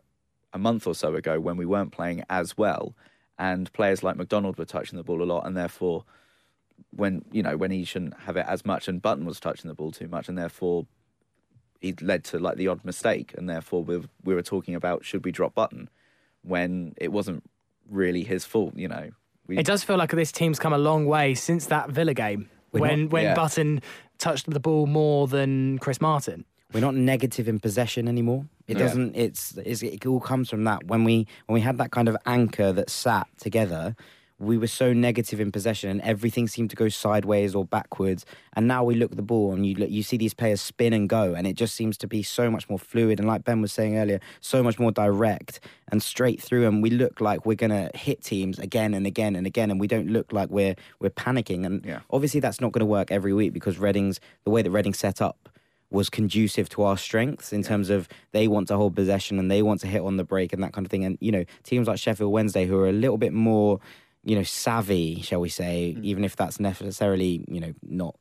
a 0.54 0.60
month 0.60 0.86
or 0.86 0.96
so 0.96 1.16
ago, 1.16 1.40
when 1.40 1.58
we 1.58 1.66
weren't 1.66 1.92
playing 1.92 2.24
as 2.30 2.58
well, 2.58 2.96
and 3.38 3.72
players 3.74 4.04
like 4.04 4.16
McDonald 4.16 4.58
were 4.58 4.66
touching 4.66 4.98
the 4.98 5.04
ball 5.04 5.22
a 5.22 5.26
lot, 5.26 5.46
and 5.46 5.58
therefore, 5.58 6.06
when 6.92 7.26
you 7.32 7.42
know 7.42 7.58
when 7.58 7.72
he 7.72 7.84
shouldn't 7.84 8.20
have 8.22 8.38
it 8.38 8.46
as 8.48 8.66
much, 8.66 8.88
and 8.88 9.02
Button 9.02 9.26
was 9.26 9.40
touching 9.40 9.68
the 9.68 9.74
ball 9.74 9.92
too 9.92 10.08
much, 10.08 10.30
and 10.30 10.38
therefore, 10.38 10.86
he 11.82 11.94
led 12.02 12.24
to 12.26 12.40
like 12.40 12.58
the 12.58 12.68
odd 12.68 12.86
mistake, 12.86 13.34
and 13.38 13.50
therefore 13.50 13.84
we 13.84 14.04
we 14.24 14.36
were 14.36 14.44
talking 14.44 14.76
about 14.76 15.04
should 15.04 15.26
we 15.26 15.32
drop 15.32 15.56
Button 15.56 15.90
when 16.44 16.94
it 16.98 17.12
wasn't 17.12 17.44
really 17.90 18.24
his 18.24 18.46
fault. 18.46 18.76
You 18.76 18.88
know, 18.88 19.10
We, 19.48 19.58
It 19.58 19.66
does 19.66 19.84
feel 19.84 19.98
like 19.98 20.12
this 20.12 20.32
team's 20.32 20.60
come 20.60 20.74
a 20.74 20.78
long 20.78 21.06
way 21.06 21.36
since 21.36 21.66
that 21.68 21.90
Villa 21.90 22.14
game 22.14 22.50
We're 22.72 22.80
when 22.82 23.02
not- 23.04 23.12
when 23.12 23.24
yeah. 23.24 23.34
Button 23.36 23.82
touched 24.20 24.50
the 24.50 24.60
ball 24.60 24.86
more 24.88 25.28
than 25.28 25.80
Chris 25.80 26.00
Martin. 26.00 26.46
We're 26.74 26.80
not 26.82 26.96
negative 26.96 27.48
in 27.48 27.60
possession 27.60 28.08
anymore. 28.08 28.46
It 28.68 28.78
Yeah. 28.78 28.84
doesn't. 28.88 29.16
It's, 29.16 29.56
it's 29.58 29.84
it 29.84 30.06
all 30.06 30.20
comes 30.22 30.50
from 30.50 30.64
that 30.64 30.86
when 30.88 31.04
we 31.04 31.28
when 31.46 31.54
we 31.56 31.62
had 31.62 31.78
that 31.78 31.92
kind 31.92 32.08
of 32.08 32.16
anchor 32.26 32.72
that 32.72 32.90
sat 32.90 33.28
together. 33.38 33.96
We 34.44 34.58
were 34.58 34.68
so 34.68 34.94
negative 34.94 35.40
in 35.40 35.52
possession, 35.52 35.90
and 35.90 36.02
everything 36.02 36.48
seemed 36.48 36.70
to 36.72 36.76
go 36.76 36.90
sideways 36.90 37.56
or 37.56 37.66
backwards. 37.66 38.26
And 38.54 38.68
now 38.68 38.84
we 38.84 38.96
look 38.96 39.12
at 39.12 39.18
the 39.18 39.24
ball, 39.24 39.54
and 39.54 39.66
you 39.66 39.76
look, 39.76 39.90
you 39.90 40.04
see 40.04 40.18
these 40.18 40.34
players 40.34 40.62
spin 40.62 40.94
and 40.94 41.08
go, 41.08 41.34
and 41.34 41.48
it 41.48 41.54
just 41.56 41.76
seems 41.76 41.98
to 42.00 42.08
be 42.08 42.24
so 42.24 42.52
much 42.52 42.70
more 42.70 42.78
fluid. 42.80 43.20
And 43.20 43.28
like 43.28 43.44
Ben 43.44 43.62
was 43.62 43.72
saying 43.72 43.98
earlier, 43.98 44.20
so 44.42 44.62
much 44.62 44.78
more 44.80 44.92
direct 44.92 45.60
and 45.92 46.04
straight 46.04 46.42
through. 46.42 46.68
And 46.68 46.84
we 46.84 46.90
look 46.90 47.22
like 47.22 47.46
we're 47.46 47.56
gonna 47.56 47.90
hit 47.96 48.22
teams 48.24 48.60
again 48.60 48.94
and 48.94 49.08
again 49.08 49.36
and 49.36 49.48
again, 49.48 49.72
and 49.72 49.80
we 49.80 49.88
don't 49.88 50.08
look 50.10 50.34
like 50.34 50.50
we're 50.50 50.76
we're 51.00 51.10
panicking. 51.10 51.66
And 51.66 51.86
Yeah. 51.86 52.00
obviously, 52.12 52.40
that's 52.40 52.60
not 52.60 52.72
going 52.72 52.82
to 52.82 52.86
work 52.86 53.12
every 53.12 53.34
week 53.34 53.54
because 53.54 53.78
Reading's 53.78 54.20
the 54.44 54.52
way 54.52 54.62
that 54.62 54.70
Reading 54.72 54.94
set 54.94 55.22
up 55.22 55.50
was 55.90 56.10
conducive 56.10 56.68
to 56.70 56.82
our 56.82 56.98
strengths 56.98 57.54
in 57.54 57.62
terms 57.62 57.92
of 57.92 58.10
they 58.32 58.48
want 58.48 58.68
to 58.68 58.76
hold 58.76 58.96
possession 58.96 59.38
and 59.38 59.52
they 59.52 59.62
want 59.62 59.80
to 59.80 59.86
hit 59.88 60.02
on 60.02 60.18
the 60.18 60.24
break 60.24 60.52
and 60.52 60.64
that 60.64 60.74
kind 60.74 60.88
of 60.88 60.90
thing. 60.90 61.06
And 61.06 61.18
you 61.22 61.32
know, 61.32 61.46
teams 61.64 61.88
like 61.88 62.00
Sheffield 62.00 62.32
Wednesday 62.32 62.66
who 62.66 62.78
are 62.80 62.90
a 62.90 62.92
little 62.92 63.20
bit 63.20 63.32
more, 63.32 63.80
you 64.24 64.36
know, 64.36 64.44
savvy, 64.44 65.22
shall 65.22 65.42
we 65.42 65.50
say, 65.50 65.96
mm. 65.98 66.04
even 66.04 66.24
if 66.24 66.36
that's 66.36 66.60
necessarily 66.60 67.44
you 67.48 67.60
know 67.60 67.74
not 67.82 68.16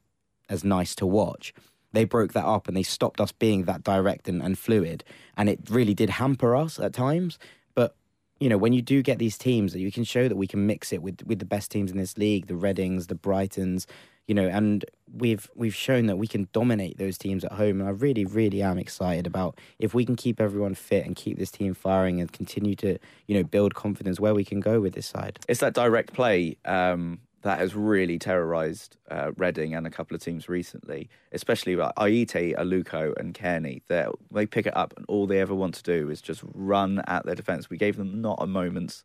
as 0.48 0.64
nice 0.64 0.94
to 0.96 1.06
watch. 1.06 1.54
They 1.92 2.04
broke 2.04 2.32
that 2.32 2.46
up 2.46 2.68
and 2.68 2.76
they 2.76 2.82
stopped 2.82 3.20
us 3.20 3.32
being 3.32 3.64
that 3.64 3.84
direct 3.84 4.26
and, 4.28 4.42
and 4.42 4.58
fluid, 4.58 5.04
and 5.36 5.48
it 5.48 5.60
really 5.68 5.94
did 5.94 6.10
hamper 6.10 6.56
us 6.56 6.78
at 6.78 6.92
times. 6.92 7.38
But 7.74 7.94
you 8.40 8.48
know, 8.48 8.58
when 8.58 8.72
you 8.72 8.82
do 8.82 9.02
get 9.02 9.18
these 9.18 9.38
teams, 9.38 9.72
that 9.72 9.80
you 9.80 9.92
can 9.92 10.04
show 10.04 10.28
that 10.28 10.36
we 10.36 10.46
can 10.46 10.66
mix 10.66 10.92
it 10.92 11.02
with 11.02 11.22
with 11.26 11.38
the 11.38 11.44
best 11.44 11.70
teams 11.70 11.90
in 11.90 11.98
this 11.98 12.16
league, 12.16 12.46
the 12.46 12.56
Readings, 12.56 13.06
the 13.06 13.14
Brightons, 13.14 13.86
you 14.26 14.34
know, 14.34 14.48
and 14.48 14.84
we've 15.12 15.50
we've 15.54 15.74
shown 15.74 16.06
that 16.06 16.16
we 16.16 16.26
can 16.26 16.48
dominate 16.52 16.98
those 16.98 17.18
teams 17.18 17.44
at 17.44 17.52
home. 17.52 17.80
And 17.80 17.88
I 17.88 17.92
really, 17.92 18.24
really 18.24 18.62
am 18.62 18.78
excited 18.78 19.26
about 19.26 19.58
if 19.78 19.94
we 19.94 20.04
can 20.04 20.16
keep 20.16 20.40
everyone 20.40 20.74
fit 20.74 21.04
and 21.04 21.16
keep 21.16 21.38
this 21.38 21.50
team 21.50 21.74
firing 21.74 22.20
and 22.20 22.32
continue 22.32 22.74
to, 22.76 22.98
you 23.26 23.34
know, 23.34 23.44
build 23.44 23.74
confidence 23.74 24.20
where 24.20 24.34
we 24.34 24.44
can 24.44 24.60
go 24.60 24.80
with 24.80 24.94
this 24.94 25.06
side. 25.06 25.38
it's 25.48 25.60
that 25.60 25.74
direct 25.74 26.12
play 26.12 26.56
um, 26.64 27.20
that 27.42 27.58
has 27.58 27.74
really 27.74 28.18
terrorised 28.18 28.96
uh, 29.10 29.32
Reading 29.36 29.74
and 29.74 29.86
a 29.86 29.90
couple 29.90 30.14
of 30.14 30.22
teams 30.22 30.48
recently, 30.48 31.10
especially 31.32 31.76
like 31.76 31.94
Ayité, 31.96 32.56
Aluko, 32.56 33.14
and 33.18 33.34
Cairney. 33.34 33.82
They 33.88 34.06
they 34.30 34.46
pick 34.46 34.66
it 34.66 34.76
up, 34.76 34.94
and 34.96 35.04
all 35.08 35.26
they 35.26 35.40
ever 35.40 35.54
want 35.54 35.74
to 35.74 35.82
do 35.82 36.08
is 36.10 36.22
just 36.22 36.42
run 36.54 37.02
at 37.06 37.26
their 37.26 37.34
defence. 37.34 37.68
We 37.68 37.76
gave 37.76 37.96
them 37.96 38.20
not 38.20 38.38
a 38.40 38.46
moment's 38.46 39.04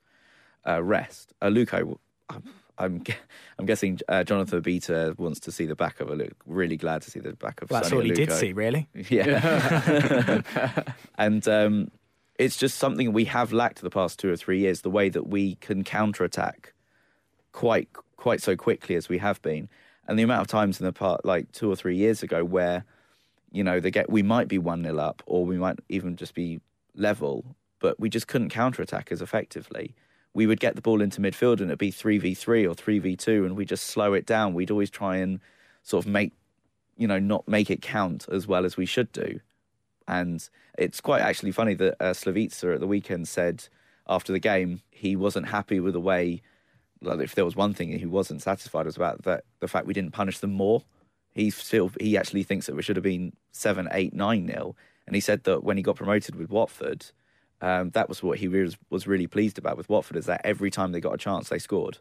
uh, 0.67 0.83
rest. 0.83 1.33
Aluko, 1.41 1.97
I'm, 2.77 3.03
I'm 3.59 3.65
guessing 3.65 3.99
uh, 4.07 4.23
Jordan 4.23 4.61
Obita 4.61 5.17
wants 5.17 5.39
to 5.41 5.51
see 5.51 5.65
the 5.65 5.75
back 5.75 5.99
of 5.99 6.07
Aluko. 6.09 6.31
Really 6.45 6.77
glad 6.77 7.01
to 7.03 7.11
see 7.11 7.19
the 7.19 7.33
back 7.33 7.61
of. 7.61 7.69
Well, 7.69 7.81
that's 7.81 7.89
Sonny 7.89 8.01
all 8.01 8.07
he 8.07 8.13
did 8.13 8.31
see, 8.31 8.53
really. 8.53 8.87
Yeah. 9.09 10.41
and 11.17 11.47
um, 11.47 11.91
it's 12.37 12.57
just 12.57 12.77
something 12.77 13.13
we 13.13 13.25
have 13.25 13.51
lacked 13.51 13.81
the 13.81 13.89
past 13.89 14.19
two 14.19 14.31
or 14.31 14.35
three 14.35 14.59
years, 14.59 14.81
the 14.81 14.89
way 14.89 15.09
that 15.09 15.27
we 15.27 15.55
can 15.55 15.83
counterattack 15.83 16.73
quite 17.51 17.89
quite 18.17 18.41
so 18.41 18.55
quickly 18.55 18.95
as 18.95 19.09
we 19.09 19.17
have 19.17 19.41
been. 19.41 19.69
And 20.07 20.17
the 20.17 20.23
amount 20.23 20.41
of 20.41 20.47
times 20.47 20.79
in 20.79 20.85
the 20.85 20.93
part 20.93 21.25
like 21.25 21.51
two 21.51 21.71
or 21.71 21.75
three 21.75 21.95
years 21.97 22.23
ago 22.23 22.43
where, 22.43 22.85
you 23.51 23.63
know, 23.63 23.79
they 23.79 23.91
get 23.91 24.09
we 24.09 24.23
might 24.23 24.47
be 24.47 24.57
one 24.57 24.81
nil 24.81 24.99
up 24.99 25.23
or 25.25 25.45
we 25.45 25.57
might 25.57 25.79
even 25.89 26.15
just 26.15 26.33
be 26.33 26.59
level, 26.95 27.55
but 27.79 27.99
we 27.99 28.09
just 28.09 28.27
couldn't 28.27 28.49
counter 28.49 28.81
attack 28.81 29.11
as 29.11 29.21
effectively. 29.21 29.95
We 30.37 30.45
would 30.45 30.59
get 30.59 30.75
the 30.75 30.83
ball 30.83 31.01
into 31.01 31.19
midfield 31.19 31.61
and 31.61 31.69
it'd 31.71 31.79
be 31.79 31.89
three 31.89 32.19
v 32.19 32.35
three 32.35 32.67
or 32.67 32.75
three 32.75 32.99
v 32.99 33.15
two 33.15 33.43
and 33.43 33.57
we 33.57 33.65
just 33.65 33.85
slow 33.85 34.13
it 34.13 34.27
down. 34.27 34.53
We'd 34.53 34.69
always 34.69 34.91
try 34.91 35.17
and 35.17 35.39
sort 35.81 36.05
of 36.05 36.11
make 36.11 36.31
you 36.95 37.07
know, 37.07 37.17
not 37.17 37.47
make 37.47 37.71
it 37.71 37.81
count 37.81 38.27
as 38.31 38.47
well 38.47 38.63
as 38.63 38.77
we 38.77 38.85
should 38.85 39.11
do. 39.11 39.39
And 40.07 40.47
it's 40.77 41.01
quite 41.01 41.21
actually 41.21 41.51
funny 41.51 41.73
that 41.75 41.95
uh, 41.99 42.13
Slavisa 42.13 42.75
at 42.75 42.79
the 42.79 42.87
weekend 42.87 43.27
said 43.27 43.67
after 44.07 44.31
the 44.31 44.39
game 44.39 44.81
he 44.91 45.15
wasn't 45.15 45.47
happy 45.47 45.79
with 45.79 45.93
the 45.93 45.99
way, 45.99 46.41
like 47.01 47.19
if 47.19 47.35
there 47.35 47.45
was 47.45 47.55
one 47.55 47.73
thing 47.73 47.97
he 47.97 48.05
wasn't 48.05 48.43
satisfied 48.43 48.85
was 48.85 48.95
about 48.95 49.23
that 49.23 49.43
the 49.59 49.67
fact 49.67 49.87
we 49.87 49.93
didn't 49.93 50.13
punish 50.13 50.37
them 50.39 50.53
more. 50.53 50.83
He 51.33 51.49
still 51.49 51.91
he 51.99 52.15
actually 52.15 52.43
thinks 52.43 52.67
that 52.67 52.75
we 52.75 52.83
should 52.83 52.95
have 52.95 53.03
been 53.03 53.33
seven, 53.51 53.87
eight, 53.91 54.13
nine 54.13 54.45
nil. 54.45 54.75
And 55.07 55.15
he 55.15 55.19
said 55.19 55.45
that 55.45 55.63
when 55.63 55.77
he 55.77 55.83
got 55.83 55.95
promoted 55.95 56.35
with 56.35 56.49
Watford, 56.49 57.07
um, 57.61 57.89
that 57.91 58.09
was 58.09 58.21
what 58.21 58.39
he 58.39 58.47
was, 58.47 58.77
was 58.89 59.07
really 59.07 59.27
pleased 59.27 59.57
about 59.57 59.77
with 59.77 59.89
Watford 59.89 60.17
is 60.17 60.25
that 60.25 60.41
every 60.43 60.69
time 60.69 60.91
they 60.91 60.99
got 60.99 61.13
a 61.13 61.17
chance 61.17 61.49
they 61.49 61.59
scored. 61.59 61.99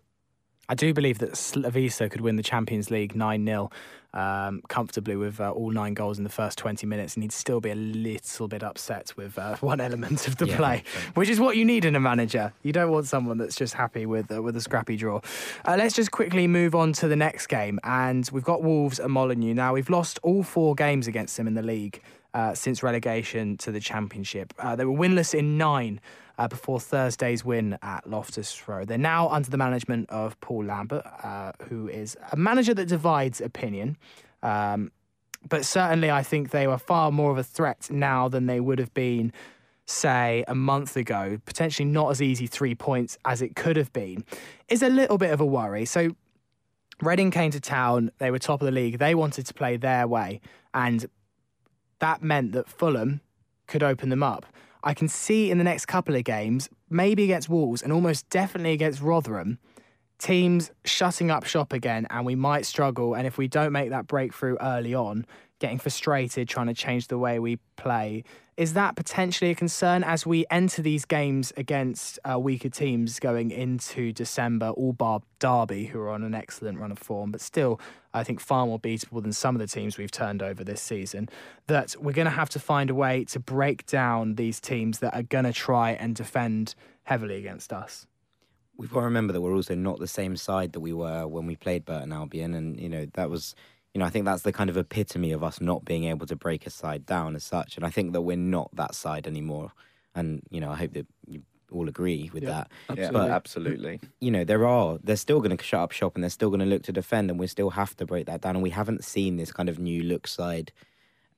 I 0.68 0.74
do 0.74 0.92
believe 0.92 1.18
that 1.18 1.32
Slavisa 1.32 2.10
could 2.10 2.20
win 2.20 2.36
the 2.36 2.42
Champions 2.42 2.90
League 2.90 3.14
9 3.14 3.46
0 3.46 3.70
um, 4.16 4.62
comfortably 4.68 5.14
with 5.14 5.40
uh, 5.40 5.50
all 5.50 5.70
nine 5.70 5.94
goals 5.94 6.16
in 6.18 6.24
the 6.24 6.30
first 6.30 6.58
20 6.58 6.86
minutes, 6.86 7.14
and 7.14 7.22
he'd 7.22 7.32
still 7.32 7.60
be 7.60 7.70
a 7.70 7.74
little 7.74 8.48
bit 8.48 8.62
upset 8.62 9.12
with 9.16 9.38
uh, 9.38 9.56
one 9.60 9.80
element 9.80 10.26
of 10.26 10.36
the 10.36 10.46
Yeah, 10.46 10.56
play, 10.56 10.84
which 11.14 11.28
is 11.28 11.38
what 11.38 11.56
you 11.56 11.64
need 11.64 11.84
in 11.84 11.94
a 11.94 12.00
manager. 12.00 12.52
You 12.62 12.72
don't 12.72 12.90
want 12.90 13.06
someone 13.06 13.38
that's 13.38 13.54
just 13.54 13.74
happy 13.74 14.06
with, 14.06 14.32
uh, 14.32 14.42
with 14.42 14.56
a 14.56 14.60
scrappy 14.60 14.96
draw. 14.96 15.20
Uh, 15.66 15.76
let's 15.78 15.94
just 15.94 16.10
quickly 16.10 16.46
move 16.46 16.74
on 16.74 16.94
to 16.94 17.08
the 17.08 17.16
next 17.16 17.46
game, 17.48 17.78
and 17.84 18.28
we've 18.32 18.44
got 18.44 18.62
Wolves 18.62 18.98
and 18.98 19.12
Molineux. 19.12 19.54
Now, 19.54 19.74
we've 19.74 19.90
lost 19.90 20.18
all 20.22 20.42
four 20.42 20.74
games 20.74 21.06
against 21.06 21.36
them 21.36 21.46
in 21.46 21.54
the 21.54 21.62
league. 21.62 22.02
Uh, 22.34 22.54
since 22.54 22.82
relegation 22.82 23.56
to 23.56 23.72
the 23.72 23.80
Championship, 23.80 24.52
uh, 24.58 24.76
they 24.76 24.84
were 24.84 24.92
winless 24.92 25.32
in 25.32 25.56
nine 25.56 25.98
uh, 26.38 26.48
before 26.48 26.80
Thursday's 26.80 27.44
win 27.44 27.78
at 27.82 28.08
Loftus 28.08 28.68
Road. 28.68 28.88
They're 28.88 28.98
now 28.98 29.28
under 29.28 29.50
the 29.50 29.56
management 29.56 30.10
of 30.10 30.38
Paul 30.40 30.64
Lambert, 30.64 31.04
uh, 31.22 31.52
who 31.68 31.88
is 31.88 32.16
a 32.32 32.36
manager 32.36 32.74
that 32.74 32.88
divides 32.88 33.40
opinion. 33.40 33.96
Um, 34.42 34.92
but 35.48 35.64
certainly, 35.64 36.10
I 36.10 36.22
think 36.22 36.50
they 36.50 36.66
were 36.66 36.78
far 36.78 37.12
more 37.12 37.30
of 37.30 37.38
a 37.38 37.44
threat 37.44 37.88
now 37.90 38.28
than 38.28 38.46
they 38.46 38.60
would 38.60 38.78
have 38.78 38.92
been, 38.94 39.32
say, 39.84 40.44
a 40.48 40.54
month 40.54 40.96
ago. 40.96 41.38
Potentially 41.46 41.86
not 41.86 42.10
as 42.10 42.20
easy 42.20 42.46
three 42.46 42.74
points 42.74 43.16
as 43.24 43.42
it 43.42 43.54
could 43.54 43.76
have 43.76 43.92
been. 43.92 44.24
Is 44.68 44.82
a 44.82 44.88
little 44.88 45.18
bit 45.18 45.30
of 45.30 45.40
a 45.40 45.46
worry. 45.46 45.84
So, 45.84 46.16
Reading 47.02 47.30
came 47.30 47.50
to 47.50 47.60
town. 47.60 48.10
They 48.18 48.30
were 48.30 48.38
top 48.38 48.62
of 48.62 48.64
the 48.64 48.72
league. 48.72 48.98
They 48.98 49.14
wanted 49.14 49.44
to 49.46 49.54
play 49.54 49.76
their 49.76 50.08
way, 50.08 50.40
and 50.72 51.06
that 51.98 52.22
meant 52.22 52.52
that 52.52 52.68
Fulham 52.68 53.20
could 53.66 53.82
open 53.82 54.08
them 54.08 54.22
up. 54.22 54.46
I 54.86 54.94
can 54.94 55.08
see 55.08 55.50
in 55.50 55.58
the 55.58 55.64
next 55.64 55.86
couple 55.86 56.14
of 56.14 56.22
games, 56.22 56.70
maybe 56.88 57.24
against 57.24 57.48
Wolves 57.48 57.82
and 57.82 57.92
almost 57.92 58.30
definitely 58.30 58.72
against 58.72 59.02
Rotherham, 59.02 59.58
teams 60.20 60.70
shutting 60.84 61.28
up 61.28 61.44
shop 61.44 61.72
again, 61.72 62.06
and 62.08 62.24
we 62.24 62.36
might 62.36 62.66
struggle. 62.66 63.14
And 63.14 63.26
if 63.26 63.36
we 63.36 63.48
don't 63.48 63.72
make 63.72 63.90
that 63.90 64.06
breakthrough 64.06 64.56
early 64.60 64.94
on, 64.94 65.26
getting 65.58 65.78
frustrated, 65.78 66.48
trying 66.48 66.66
to 66.66 66.74
change 66.74 67.08
the 67.08 67.18
way 67.18 67.38
we 67.38 67.58
play, 67.76 68.24
is 68.56 68.72
that 68.72 68.96
potentially 68.96 69.50
a 69.50 69.54
concern 69.54 70.02
as 70.02 70.24
we 70.24 70.46
enter 70.50 70.80
these 70.80 71.04
games 71.04 71.52
against 71.56 72.18
uh, 72.24 72.38
weaker 72.38 72.70
teams 72.70 73.20
going 73.20 73.50
into 73.50 74.12
December, 74.12 74.70
all 74.70 74.94
bar 74.94 75.20
Derby, 75.38 75.86
who 75.86 76.00
are 76.00 76.10
on 76.10 76.22
an 76.22 76.34
excellent 76.34 76.78
run 76.78 76.90
of 76.90 76.98
form, 76.98 77.30
but 77.30 77.40
still, 77.40 77.78
I 78.14 78.24
think 78.24 78.40
far 78.40 78.64
more 78.64 78.80
beatable 78.80 79.22
than 79.22 79.32
some 79.32 79.54
of 79.54 79.60
the 79.60 79.66
teams 79.66 79.98
we've 79.98 80.10
turned 80.10 80.42
over 80.42 80.64
this 80.64 80.80
season? 80.80 81.28
That 81.66 81.94
we're 82.00 82.12
going 82.12 82.26
to 82.26 82.30
have 82.30 82.48
to 82.50 82.58
find 82.58 82.88
a 82.88 82.94
way 82.94 83.24
to 83.24 83.38
break 83.38 83.84
down 83.84 84.36
these 84.36 84.58
teams 84.58 85.00
that 85.00 85.14
are 85.14 85.22
going 85.22 85.44
to 85.44 85.52
try 85.52 85.90
and 85.90 86.16
defend 86.16 86.74
heavily 87.04 87.36
against 87.36 87.74
us. 87.74 88.06
We've 88.78 88.90
got 88.90 89.00
to 89.00 89.06
remember 89.06 89.32
that 89.32 89.40
we're 89.40 89.54
also 89.54 89.74
not 89.74 89.98
the 89.98 90.08
same 90.08 90.36
side 90.36 90.72
that 90.72 90.80
we 90.80 90.92
were 90.92 91.26
when 91.26 91.46
we 91.46 91.56
played 91.56 91.84
Burton 91.84 92.12
Albion, 92.12 92.54
and 92.54 92.78
you 92.80 92.88
know 92.88 93.06
that 93.14 93.30
was, 93.30 93.54
you 93.96 94.00
know, 94.00 94.04
I 94.04 94.10
think 94.10 94.26
that's 94.26 94.42
the 94.42 94.52
kind 94.52 94.68
of 94.68 94.76
epitome 94.76 95.32
of 95.32 95.42
us 95.42 95.58
not 95.58 95.86
being 95.86 96.04
able 96.04 96.26
to 96.26 96.36
break 96.36 96.66
a 96.66 96.70
side 96.70 97.06
down 97.06 97.34
as 97.34 97.44
such, 97.44 97.78
and 97.78 97.86
I 97.86 97.88
think 97.88 98.12
that 98.12 98.20
we're 98.20 98.36
not 98.36 98.68
that 98.76 98.94
side 98.94 99.26
anymore, 99.26 99.72
and 100.14 100.42
you 100.50 100.60
know 100.60 100.70
I 100.70 100.76
hope 100.76 100.92
that 100.92 101.06
you 101.26 101.40
all 101.72 101.88
agree 101.88 102.30
with 102.30 102.44
that. 102.44 102.70
Yeah, 102.94 103.10
But 103.10 103.30
absolutely. 103.30 104.00
you 104.20 104.30
know 104.30 104.44
there 104.44 104.66
are 104.66 104.98
they're 105.02 105.16
still 105.16 105.40
going 105.40 105.56
to 105.56 105.64
shut 105.64 105.80
up 105.80 105.92
shop 105.92 106.14
and 106.14 106.22
they're 106.22 106.28
still 106.28 106.50
going 106.50 106.60
to 106.60 106.66
look 106.66 106.82
to 106.82 106.92
defend, 106.92 107.30
and 107.30 107.40
we 107.40 107.46
still 107.46 107.70
have 107.70 107.96
to 107.96 108.04
break 108.04 108.26
that 108.26 108.42
down, 108.42 108.56
and 108.56 108.62
we 108.62 108.68
haven't 108.68 109.02
seen 109.02 109.38
this 109.38 109.50
kind 109.50 109.70
of 109.70 109.78
new 109.78 110.02
look 110.02 110.26
side 110.26 110.72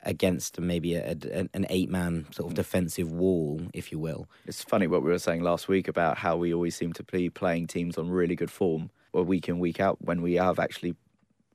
against 0.03 0.59
maybe 0.59 0.97
a, 0.97 1.13
a, 1.33 1.49
an 1.55 1.65
eight 1.71 1.91
man 1.91 2.27
sort 2.33 2.49
of 2.49 2.55
mm. 2.55 2.57
defensive 2.57 3.13
wall, 3.13 3.61
if 3.73 3.93
you 3.93 4.01
will. 4.01 4.27
It's 4.47 4.65
funny 4.65 4.89
what 4.89 5.05
we 5.05 5.11
were 5.11 5.21
saying 5.21 5.43
last 5.43 5.69
week 5.69 5.87
about 5.87 6.19
how 6.19 6.37
we 6.37 6.53
always 6.53 6.75
seem 6.75 6.93
to 6.95 7.05
be 7.05 7.31
playing 7.31 7.69
teams 7.69 7.97
on 7.97 8.11
really 8.11 8.35
good 8.35 8.51
form, 8.51 8.91
or 9.13 9.23
week 9.23 9.49
in 9.49 9.61
week 9.61 9.79
out, 9.79 9.99
when 10.01 10.23
we 10.23 10.35
have 10.35 10.59
actually 10.59 10.97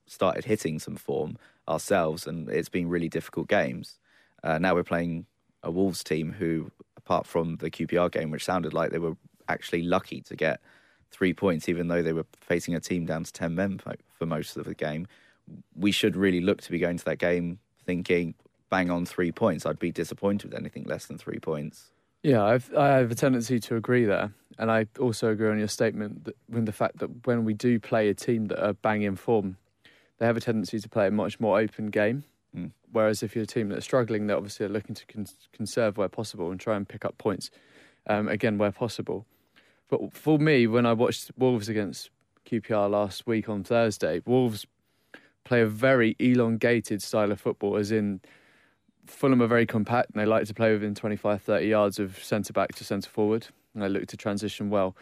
started 0.05 0.45
hitting 0.45 0.79
some 0.79 0.95
form 0.95 1.37
ourselves, 1.67 2.27
and 2.27 2.49
it's 2.49 2.69
been 2.69 2.89
really 2.89 3.09
difficult 3.09 3.47
games. 3.47 3.99
Uh, 4.43 4.57
now 4.57 4.75
we're 4.75 4.83
playing 4.83 5.25
a 5.63 5.71
Wolves 5.71 6.03
team 6.03 6.33
who, 6.33 6.71
apart 6.97 7.25
from 7.25 7.57
the 7.57 7.71
QPR 7.71 8.11
game, 8.11 8.31
which 8.31 8.43
sounded 8.43 8.73
like 8.73 8.91
they 8.91 8.99
were 8.99 9.15
actually 9.47 9.83
lucky 9.83 10.21
to 10.21 10.35
get 10.35 10.59
three 11.11 11.33
points, 11.33 11.69
even 11.69 11.87
though 11.87 12.01
they 12.01 12.13
were 12.13 12.25
facing 12.41 12.75
a 12.75 12.79
team 12.79 13.05
down 13.05 13.23
to 13.23 13.31
ten 13.31 13.55
men 13.55 13.77
for- 13.77 13.95
for 14.09 14.25
most 14.25 14.57
of 14.57 14.65
the 14.65 14.75
game. 14.75 15.07
We 15.75 15.91
should 15.91 16.15
really 16.15 16.41
look 16.41 16.61
to 16.61 16.71
be 16.71 16.79
going 16.79 16.97
to 16.97 17.05
that 17.05 17.17
game 17.17 17.59
thinking, 17.85 18.33
bang 18.69 18.89
on 18.89 19.05
three 19.05 19.31
points. 19.31 19.65
I'd 19.65 19.79
be 19.79 19.91
disappointed 19.91 20.51
with 20.51 20.59
anything 20.59 20.83
less 20.85 21.05
than 21.05 21.17
three 21.17 21.39
points. 21.39 21.91
Yeah, 22.23 22.43
I've, 22.43 22.73
I 22.75 22.87
have 22.87 23.11
a 23.11 23.15
tendency 23.15 23.59
to 23.59 23.75
agree 23.75 24.05
there. 24.05 24.33
And 24.57 24.71
I 24.71 24.87
also 24.99 25.31
agree 25.31 25.49
on 25.49 25.59
your 25.59 25.67
statement 25.67 26.23
that, 26.25 26.35
with 26.49 26.65
the 26.65 26.71
fact 26.71 26.99
that 26.99 27.25
when 27.27 27.43
we 27.43 27.53
do 27.53 27.79
play 27.79 28.07
a 28.09 28.13
team 28.13 28.45
that 28.45 28.65
are 28.65 28.73
banging 28.73 29.15
form, 29.15 29.57
they 30.19 30.25
have 30.25 30.37
a 30.37 30.41
tendency 30.41 30.79
to 30.79 30.89
play 30.89 31.07
a 31.07 31.11
much 31.11 31.39
more 31.39 31.59
open 31.59 31.87
game. 31.87 32.23
Mm. 32.55 32.71
Whereas 32.91 33.23
if 33.23 33.35
you're 33.35 33.43
a 33.43 33.47
team 33.47 33.69
that's 33.69 33.85
struggling, 33.85 34.27
they 34.27 34.33
obviously 34.33 34.65
are 34.65 34.69
looking 34.69 34.95
to 34.95 35.05
con- 35.05 35.27
conserve 35.51 35.97
where 35.97 36.09
possible 36.09 36.51
and 36.51 36.59
try 36.59 36.75
and 36.75 36.87
pick 36.87 37.03
up 37.03 37.17
points 37.17 37.49
um, 38.07 38.27
again 38.27 38.57
where 38.57 38.71
possible. 38.71 39.25
But 39.89 40.13
for 40.13 40.37
me, 40.37 40.67
when 40.67 40.85
I 40.85 40.93
watched 40.93 41.31
Wolves 41.37 41.69
against 41.69 42.09
QPR 42.45 42.89
last 42.89 43.25
week 43.25 43.49
on 43.49 43.63
Thursday, 43.63 44.21
Wolves 44.25 44.65
play 45.43 45.61
a 45.61 45.67
very 45.67 46.15
elongated 46.19 47.01
style 47.01 47.31
of 47.31 47.39
football, 47.39 47.75
as 47.75 47.91
in 47.91 48.21
Fulham 49.05 49.41
are 49.41 49.47
very 49.47 49.65
compact 49.65 50.11
and 50.11 50.21
they 50.21 50.25
like 50.25 50.45
to 50.45 50.53
play 50.53 50.71
within 50.71 50.95
25, 50.95 51.41
30 51.41 51.67
yards 51.67 51.99
of 51.99 52.23
centre 52.23 52.53
back 52.53 52.73
to 52.75 52.83
centre 52.83 53.09
forward. 53.09 53.47
And 53.73 53.83
they 53.83 53.89
look 53.89 54.07
to 54.07 54.17
transition 54.17 54.69
well. 54.69 54.95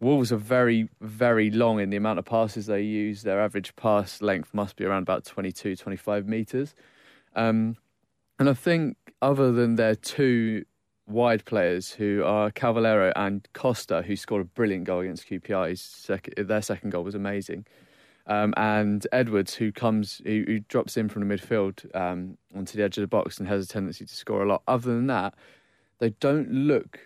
Wolves 0.00 0.30
are 0.30 0.36
very, 0.36 0.88
very 1.00 1.50
long 1.50 1.80
in 1.80 1.90
the 1.90 1.96
amount 1.96 2.18
of 2.18 2.26
passes 2.26 2.66
they 2.66 2.82
use. 2.82 3.22
Their 3.22 3.40
average 3.40 3.74
pass 3.76 4.20
length 4.20 4.52
must 4.52 4.76
be 4.76 4.84
around 4.84 5.02
about 5.02 5.24
22, 5.24 5.76
25 5.76 6.26
metres. 6.26 6.74
Um, 7.34 7.76
and 8.38 8.50
I 8.50 8.54
think, 8.54 8.96
other 9.22 9.52
than 9.52 9.76
their 9.76 9.94
two 9.94 10.64
wide 11.06 11.44
players 11.46 11.92
who 11.92 12.22
are 12.24 12.50
Cavaleiro 12.50 13.12
and 13.16 13.48
Costa, 13.54 14.02
who 14.02 14.16
scored 14.16 14.42
a 14.42 14.44
brilliant 14.44 14.84
goal 14.84 15.00
against 15.00 15.28
QPR, 15.28 15.78
sec- 15.78 16.34
their 16.36 16.62
second 16.62 16.90
goal 16.90 17.04
was 17.04 17.14
amazing. 17.14 17.66
Um, 18.26 18.52
and 18.56 19.06
Edwards, 19.12 19.54
who 19.54 19.72
comes, 19.72 20.20
who, 20.24 20.44
who, 20.46 20.58
drops 20.60 20.96
in 20.96 21.08
from 21.08 21.26
the 21.26 21.34
midfield 21.34 21.94
um, 21.96 22.36
onto 22.54 22.76
the 22.76 22.82
edge 22.82 22.98
of 22.98 23.02
the 23.02 23.06
box 23.06 23.38
and 23.38 23.46
has 23.46 23.64
a 23.64 23.68
tendency 23.68 24.04
to 24.04 24.14
score 24.14 24.42
a 24.42 24.48
lot. 24.48 24.62
Other 24.66 24.92
than 24.92 25.06
that, 25.06 25.34
they 26.00 26.10
don't 26.10 26.50
look 26.50 26.98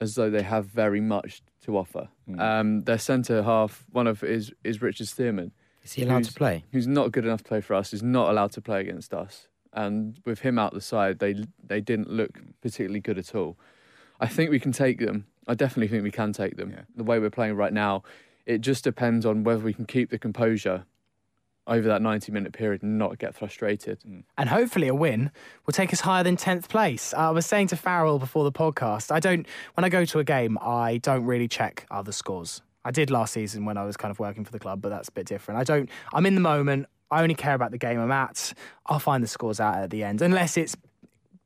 as 0.00 0.16
though 0.16 0.28
they 0.28 0.42
have 0.42 0.66
very 0.66 1.00
much 1.00 1.40
to 1.64 1.76
offer. 1.76 2.08
Mm. 2.28 2.40
Um, 2.40 2.80
their 2.82 2.98
centre 2.98 3.42
half, 3.42 3.84
one 3.92 4.06
of 4.06 4.22
is 4.22 4.52
is 4.64 4.82
Richard 4.82 5.06
Stearman. 5.06 5.52
Is 5.82 5.94
he 5.94 6.02
allowed 6.02 6.24
to 6.24 6.32
play? 6.32 6.64
Who's 6.72 6.86
not 6.86 7.12
good 7.12 7.24
enough 7.24 7.42
to 7.42 7.48
play 7.48 7.60
for 7.60 7.74
us? 7.74 7.92
Is 7.92 8.02
not 8.02 8.30
allowed 8.30 8.52
to 8.52 8.60
play 8.60 8.80
against 8.80 9.14
us. 9.14 9.48
And 9.72 10.18
with 10.24 10.40
him 10.40 10.58
out 10.58 10.74
the 10.74 10.80
side, 10.80 11.18
they 11.18 11.44
they 11.62 11.80
didn't 11.80 12.10
look 12.10 12.38
particularly 12.60 13.00
good 13.00 13.18
at 13.18 13.34
all. 13.34 13.58
I 14.20 14.26
think 14.26 14.50
we 14.50 14.60
can 14.60 14.72
take 14.72 14.98
them. 14.98 15.26
I 15.46 15.54
definitely 15.54 15.88
think 15.88 16.02
we 16.02 16.10
can 16.10 16.32
take 16.32 16.56
them. 16.56 16.70
Yeah. 16.70 16.82
The 16.94 17.04
way 17.04 17.18
we're 17.18 17.30
playing 17.30 17.56
right 17.56 17.72
now, 17.72 18.02
it 18.46 18.60
just 18.60 18.84
depends 18.84 19.24
on 19.24 19.44
whether 19.44 19.62
we 19.62 19.72
can 19.72 19.86
keep 19.86 20.10
the 20.10 20.18
composure 20.18 20.84
over 21.70 21.88
that 21.88 22.02
90 22.02 22.32
minute 22.32 22.52
period 22.52 22.82
and 22.82 22.98
not 22.98 23.18
get 23.18 23.34
frustrated. 23.34 24.00
Mm. 24.00 24.24
And 24.36 24.48
hopefully 24.48 24.88
a 24.88 24.94
win 24.94 25.30
will 25.64 25.72
take 25.72 25.92
us 25.92 26.00
higher 26.00 26.24
than 26.24 26.36
10th 26.36 26.68
place. 26.68 27.14
I 27.14 27.30
was 27.30 27.46
saying 27.46 27.68
to 27.68 27.76
Farrell 27.76 28.18
before 28.18 28.44
the 28.44 28.52
podcast, 28.52 29.10
I 29.10 29.20
don't, 29.20 29.46
when 29.74 29.84
I 29.84 29.88
go 29.88 30.04
to 30.04 30.18
a 30.18 30.24
game, 30.24 30.58
I 30.60 30.98
don't 30.98 31.24
really 31.24 31.48
check 31.48 31.86
other 31.90 32.12
scores. 32.12 32.60
I 32.84 32.90
did 32.90 33.10
last 33.10 33.32
season 33.32 33.64
when 33.64 33.76
I 33.76 33.84
was 33.84 33.96
kind 33.96 34.10
of 34.10 34.18
working 34.18 34.44
for 34.44 34.52
the 34.52 34.58
club, 34.58 34.82
but 34.82 34.88
that's 34.88 35.08
a 35.08 35.12
bit 35.12 35.26
different. 35.26 35.60
I 35.60 35.64
don't, 35.64 35.88
I'm 36.12 36.26
in 36.26 36.34
the 36.34 36.40
moment. 36.40 36.86
I 37.10 37.22
only 37.22 37.34
care 37.34 37.54
about 37.54 37.70
the 37.70 37.78
game 37.78 38.00
I'm 38.00 38.12
at. 38.12 38.52
I'll 38.86 38.98
find 38.98 39.22
the 39.22 39.28
scores 39.28 39.60
out 39.60 39.76
at 39.76 39.90
the 39.90 40.02
end, 40.02 40.22
unless 40.22 40.56
it's 40.56 40.76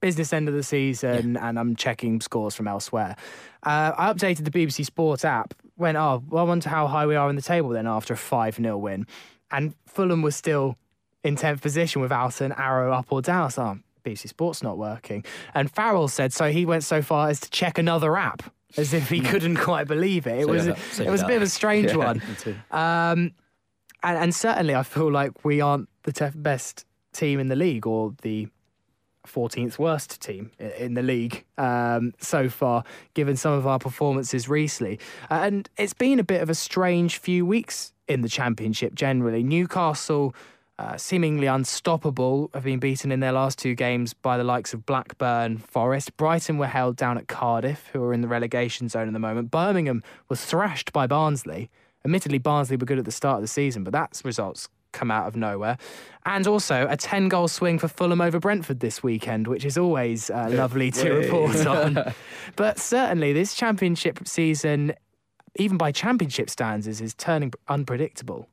business 0.00 0.34
end 0.34 0.48
of 0.48 0.54
the 0.54 0.62
season 0.62 1.32
yeah. 1.32 1.48
and 1.48 1.58
I'm 1.58 1.74
checking 1.74 2.20
scores 2.20 2.54
from 2.54 2.68
elsewhere. 2.68 3.16
Uh, 3.62 3.92
I 3.96 4.12
updated 4.12 4.44
the 4.44 4.50
BBC 4.50 4.84
Sports 4.84 5.24
app. 5.24 5.54
Went, 5.78 5.96
oh, 5.96 6.22
well, 6.28 6.44
I 6.44 6.46
wonder 6.46 6.68
how 6.68 6.86
high 6.86 7.06
we 7.06 7.16
are 7.16 7.30
in 7.30 7.36
the 7.36 7.42
table 7.42 7.70
then 7.70 7.86
after 7.86 8.12
a 8.12 8.16
5 8.16 8.56
0 8.56 8.76
win. 8.76 9.06
And 9.50 9.74
Fulham 9.86 10.22
was 10.22 10.36
still 10.36 10.76
in 11.22 11.36
10th 11.36 11.62
position 11.62 12.02
without 12.02 12.40
an 12.40 12.52
arrow 12.52 12.92
up 12.92 13.06
or 13.10 13.22
down. 13.22 13.50
So, 13.50 13.62
oh, 13.62 13.78
BBC 14.04 14.28
Sports 14.28 14.62
not 14.62 14.78
working. 14.78 15.24
And 15.54 15.70
Farrell 15.70 16.08
said 16.08 16.32
so 16.32 16.50
he 16.50 16.66
went 16.66 16.84
so 16.84 17.02
far 17.02 17.28
as 17.28 17.40
to 17.40 17.50
check 17.50 17.78
another 17.78 18.16
app 18.16 18.42
as 18.76 18.92
if 18.92 19.08
he 19.08 19.20
couldn't 19.20 19.56
quite 19.56 19.86
believe 19.86 20.26
it. 20.26 20.40
It 20.40 20.46
so 20.46 20.52
was 20.52 20.66
yeah, 20.66 20.74
so 20.92 21.04
it 21.04 21.10
was 21.10 21.22
a 21.22 21.26
bit 21.26 21.36
of 21.36 21.42
a 21.42 21.48
strange 21.48 21.90
yeah, 21.90 21.96
one. 21.96 22.22
Um, 22.70 23.32
and, 24.02 24.18
and, 24.18 24.34
certainly, 24.34 24.74
I 24.74 24.82
feel 24.82 25.10
like 25.10 25.46
we 25.46 25.62
aren't 25.62 25.88
the 26.02 26.12
te- 26.12 26.28
best 26.34 26.84
team 27.14 27.40
in 27.40 27.48
the 27.48 27.56
league 27.56 27.86
or 27.86 28.12
the 28.20 28.48
14th 29.26 29.78
worst 29.78 30.20
team 30.20 30.50
in 30.58 30.94
the 30.94 31.02
league 31.02 31.44
um, 31.58 32.12
so 32.18 32.48
far, 32.48 32.84
given 33.14 33.36
some 33.36 33.52
of 33.52 33.66
our 33.66 33.78
performances 33.78 34.48
recently. 34.48 34.98
And 35.30 35.68
it's 35.76 35.94
been 35.94 36.18
a 36.18 36.24
bit 36.24 36.42
of 36.42 36.50
a 36.50 36.54
strange 36.54 37.18
few 37.18 37.44
weeks 37.46 37.92
in 38.08 38.22
the 38.22 38.28
Championship 38.28 38.94
generally. 38.94 39.42
Newcastle. 39.42 40.34
Uh, 40.76 40.96
seemingly 40.96 41.46
unstoppable, 41.46 42.50
have 42.52 42.64
been 42.64 42.80
beaten 42.80 43.12
in 43.12 43.20
their 43.20 43.30
last 43.30 43.60
two 43.60 43.76
games 43.76 44.12
by 44.12 44.36
the 44.36 44.42
likes 44.42 44.74
of 44.74 44.84
Blackburn, 44.84 45.58
Forest. 45.58 46.16
Brighton 46.16 46.58
were 46.58 46.66
held 46.66 46.96
down 46.96 47.16
at 47.16 47.28
Cardiff, 47.28 47.90
who 47.92 48.02
are 48.02 48.12
in 48.12 48.22
the 48.22 48.26
relegation 48.26 48.88
zone 48.88 49.06
at 49.06 49.12
the 49.12 49.20
moment. 49.20 49.52
Birmingham 49.52 50.02
was 50.28 50.44
thrashed 50.44 50.92
by 50.92 51.06
Barnsley. 51.06 51.70
Admittedly, 52.04 52.38
Barnsley 52.38 52.76
were 52.76 52.86
good 52.86 52.98
at 52.98 53.04
the 53.04 53.12
start 53.12 53.36
of 53.36 53.42
the 53.42 53.46
season, 53.46 53.84
but 53.84 53.92
that's 53.92 54.24
results 54.24 54.68
come 54.94 55.10
out 55.10 55.26
of 55.26 55.36
nowhere. 55.36 55.76
And 56.24 56.46
also 56.46 56.86
a 56.88 56.96
10 56.96 57.28
goal 57.28 57.48
swing 57.48 57.78
for 57.78 57.88
Fulham 57.88 58.22
over 58.22 58.40
Brentford 58.40 58.80
this 58.80 59.02
weekend, 59.02 59.46
which 59.46 59.66
is 59.66 59.76
always 59.76 60.30
uh, 60.30 60.48
lovely 60.50 60.90
to 60.92 61.10
report 61.12 61.66
on. 61.66 62.14
but 62.56 62.78
certainly, 62.78 63.34
this 63.34 63.54
championship 63.54 64.26
season 64.26 64.94
even 65.56 65.76
by 65.76 65.92
championship 65.92 66.50
standards, 66.50 67.00
is 67.00 67.14
turning 67.14 67.52
unpredictable. 67.68 68.48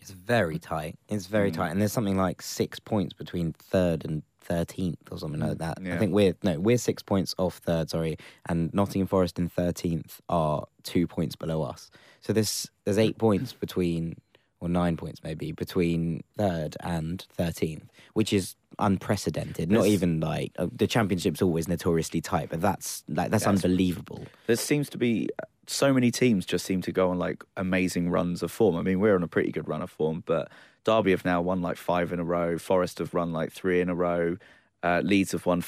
It's 0.00 0.10
very 0.10 0.58
tight. 0.58 0.98
It's 1.08 1.26
very 1.26 1.50
mm. 1.50 1.54
tight, 1.54 1.70
and 1.70 1.80
there's 1.80 1.92
something 1.92 2.16
like 2.16 2.42
six 2.42 2.80
points 2.80 3.12
between 3.12 3.52
third 3.52 4.04
and 4.04 4.22
thirteenth, 4.40 5.00
or 5.10 5.18
something 5.18 5.40
like 5.40 5.58
that. 5.58 5.78
Yeah. 5.82 5.94
I 5.94 5.98
think 5.98 6.12
we're 6.12 6.34
no, 6.42 6.58
we're 6.58 6.78
six 6.78 7.02
points 7.02 7.34
off 7.38 7.58
third. 7.58 7.90
Sorry, 7.90 8.16
and 8.48 8.72
Nottingham 8.72 9.06
Forest 9.06 9.38
in 9.38 9.48
thirteenth 9.48 10.20
are 10.28 10.66
two 10.82 11.06
points 11.06 11.36
below 11.36 11.62
us. 11.62 11.90
So 12.20 12.32
there's 12.32 12.70
there's 12.84 12.98
eight 12.98 13.18
points 13.18 13.52
between, 13.52 14.16
or 14.60 14.68
nine 14.68 14.96
points 14.96 15.22
maybe 15.24 15.52
between 15.52 16.22
third 16.36 16.76
and 16.80 17.26
thirteenth, 17.32 17.90
which 18.14 18.32
is 18.32 18.56
unprecedented. 18.78 19.70
Not 19.70 19.86
even 19.86 20.20
like 20.20 20.52
uh, 20.58 20.68
the 20.72 20.86
championship's 20.86 21.42
always 21.42 21.68
notoriously 21.68 22.20
tight, 22.20 22.50
but 22.50 22.60
that's 22.60 23.02
like 23.08 23.30
that's, 23.30 23.44
that's 23.44 23.64
unbelievable. 23.64 24.26
There 24.46 24.56
seems 24.56 24.88
to 24.90 24.98
be 24.98 25.28
so 25.66 25.92
many 25.92 26.10
teams 26.10 26.44
just 26.44 26.64
seem 26.66 26.82
to 26.82 26.92
go 26.92 27.10
on 27.10 27.18
like 27.18 27.44
amazing 27.56 28.10
runs 28.10 28.42
of 28.42 28.50
form. 28.50 28.76
I 28.76 28.82
mean, 28.82 29.00
we're 29.00 29.14
on 29.14 29.22
a 29.22 29.28
pretty 29.28 29.52
good 29.52 29.68
run 29.68 29.82
of 29.82 29.90
form, 29.90 30.22
but 30.26 30.50
Derby 30.84 31.12
have 31.12 31.24
now 31.24 31.40
won 31.40 31.62
like 31.62 31.76
five 31.76 32.12
in 32.12 32.18
a 32.18 32.24
row. 32.24 32.58
Forest 32.58 32.98
have 32.98 33.14
run 33.14 33.32
like 33.32 33.52
three 33.52 33.80
in 33.80 33.88
a 33.88 33.94
row. 33.94 34.36
Uh, 34.82 35.00
Leeds 35.04 35.32
have 35.32 35.44
won 35.44 35.62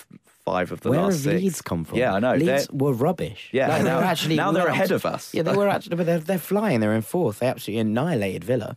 five 0.44 0.72
of 0.72 0.80
the 0.80 0.90
Where 0.90 1.00
last 1.00 1.24
have 1.24 1.34
six. 1.34 1.42
Leeds 1.42 1.62
come 1.62 1.84
from? 1.84 1.98
Yeah, 1.98 2.14
I 2.14 2.18
know. 2.18 2.34
Leeds 2.34 2.66
they're, 2.66 2.66
were 2.72 2.92
rubbish. 2.92 3.50
Yeah, 3.52 3.68
like, 3.68 3.84
now, 3.84 4.00
they're 4.00 4.08
actually 4.08 4.36
now 4.36 4.52
they're 4.52 4.66
ahead 4.66 4.90
of 4.90 5.04
us. 5.04 5.34
Yeah, 5.34 5.42
they 5.42 5.56
were 5.56 5.68
actually, 5.68 5.96
but 5.96 6.06
they're, 6.06 6.18
they're 6.18 6.38
flying. 6.38 6.80
They're 6.80 6.94
in 6.94 7.02
fourth. 7.02 7.40
They 7.40 7.46
absolutely 7.46 7.80
annihilated 7.80 8.44
Villa, 8.44 8.76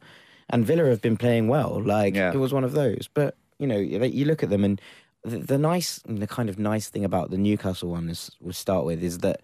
and 0.50 0.66
Villa 0.66 0.90
have 0.90 1.02
been 1.02 1.18
playing 1.18 1.48
well. 1.48 1.82
Like 1.82 2.16
yeah. 2.16 2.34
it 2.34 2.38
was 2.38 2.54
one 2.54 2.64
of 2.64 2.74
those. 2.74 3.10
But 3.14 3.38
you 3.60 3.68
know, 3.68 3.78
you 3.78 4.26
look 4.26 4.44
at 4.44 4.50
them, 4.50 4.64
and 4.64 4.82
the, 5.24 5.38
the 5.40 5.58
nice, 5.58 6.02
the 6.06 6.28
kind 6.28 6.50
of 6.50 6.60
nice 6.60 6.90
thing 6.90 7.06
about 7.06 7.32
the 7.32 7.38
Newcastle 7.38 7.90
one 7.90 8.10
is 8.10 8.32
we 8.42 8.54
start 8.54 8.86
with 8.86 9.04
is 9.04 9.20
that 9.20 9.42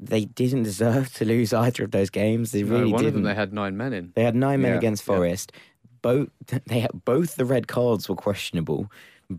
they 0.00 0.24
didn't 0.24 0.64
deserve 0.64 1.12
to 1.14 1.24
lose 1.24 1.52
either 1.52 1.84
of 1.84 1.90
those 1.90 2.10
games. 2.10 2.52
They 2.52 2.62
really 2.62 2.86
no, 2.86 2.94
one 2.94 3.04
didn't. 3.04 3.08
Of 3.08 3.14
them 3.14 3.22
they 3.24 3.34
had 3.34 3.52
nine 3.52 3.76
men 3.76 3.92
in. 3.92 4.12
They 4.14 4.24
had 4.24 4.34
nine 4.34 4.62
men 4.62 4.72
yeah, 4.72 4.78
against 4.78 5.02
Forest. 5.02 5.52
Yeah. 5.52 5.60
Both 6.02 6.28
they 6.66 6.80
had, 6.80 7.04
both 7.04 7.36
the 7.36 7.44
red 7.44 7.68
cards 7.68 8.08
were 8.08 8.16
questionable. 8.16 8.90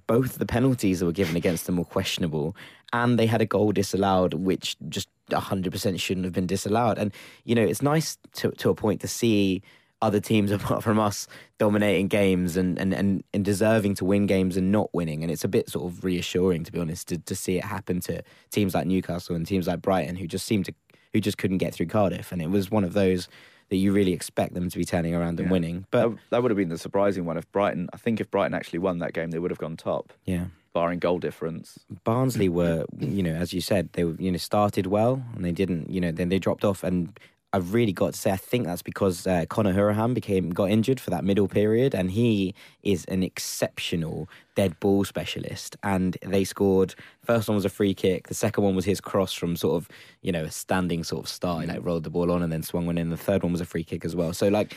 Both 0.08 0.38
the 0.38 0.46
penalties 0.46 1.00
that 1.00 1.06
were 1.06 1.12
given 1.12 1.36
against 1.36 1.66
them 1.66 1.78
were 1.78 1.86
questionable, 1.86 2.56
and 2.94 3.20
they 3.20 3.26
had 3.26 3.42
a 3.42 3.46
goal 3.46 3.72
disallowed, 3.72 4.34
which 4.34 4.78
just 4.90 5.10
hundred 5.34 5.72
percent 5.72 6.00
shouldn't 6.00 6.26
have 6.26 6.34
been 6.34 6.48
disallowed. 6.48 6.98
And 6.98 7.12
you 7.44 7.56
know, 7.56 7.64
it's 7.64 7.82
nice 7.82 8.18
to 8.34 8.52
to 8.52 8.70
a 8.70 8.76
point 8.76 9.02
to 9.02 9.08
see 9.08 9.62
other 10.02 10.20
teams 10.20 10.52
apart 10.58 10.84
from 10.84 11.00
us 11.00 11.28
dominating 11.58 12.08
games 12.08 12.58
and, 12.58 12.78
and, 12.78 12.94
and, 12.94 13.24
and 13.34 13.44
deserving 13.44 13.96
to 13.96 14.06
win 14.06 14.26
games 14.26 14.58
and 14.58 14.72
not 14.72 14.94
winning. 14.94 15.24
And 15.24 15.32
it's 15.32 15.44
a 15.44 15.48
bit 15.48 15.70
sort 15.70 15.86
of 15.86 16.04
reassuring, 16.04 16.64
to 16.66 16.72
be 16.72 16.80
honest, 16.80 17.08
to, 17.10 17.18
to 17.18 17.36
see 17.36 17.58
it 17.58 17.64
happen 17.64 18.00
to 18.02 18.22
teams 18.52 18.76
like 18.76 18.88
Newcastle 18.88 19.36
and 19.36 19.48
teams 19.48 19.68
like 19.68 19.82
Brighton 19.82 20.16
who 20.16 20.28
just 20.28 20.46
seemed 20.46 20.66
to 20.66 20.74
who 21.14 21.22
just 21.22 21.38
couldn't 21.38 21.60
get 21.60 21.74
through 21.74 21.86
Cardiff. 21.86 22.34
And 22.34 22.42
it 22.42 22.50
was 22.50 22.70
one 22.70 22.84
of 22.84 22.92
those 22.92 23.30
that 23.70 23.78
you 23.78 23.92
really 23.92 24.14
expect 24.14 24.54
them 24.54 24.70
to 24.70 24.78
be 24.78 24.86
turning 24.86 25.16
around 25.16 25.40
and 25.40 25.48
yeah. 25.48 25.52
winning. 25.52 25.86
But 25.92 26.10
that, 26.10 26.18
that 26.30 26.42
would 26.44 26.52
have 26.52 26.58
been 26.58 26.70
the 26.70 26.78
surprising 26.78 27.26
one 27.26 27.38
if 27.38 27.52
Brighton. 27.52 27.90
I 27.94 27.98
think 27.98 28.20
if 28.20 28.30
Brighton 28.30 28.54
actually 28.54 28.80
won 28.80 29.00
that 29.00 29.14
game, 29.14 29.32
they 29.32 29.40
would 29.40 29.52
have 29.52 29.58
gone 29.58 29.78
top. 29.78 30.14
Yeah 30.26 30.46
barring 30.76 31.00
goal 31.00 31.20
difference. 31.20 31.80
Barnsley 32.04 32.50
were, 32.50 32.86
you 33.00 33.24
know, 33.24 33.34
as 33.34 33.54
you 33.54 33.62
said, 33.62 33.88
they 33.94 34.04
were, 34.04 34.16
you 34.20 34.30
know, 34.30 34.38
started 34.38 34.86
well 34.86 35.24
and 35.34 35.46
they 35.46 35.54
didn't, 35.54 35.90
you 35.90 36.02
know, 36.02 36.12
then 36.12 36.28
they 36.28 36.38
dropped 36.38 36.66
off. 36.66 36.84
And 36.84 37.18
I've 37.56 37.74
really 37.74 37.94
got 37.94 38.14
to 38.14 38.20
say, 38.20 38.32
I 38.32 38.36
think 38.36 38.66
that's 38.66 38.82
because 38.82 39.26
uh, 39.26 39.46
Conor 39.48 39.74
Hourihane 39.74 40.14
became 40.14 40.50
got 40.50 40.70
injured 40.70 41.00
for 41.00 41.10
that 41.12 41.24
middle 41.24 41.48
period, 41.48 41.96
and 41.96 42.12
he 42.12 42.54
is 42.84 43.06
an 43.06 43.24
exceptional 43.24 44.28
dead 44.56 44.78
ball 44.82 45.06
specialist. 45.06 45.78
And 45.82 46.18
they 46.22 46.44
scored. 46.44 46.96
First 47.24 47.48
one 47.48 47.56
was 47.56 47.64
a 47.64 47.70
free 47.70 47.94
kick. 47.94 48.28
The 48.28 48.34
second 48.34 48.66
one 48.66 48.76
was 48.76 48.84
his 48.84 49.00
cross 49.00 49.32
from 49.32 49.56
sort 49.56 49.76
of 49.78 49.88
you 50.22 50.34
know 50.34 50.44
a 50.44 50.52
standing 50.52 51.06
sort 51.06 51.24
of 51.24 51.30
start. 51.30 51.68
Like 51.68 51.80
rolled 51.82 52.04
the 52.04 52.10
ball 52.10 52.30
on 52.30 52.44
and 52.44 52.52
then 52.52 52.62
swung 52.62 52.88
one 52.88 52.98
in. 52.98 53.10
The 53.10 53.16
third 53.16 53.42
one 53.42 53.54
was 53.54 53.62
a 53.62 53.66
free 53.66 53.86
kick 53.86 54.04
as 54.04 54.18
well. 54.18 54.34
So 54.34 54.50
like 54.50 54.76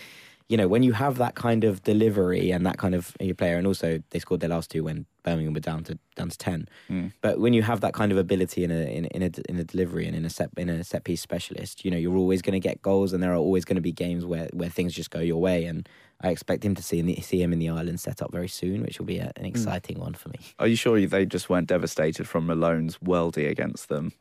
you 0.48 0.56
know, 0.56 0.66
when 0.66 0.82
you 0.82 0.94
have 0.94 1.18
that 1.18 1.34
kind 1.34 1.62
of 1.62 1.82
delivery 1.82 2.50
and 2.50 2.64
that 2.64 2.78
kind 2.78 2.94
of 2.94 3.14
your 3.20 3.34
player, 3.34 3.56
and 3.56 3.66
also 3.66 4.02
they 4.10 4.18
scored 4.18 4.40
their 4.40 4.48
last 4.48 4.70
two 4.70 4.84
when 4.84 5.04
Birmingham 5.22 5.52
were 5.52 5.60
down 5.60 5.84
to 5.84 5.98
down 6.16 6.30
to 6.30 6.38
ten. 6.38 6.66
Mm. 6.88 7.12
But 7.20 7.38
when 7.38 7.52
you 7.52 7.62
have 7.62 7.82
that 7.82 7.92
kind 7.92 8.10
of 8.10 8.18
ability 8.18 8.64
in 8.64 8.70
a 8.70 8.96
in, 8.96 9.04
in 9.06 9.22
a 9.22 9.30
in 9.48 9.58
a 9.58 9.64
delivery 9.64 10.06
and 10.06 10.16
in 10.16 10.24
a 10.24 10.30
set 10.30 10.50
in 10.56 10.70
a 10.70 10.82
set 10.84 11.04
piece 11.04 11.20
specialist, 11.20 11.84
you 11.84 11.90
know, 11.90 11.98
you're 11.98 12.16
always 12.16 12.40
going 12.40 12.54
to 12.54 12.68
get 12.68 12.80
goals, 12.80 13.12
and 13.12 13.22
there 13.22 13.32
are 13.32 13.36
always 13.36 13.66
going 13.66 13.76
to 13.76 13.82
be 13.82 13.92
games 13.92 14.24
where 14.24 14.48
where 14.54 14.70
things 14.70 14.94
just 14.94 15.10
go 15.10 15.20
your 15.20 15.40
way. 15.40 15.66
And 15.66 15.86
I 16.22 16.30
expect 16.30 16.64
him 16.64 16.74
to 16.76 16.82
see 16.82 17.20
see 17.20 17.42
him 17.42 17.52
in 17.52 17.58
the 17.58 17.68
Ireland 17.68 18.00
set 18.00 18.22
up 18.22 18.32
very 18.32 18.48
soon, 18.48 18.82
which 18.82 18.98
will 18.98 19.06
be 19.06 19.18
a, 19.18 19.30
an 19.36 19.44
exciting 19.44 19.98
one 19.98 20.14
for 20.14 20.30
me. 20.30 20.38
Are 20.58 20.66
you 20.66 20.76
sure 20.76 20.98
they 21.06 21.26
just 21.26 21.50
weren't 21.50 21.68
devastated 21.68 22.26
from 22.26 22.46
Malone's 22.46 22.96
worldie 22.98 23.50
against 23.50 23.90
them? 23.90 24.12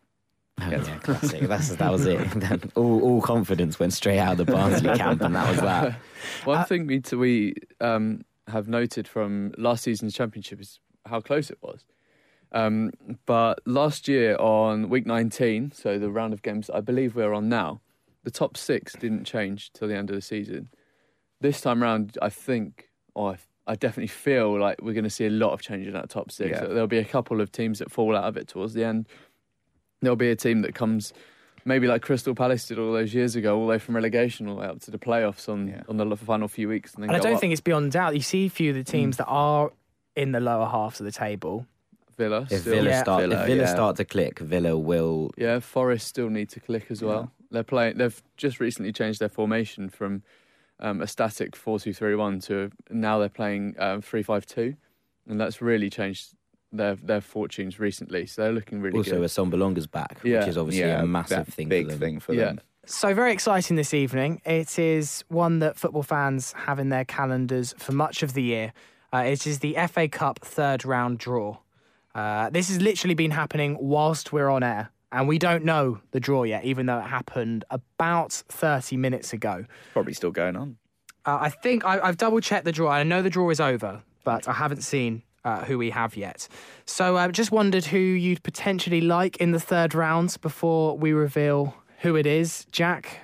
Oh, 0.59 0.69
yeah, 0.69 0.97
classic. 0.99 1.41
That's 1.41 1.75
that 1.75 1.91
was 1.91 2.05
it. 2.05 2.19
All, 2.75 3.01
all 3.01 3.21
confidence 3.21 3.79
went 3.79 3.93
straight 3.93 4.17
out 4.17 4.39
of 4.39 4.45
the 4.45 4.51
Barnsley 4.51 4.89
camp, 4.97 5.21
and 5.21 5.35
that 5.35 5.49
was 5.49 5.59
that. 5.61 5.99
One 6.45 6.65
thing 6.65 6.87
we 6.87 7.01
we 7.15 7.53
um, 7.79 8.23
have 8.47 8.67
noted 8.67 9.07
from 9.07 9.53
last 9.57 9.83
season's 9.83 10.15
championship 10.15 10.59
is 10.59 10.79
how 11.05 11.21
close 11.21 11.51
it 11.51 11.59
was. 11.61 11.85
Um, 12.51 12.91
but 13.25 13.59
last 13.65 14.07
year 14.07 14.35
on 14.37 14.89
week 14.89 15.05
19, 15.05 15.73
so 15.73 15.99
the 15.99 16.09
round 16.09 16.33
of 16.33 16.41
games 16.41 16.69
I 16.69 16.81
believe 16.81 17.15
we're 17.15 17.33
on 17.33 17.49
now, 17.49 17.81
the 18.23 18.31
top 18.31 18.57
six 18.57 18.93
didn't 18.93 19.25
change 19.25 19.71
till 19.73 19.87
the 19.87 19.95
end 19.95 20.09
of 20.09 20.15
the 20.15 20.21
season. 20.21 20.69
This 21.41 21.61
time 21.61 21.83
round, 21.83 22.17
I 22.21 22.29
think, 22.29 22.89
or 23.15 23.33
I, 23.33 23.37
I 23.71 23.75
definitely 23.75 24.07
feel 24.07 24.57
like 24.57 24.81
we're 24.81 24.93
going 24.93 25.03
to 25.03 25.09
see 25.09 25.25
a 25.25 25.29
lot 25.29 25.51
of 25.51 25.61
change 25.61 25.87
in 25.87 25.93
that 25.93 26.09
top 26.09 26.31
six. 26.31 26.51
Yeah. 26.51 26.67
There'll 26.67 26.87
be 26.87 26.97
a 26.97 27.05
couple 27.05 27.41
of 27.41 27.51
teams 27.51 27.79
that 27.79 27.91
fall 27.91 28.15
out 28.15 28.23
of 28.23 28.37
it 28.37 28.47
towards 28.47 28.73
the 28.73 28.85
end. 28.85 29.07
There'll 30.01 30.15
be 30.15 30.29
a 30.29 30.35
team 30.35 30.61
that 30.61 30.75
comes 30.75 31.13
maybe 31.65 31.87
like 31.87 32.01
Crystal 32.01 32.33
Palace 32.33 32.67
did 32.67 32.79
all 32.79 32.93
those 32.93 33.13
years 33.13 33.35
ago, 33.35 33.55
all 33.57 33.63
the 33.65 33.69
way 33.71 33.79
from 33.79 33.95
relegation 33.95 34.47
all 34.47 34.55
the 34.55 34.61
way 34.61 34.67
up 34.67 34.79
to 34.81 34.91
the 34.91 34.97
playoffs 34.99 35.49
on, 35.49 35.67
Yeah. 35.67 35.83
on 35.89 35.97
the 35.97 36.15
final 36.15 36.47
few 36.47 36.69
weeks. 36.69 36.93
And, 36.93 37.03
then 37.03 37.09
And 37.09 37.17
I 37.17 37.19
don't 37.21 37.35
up. 37.35 37.41
think 37.41 37.51
it's 37.51 37.61
beyond 37.61 37.91
doubt. 37.91 38.15
You 38.15 38.21
see 38.21 38.45
a 38.45 38.49
few 38.49 38.69
of 38.69 38.75
the 38.75 38.83
teams 38.83 39.17
that 39.17 39.25
are 39.25 39.71
in 40.15 40.31
the 40.31 40.39
lower 40.39 40.65
halves 40.67 40.99
of 40.99 41.05
the 41.05 41.11
table. 41.11 41.65
Villa. 42.17 42.47
If 42.49 42.61
still. 42.61 42.73
Villa 42.75 42.89
Yeah. 42.89 43.01
start, 43.03 43.21
Villa, 43.21 43.41
if 43.41 43.47
Villa 43.47 43.61
yeah. 43.63 43.73
start 43.73 43.95
to 43.97 44.05
click, 44.05 44.39
Villa 44.39 44.77
will. 44.77 45.31
Yeah, 45.37 45.59
Forest 45.59 46.07
still 46.07 46.29
need 46.29 46.49
to 46.49 46.59
click 46.59 46.85
as 46.89 47.03
well. 47.03 47.31
They're 47.51 47.63
playing. 47.63 47.97
They've 47.97 48.21
just 48.37 48.59
recently 48.59 48.91
changed 48.91 49.19
their 49.19 49.29
formation 49.29 49.89
from 49.89 50.23
um, 50.79 51.01
a 51.01 51.07
static 51.07 51.55
four-two-three-one 51.55 52.39
to 52.41 52.71
now 52.89 53.19
they're 53.19 53.29
playing 53.29 53.75
um, 53.79 54.01
three-five-two, 54.01 54.75
and 55.27 55.39
that's 55.39 55.61
really 55.61 55.89
changed 55.89 56.33
their 56.71 56.95
their 56.95 57.21
fortunes 57.21 57.79
recently. 57.79 58.25
So 58.25 58.43
they're 58.43 58.51
looking 58.51 58.81
really 58.81 59.01
good. 59.03 59.13
Also, 59.13 59.45
good. 59.45 59.51
Assombalonga's 59.51 59.87
back, 59.87 60.19
Yeah. 60.23 60.39
which 60.39 60.49
is 60.49 60.57
obviously 60.57 60.87
yeah, 60.87 61.01
a 61.01 61.05
massive 61.05 61.45
that 61.45 61.53
thing. 61.53 61.69
big 61.69 61.85
for 61.85 61.91
them. 61.91 61.99
thing 61.99 62.19
for 62.19 62.33
Yeah. 62.33 62.45
them. 62.45 62.61
So 62.85 63.13
very 63.13 63.33
exciting 63.33 63.75
this 63.75 63.93
evening. 63.93 64.41
It 64.45 64.79
is 64.79 65.23
one 65.27 65.59
that 65.59 65.77
football 65.77 66.03
fans 66.03 66.53
have 66.53 66.79
in 66.79 66.89
their 66.89 67.03
calendars 67.03 67.73
for 67.77 67.91
much 67.91 68.23
of 68.23 68.33
the 68.33 68.43
year. 68.43 68.71
Uh, 69.13 69.23
it 69.27 69.45
is 69.45 69.59
the 69.59 69.75
FA 69.75 70.07
Cup 70.07 70.39
third 70.39 70.85
round 70.85 71.17
draw. 71.19 71.57
Uh, 72.15 72.49
this 72.49 72.69
has 72.69 72.81
literally 72.81 73.13
been 73.13 73.31
happening 73.31 73.77
whilst 73.79 74.31
we're 74.33 74.49
on 74.49 74.63
air, 74.63 74.89
and 75.11 75.27
we 75.27 75.37
don't 75.37 75.63
know 75.63 75.99
the 76.11 76.19
draw 76.19 76.43
yet, 76.43 76.63
even 76.65 76.85
though 76.85 76.97
it 76.99 77.03
happened 77.07 77.63
about 77.69 78.31
30 78.49 78.97
minutes 78.97 79.33
ago. 79.33 79.65
Probably 79.93 80.13
still 80.13 80.31
going 80.31 80.55
on. 80.55 80.77
Uh, 81.25 81.37
I 81.41 81.49
think 81.49 81.85
I, 81.85 81.99
I've 81.99 82.17
double 82.17 82.39
checked 82.39 82.65
the 82.65 82.71
draw. 82.71 82.89
I 82.89 83.03
know 83.03 83.21
the 83.21 83.29
draw 83.29 83.49
is 83.49 83.59
over, 83.59 84.01
but 84.23 84.47
I 84.47 84.53
haven't 84.53 84.81
seen 84.81 85.23
uh, 85.47 85.63
who 85.65 85.77
we 85.77 85.89
have 85.91 86.17
yet. 86.17 86.47
So 86.85 87.17
I 87.17 87.27
just 87.29 87.51
wondered 87.51 87.85
who 87.85 87.97
you'd 87.99 88.43
potentially 88.43 89.01
like 89.01 89.37
in 89.37 89.51
the 89.51 89.59
third 89.59 89.95
round 89.95 90.37
before 90.41 90.97
we 90.97 91.13
reveal 91.13 91.73
who 91.99 92.15
it 92.15 92.25
is. 92.25 92.65
Jack, 92.71 93.19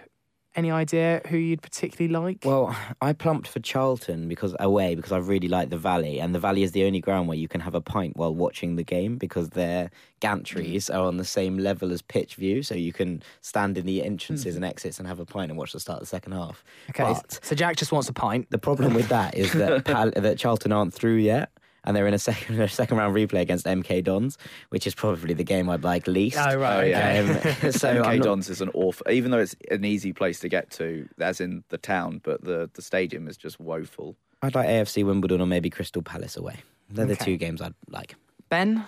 any 0.55 0.69
idea 0.71 1.21
who 1.29 1.37
you'd 1.37 1.61
particularly 1.63 2.13
like? 2.13 2.39
Well, 2.45 2.75
I 3.01 3.13
plumped 3.13 3.47
for 3.47 3.59
Charlton 3.59 4.27
because 4.27 4.55
away 4.59 4.93
because 4.95 5.11
I 5.11 5.17
really 5.17 5.47
like 5.47 5.69
the 5.69 5.77
Valley, 5.77 6.19
and 6.21 6.33
the 6.35 6.39
Valley 6.39 6.63
is 6.63 6.71
the 6.73 6.85
only 6.85 6.99
ground 7.01 7.27
where 7.27 7.37
you 7.37 7.47
can 7.47 7.59
have 7.61 7.73
a 7.75 7.81
pint 7.81 8.15
while 8.17 8.33
watching 8.35 8.75
the 8.75 8.83
game 8.83 9.17
because 9.17 9.49
their 9.49 9.89
gantries 10.21 10.93
are 10.93 11.03
on 11.05 11.17
the 11.17 11.25
same 11.25 11.57
level 11.57 11.91
as 11.91 12.01
pitch 12.01 12.35
view, 12.35 12.63
so 12.63 12.75
you 12.75 12.93
can 12.93 13.21
stand 13.41 13.77
in 13.77 13.85
the 13.85 14.03
entrances 14.03 14.55
and 14.55 14.63
exits 14.63 14.99
and 14.99 15.07
have 15.07 15.19
a 15.19 15.25
pint 15.25 15.49
and 15.51 15.57
watch 15.57 15.73
the 15.73 15.79
start 15.79 15.97
of 15.97 16.01
the 16.03 16.05
second 16.17 16.31
half. 16.33 16.63
okay, 16.91 17.03
But 17.03 17.39
so 17.43 17.55
Jack 17.55 17.75
just 17.75 17.91
wants 17.91 18.07
a 18.07 18.13
pint. 18.13 18.49
the 18.51 18.57
problem 18.59 18.93
with 18.93 19.09
that 19.09 19.35
is 19.35 19.51
that 19.53 19.85
Pal- 19.91 20.11
that 20.11 20.37
Charlton 20.37 20.71
aren't 20.71 20.93
through 20.93 21.15
yet. 21.17 21.49
And 21.85 21.95
they're 21.95 22.07
in 22.07 22.13
a 22.13 22.19
second 22.29 22.59
a 22.59 22.67
second 22.69 22.97
round 22.97 23.15
replay 23.15 23.41
against 23.41 23.65
MK 23.65 24.03
Dons, 24.03 24.37
which 24.69 24.87
is 24.87 24.95
probably 24.95 25.33
the 25.33 25.43
game 25.43 25.69
I'd 25.69 25.83
like 25.83 26.07
least. 26.07 26.37
Oh, 26.37 26.55
right, 26.55 26.79
Oh, 26.79 26.83
yeah. 26.83 27.19
Um, 27.63 27.71
so 27.71 27.95
MK 28.01 28.17
not- 28.17 28.23
Dons 28.23 28.49
is 28.49 28.61
an 28.61 28.69
awful, 28.73 29.09
even 29.11 29.31
though 29.31 29.39
it's 29.39 29.55
an 29.69 29.83
easy 29.85 30.13
place 30.13 30.39
to 30.41 30.49
get 30.49 30.69
to, 30.71 31.07
as 31.19 31.41
in 31.41 31.63
the 31.69 31.77
town, 31.77 32.21
but 32.23 32.43
the, 32.43 32.69
the 32.73 32.81
stadium 32.81 33.27
is 33.27 33.37
just 33.37 33.59
woeful. 33.59 34.15
I'd 34.41 34.55
like 34.55 34.67
AFC 34.67 35.05
Wimbledon 35.05 35.39
or 35.41 35.47
maybe 35.47 35.69
Crystal 35.69 36.01
Palace 36.01 36.35
away. 36.37 36.55
They're 36.89 37.05
the 37.05 37.15
two 37.15 37.37
games 37.37 37.61
I'd 37.61 37.73
like. 37.89 38.15
Ben, 38.49 38.85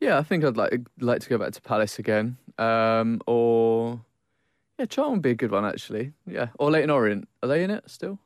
yeah, 0.00 0.18
I 0.18 0.22
think 0.22 0.44
I'd 0.44 0.56
like 0.56 0.80
like 1.00 1.20
to 1.20 1.28
go 1.28 1.36
back 1.36 1.52
to 1.52 1.60
Palace 1.60 1.98
again, 1.98 2.36
um, 2.58 3.20
or 3.26 4.00
yeah, 4.78 4.86
Charlton 4.86 5.14
would 5.14 5.22
be 5.22 5.30
a 5.30 5.34
good 5.34 5.50
one 5.50 5.64
actually. 5.64 6.12
Yeah, 6.26 6.48
or 6.58 6.70
Leyton 6.70 6.90
Orient. 6.90 7.28
Are 7.42 7.48
they 7.48 7.62
in 7.64 7.70
it 7.70 7.84
still? 7.90 8.18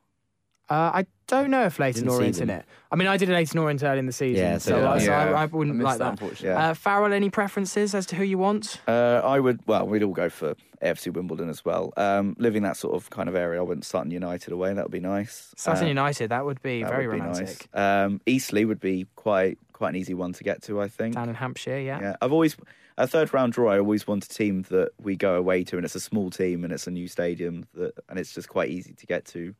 Uh, 0.69 0.91
I 0.93 1.05
don't 1.27 1.49
know 1.49 1.65
if 1.65 1.79
Leyton 1.79 2.03
Didn't 2.03 2.13
Orient's 2.15 2.39
in 2.39 2.49
it. 2.49 2.65
I 2.91 2.95
mean, 2.95 3.07
I 3.07 3.17
did 3.17 3.29
Leyton 3.29 3.57
Orient 3.59 3.83
early 3.83 3.99
in 3.99 4.05
the 4.05 4.11
season, 4.11 4.43
Yeah, 4.43 4.57
so, 4.57 4.71
so 4.71 4.87
I, 4.87 4.97
did 4.99 5.05
so 5.05 5.11
I. 5.13 5.15
I, 5.15 5.31
I 5.31 5.41
I 5.43 5.45
wouldn't 5.45 5.75
missed 5.77 5.85
like 5.85 5.97
that, 5.99 6.03
that. 6.03 6.09
unfortunately. 6.11 6.49
Yeah. 6.49 6.69
Uh, 6.69 6.73
Farrell, 6.73 7.13
any 7.13 7.29
preferences 7.29 7.95
as 7.95 8.05
to 8.07 8.15
who 8.15 8.23
you 8.23 8.37
want? 8.37 8.79
Uh, 8.87 9.21
I 9.23 9.39
would, 9.39 9.59
well, 9.67 9.87
we'd 9.87 10.03
all 10.03 10.13
go 10.13 10.29
for 10.29 10.55
AFC 10.81 11.11
Wimbledon 11.13 11.49
as 11.49 11.63
well. 11.65 11.93
Um, 11.97 12.35
living 12.37 12.63
that 12.63 12.75
sort 12.77 12.95
of 12.95 13.09
kind 13.09 13.29
of 13.29 13.35
area, 13.35 13.59
I 13.59 13.63
went 13.63 13.85
Sutton 13.85 14.11
United 14.11 14.51
away. 14.53 14.73
That 14.73 14.83
would 14.85 14.91
be 14.91 14.99
nice. 14.99 15.53
Sutton 15.57 15.85
Uh, 15.85 15.87
United, 15.87 16.29
that 16.29 16.45
would 16.45 16.61
be 16.61 16.83
that 16.83 16.89
very 16.89 17.07
would 17.07 17.15
be 17.15 17.19
romantic. 17.21 17.67
nice. 17.73 18.05
Um, 18.05 18.21
Eastleigh 18.25 18.65
would 18.65 18.79
be 18.81 19.05
quite 19.15 19.57
quite 19.73 19.89
an 19.89 19.95
easy 19.95 20.13
one 20.15 20.33
to 20.33 20.43
get 20.43 20.63
to, 20.63 20.81
I 20.81 20.87
think. 20.87 21.15
Down 21.15 21.29
in 21.29 21.35
Hampshire, 21.35 21.79
yeah. 21.79 21.99
Yeah, 22.01 22.15
I've 22.21 22.31
always 22.33 22.57
a 22.97 23.05
third 23.07 23.31
round 23.33 23.53
draw. 23.53 23.71
I 23.71 23.79
always 23.79 24.07
want 24.07 24.25
a 24.25 24.29
team 24.29 24.63
that 24.69 24.89
we 24.99 25.15
go 25.15 25.35
away 25.35 25.63
to, 25.65 25.75
and 25.77 25.85
it's 25.85 25.93
a 25.95 25.99
small 25.99 26.29
team, 26.31 26.63
and 26.63 26.73
it's 26.73 26.87
a 26.87 26.91
new 26.91 27.07
stadium, 27.07 27.65
that, 27.75 27.93
and 28.09 28.17
it's 28.19 28.33
just 28.33 28.49
quite 28.49 28.69
easy 28.69 28.93
to 28.93 29.05
get 29.05 29.25
to. 29.27 29.53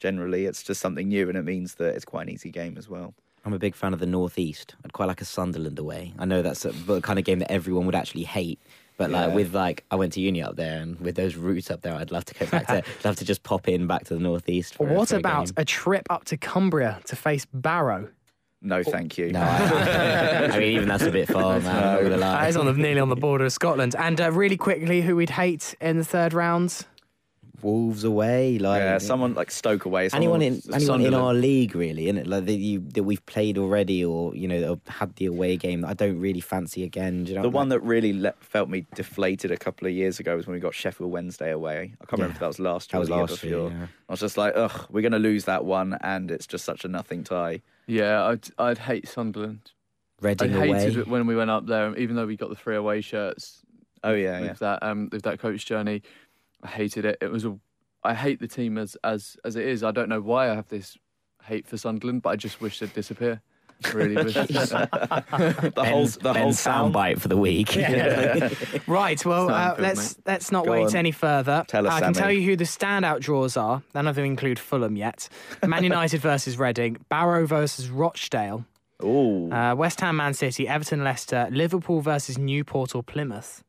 Generally, 0.00 0.46
it's 0.46 0.62
just 0.62 0.80
something 0.80 1.08
new, 1.08 1.28
and 1.28 1.38
it 1.38 1.44
means 1.44 1.74
that 1.76 1.94
it's 1.94 2.04
quite 2.04 2.22
an 2.26 2.30
easy 2.34 2.50
game 2.50 2.76
as 2.76 2.88
well. 2.88 3.14
I'm 3.44 3.52
a 3.52 3.58
big 3.58 3.74
fan 3.74 3.92
of 3.94 4.00
the 4.00 4.06
Northeast. 4.06 4.74
I'd 4.84 4.92
quite 4.92 5.06
like 5.06 5.20
a 5.20 5.24
Sunderland 5.24 5.78
away. 5.78 6.12
I 6.18 6.24
know 6.24 6.42
that's 6.42 6.64
a, 6.64 6.72
the 6.72 7.00
kind 7.00 7.18
of 7.18 7.24
game 7.24 7.38
that 7.38 7.50
everyone 7.52 7.86
would 7.86 7.94
actually 7.94 8.24
hate. 8.24 8.58
But 8.98 9.10
like 9.10 9.28
Yeah. 9.28 9.34
with 9.34 9.54
like, 9.54 9.84
I 9.90 9.96
went 9.96 10.12
to 10.14 10.20
uni 10.20 10.42
up 10.42 10.56
there, 10.56 10.80
and 10.82 10.98
with 11.00 11.14
those 11.16 11.36
routes 11.36 11.70
up 11.70 11.80
there, 11.82 11.94
I'd 11.94 12.10
love 12.10 12.24
to 12.26 12.34
go 12.34 12.44
back 12.46 12.66
to. 12.66 12.82
Love 13.04 13.16
to 13.16 13.24
just 13.24 13.42
pop 13.42 13.66
in 13.68 13.86
back 13.86 14.04
to 14.04 14.14
the 14.14 14.20
Northeast. 14.20 14.74
For, 14.74 14.86
What 14.86 15.08
for 15.08 15.14
a 15.16 15.18
about 15.18 15.46
game. 15.46 15.54
a 15.56 15.64
trip 15.64 16.06
up 16.10 16.24
to 16.26 16.36
Cumbria 16.36 17.00
to 17.06 17.16
face 17.16 17.46
Barrow? 17.54 18.08
No, 18.62 18.82
thank 18.82 19.16
you. 19.16 19.32
No, 19.32 19.40
I, 19.40 20.50
I 20.52 20.58
mean 20.58 20.74
even 20.76 20.86
that's 20.88 21.04
a 21.04 21.10
bit 21.10 21.28
far, 21.28 21.60
man. 21.60 21.98
I'm 22.04 22.10
not. 22.10 22.18
That 22.20 22.48
is 22.50 22.58
on 22.58 22.66
the, 22.66 22.74
nearly 22.74 23.00
on 23.00 23.08
the 23.08 23.16
border 23.16 23.46
of 23.46 23.52
Scotland. 23.54 23.96
And 23.98 24.20
uh, 24.20 24.30
really 24.32 24.58
quickly, 24.58 25.00
who 25.00 25.16
we'd 25.16 25.30
hate 25.30 25.74
in 25.80 25.96
the 25.96 26.04
third 26.04 26.34
round? 26.34 26.84
Wolves 27.62 28.04
away, 28.04 28.58
like 28.58 28.80
yeah, 28.80 28.98
someone 28.98 29.34
like 29.34 29.50
Stoke 29.50 29.84
away. 29.84 30.08
anyone 30.12 30.42
in 30.42 30.54
with 30.56 30.74
anyone 30.74 31.00
in 31.02 31.14
our 31.14 31.34
league 31.34 31.74
really, 31.74 32.04
isn't 32.06 32.18
it? 32.18 32.26
Like 32.26 32.46
that 32.46 32.54
you 32.54 32.80
that 32.94 33.02
we've 33.04 33.24
played 33.26 33.58
already, 33.58 34.04
or 34.04 34.34
you 34.34 34.46
know, 34.48 34.80
had 34.88 35.14
the 35.16 35.26
away 35.26 35.56
game 35.56 35.80
that 35.82 35.88
I 35.88 35.94
don't 35.94 36.18
really 36.20 36.40
fancy 36.40 36.84
again. 36.84 37.24
Do 37.24 37.30
you 37.32 37.36
know? 37.36 37.42
The 37.42 37.50
one 37.50 37.68
that 37.70 37.80
really 37.80 38.12
le- 38.12 38.34
felt 38.40 38.68
me 38.68 38.86
deflated 38.94 39.50
a 39.50 39.56
couple 39.56 39.86
of 39.86 39.92
years 39.92 40.20
ago 40.20 40.36
was 40.36 40.46
when 40.46 40.54
we 40.54 40.60
got 40.60 40.74
Sheffield 40.74 41.10
Wednesday 41.10 41.50
away. 41.50 41.94
I 42.00 42.04
can't 42.06 42.12
remember 42.20 42.26
Yeah. 42.32 42.34
if 42.34 42.40
that 42.40 42.46
was 42.48 42.58
last 42.60 42.90
That 42.92 42.96
year 42.98 43.00
was 43.00 43.10
or 43.10 43.12
year 43.14 43.20
last 43.26 43.44
year, 43.44 43.58
yeah. 43.80 43.86
I 44.08 44.12
was 44.12 44.20
just 44.20 44.36
like, 44.36 44.52
ugh, 44.56 44.86
we're 44.90 45.02
going 45.02 45.12
to 45.12 45.18
lose 45.18 45.44
that 45.44 45.64
one, 45.64 45.98
and 46.02 46.30
it's 46.30 46.46
just 46.46 46.64
such 46.64 46.84
a 46.84 46.88
nothing 46.88 47.24
tie. 47.24 47.60
Yeah, 47.86 48.24
I'd 48.24 48.48
I'd 48.58 48.78
hate 48.78 49.08
Sunderland. 49.08 49.72
I 50.22 50.26
Reading 50.28 50.50
hated 50.52 50.70
away. 50.96 51.00
it 51.00 51.08
when 51.08 51.26
we 51.26 51.34
went 51.34 51.50
up 51.50 51.66
there, 51.66 51.96
even 51.96 52.14
though 52.14 52.26
we 52.26 52.36
got 52.36 52.50
the 52.50 52.54
three 52.56 52.76
away 52.76 53.00
shirts. 53.00 53.62
Oh 54.04 54.12
yeah, 54.14 54.40
with 54.40 54.48
yeah. 54.48 54.54
that 54.60 54.82
um 54.82 55.08
with 55.10 55.22
that 55.22 55.40
coach 55.40 55.66
journey. 55.66 56.02
I 56.62 56.68
hated 56.68 57.04
it. 57.04 57.18
It 57.20 57.30
was 57.30 57.44
a 57.44 57.56
I 58.02 58.14
hate 58.14 58.40
the 58.40 58.48
team 58.48 58.78
as 58.78 58.96
as 59.04 59.36
as 59.44 59.56
it 59.56 59.66
is. 59.66 59.82
I 59.82 59.90
don't 59.90 60.08
know 60.08 60.20
why 60.20 60.50
I 60.50 60.54
have 60.54 60.68
this 60.68 60.96
hate 61.44 61.66
for 61.66 61.76
Sunderland, 61.76 62.22
but 62.22 62.30
I 62.30 62.36
just 62.36 62.60
wish 62.60 62.78
they'd 62.78 62.92
disappear. 62.94 63.40
I 63.84 63.90
really 63.92 64.14
wish. 64.24 64.34
The 64.34 65.72
whole 65.76 66.02
Ben's, 66.02 66.16
the 66.18 66.32
whole 66.32 66.34
Ben's 66.34 66.62
town. 66.62 66.92
soundbite 66.92 67.18
for 67.20 67.28
the 67.28 67.36
week. 67.36 67.74
Right, 68.86 69.24
well, 69.24 69.48
uh, 69.48 69.74
good, 69.74 69.82
let's 69.82 70.16
mate. 70.18 70.24
let's 70.26 70.52
not 70.52 70.64
Go 70.66 70.72
wait 70.72 70.86
on. 70.88 70.96
any 70.96 71.12
further. 71.12 71.64
Tell 71.66 71.86
us, 71.86 71.94
I 71.94 72.00
can 72.00 72.14
Sammy. 72.14 72.22
tell 72.24 72.32
you 72.32 72.42
who 72.42 72.56
the 72.56 72.64
standout 72.64 73.20
draws 73.20 73.56
are. 73.56 73.82
None 73.94 74.06
of 74.06 74.16
them 74.16 74.24
include 74.24 74.58
Fulham 74.58 74.96
yet. 74.96 75.28
Man 75.66 75.82
United 75.84 76.20
versus 76.30 76.58
Reading, 76.58 76.98
Barrow 77.08 77.46
versus 77.46 77.88
Rochdale, 77.88 78.64
Ooh, 79.02 79.50
uh, 79.50 79.74
West 79.74 80.00
Ham, 80.00 80.16
Man 80.16 80.34
City, 80.34 80.68
Everton, 80.68 81.02
Leicester, 81.04 81.48
Liverpool 81.50 82.00
versus 82.00 82.36
Newport 82.36 82.94
or 82.94 83.02
Plymouth, 83.02 83.62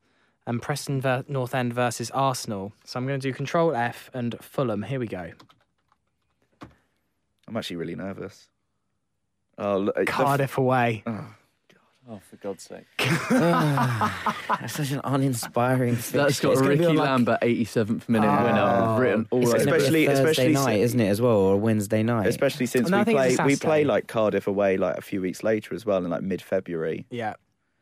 and 0.48 0.62
Preston 0.62 1.02
ver- 1.02 1.24
North 1.28 1.54
End 1.56 1.74
versus 1.74 2.10
Arsenal. 2.12 2.74
So 2.86 3.00
I'm 3.00 3.06
going 3.08 3.20
to 3.20 3.28
do 3.28 3.34
Control 3.34 3.76
F 3.76 4.10
and 4.14 4.36
Fulham. 4.42 4.84
Here 4.84 5.00
we 5.00 5.08
go. 5.08 5.32
I'm 7.48 7.58
actually 7.58 7.76
really 7.78 7.96
nervous. 7.96 8.48
Oh, 9.58 9.78
look, 9.78 9.96
the 9.96 10.02
f- 10.02 10.08
Cardiff 10.08 10.58
away. 10.58 11.04
oh, 11.06 11.26
oh 12.10 12.20
for 12.30 12.36
God's 12.38 12.68
God's 12.68 12.86
sake. 12.86 12.86
Ah, 13.34 14.58
that's 14.60 14.74
such 14.74 14.92
an 14.92 15.02
uninspiring. 15.04 15.96
That's 15.96 16.10
fixture. 16.12 16.22
got 16.48 16.52
It's 16.54 16.62
gonna 16.62 16.62
be 16.62 16.68
Rickie 16.80 16.86
on, 16.88 16.96
like- 16.96 17.10
Lambert, 17.10 17.40
87th 17.42 18.10
minute 18.10 18.28
Oh. 18.28 18.44
winner, 18.46 19.02
written 19.02 19.28
all 19.32 19.42
It's 19.42 19.50
over. 19.54 19.58
gonna 19.66 19.72
be 19.72 19.72
a 19.72 19.76
Especially- 19.78 20.06
Thursday 20.08 20.30
especially 20.32 20.54
night, 20.54 20.76
si- 20.76 20.82
isn't 20.82 21.00
it, 21.00 21.08
as 21.10 21.22
well, 21.22 21.36
or 21.36 21.54
a 21.54 21.58
Wednesday 21.58 22.04
night? 22.04 22.28
Especially 22.28 22.66
since 22.66 22.90
No, 22.90 22.98
I 22.98 23.02
we 23.02 23.06
think 23.06 23.20
it's 23.20 23.36
play 23.36 23.44
a 23.44 23.48
we 23.48 23.54
Saturday. 23.56 23.68
play 23.68 23.84
like 23.86 24.08
Cardiff 24.08 24.48
away 24.48 24.78
like 24.78 24.98
a 24.98 25.02
few 25.02 25.22
weeks 25.22 25.44
later 25.44 25.76
as 25.76 25.86
well 25.86 25.98
in 26.04 26.10
like 26.10 26.22
mid 26.24 26.42
February. 26.42 27.06
Yeah. 27.10 27.34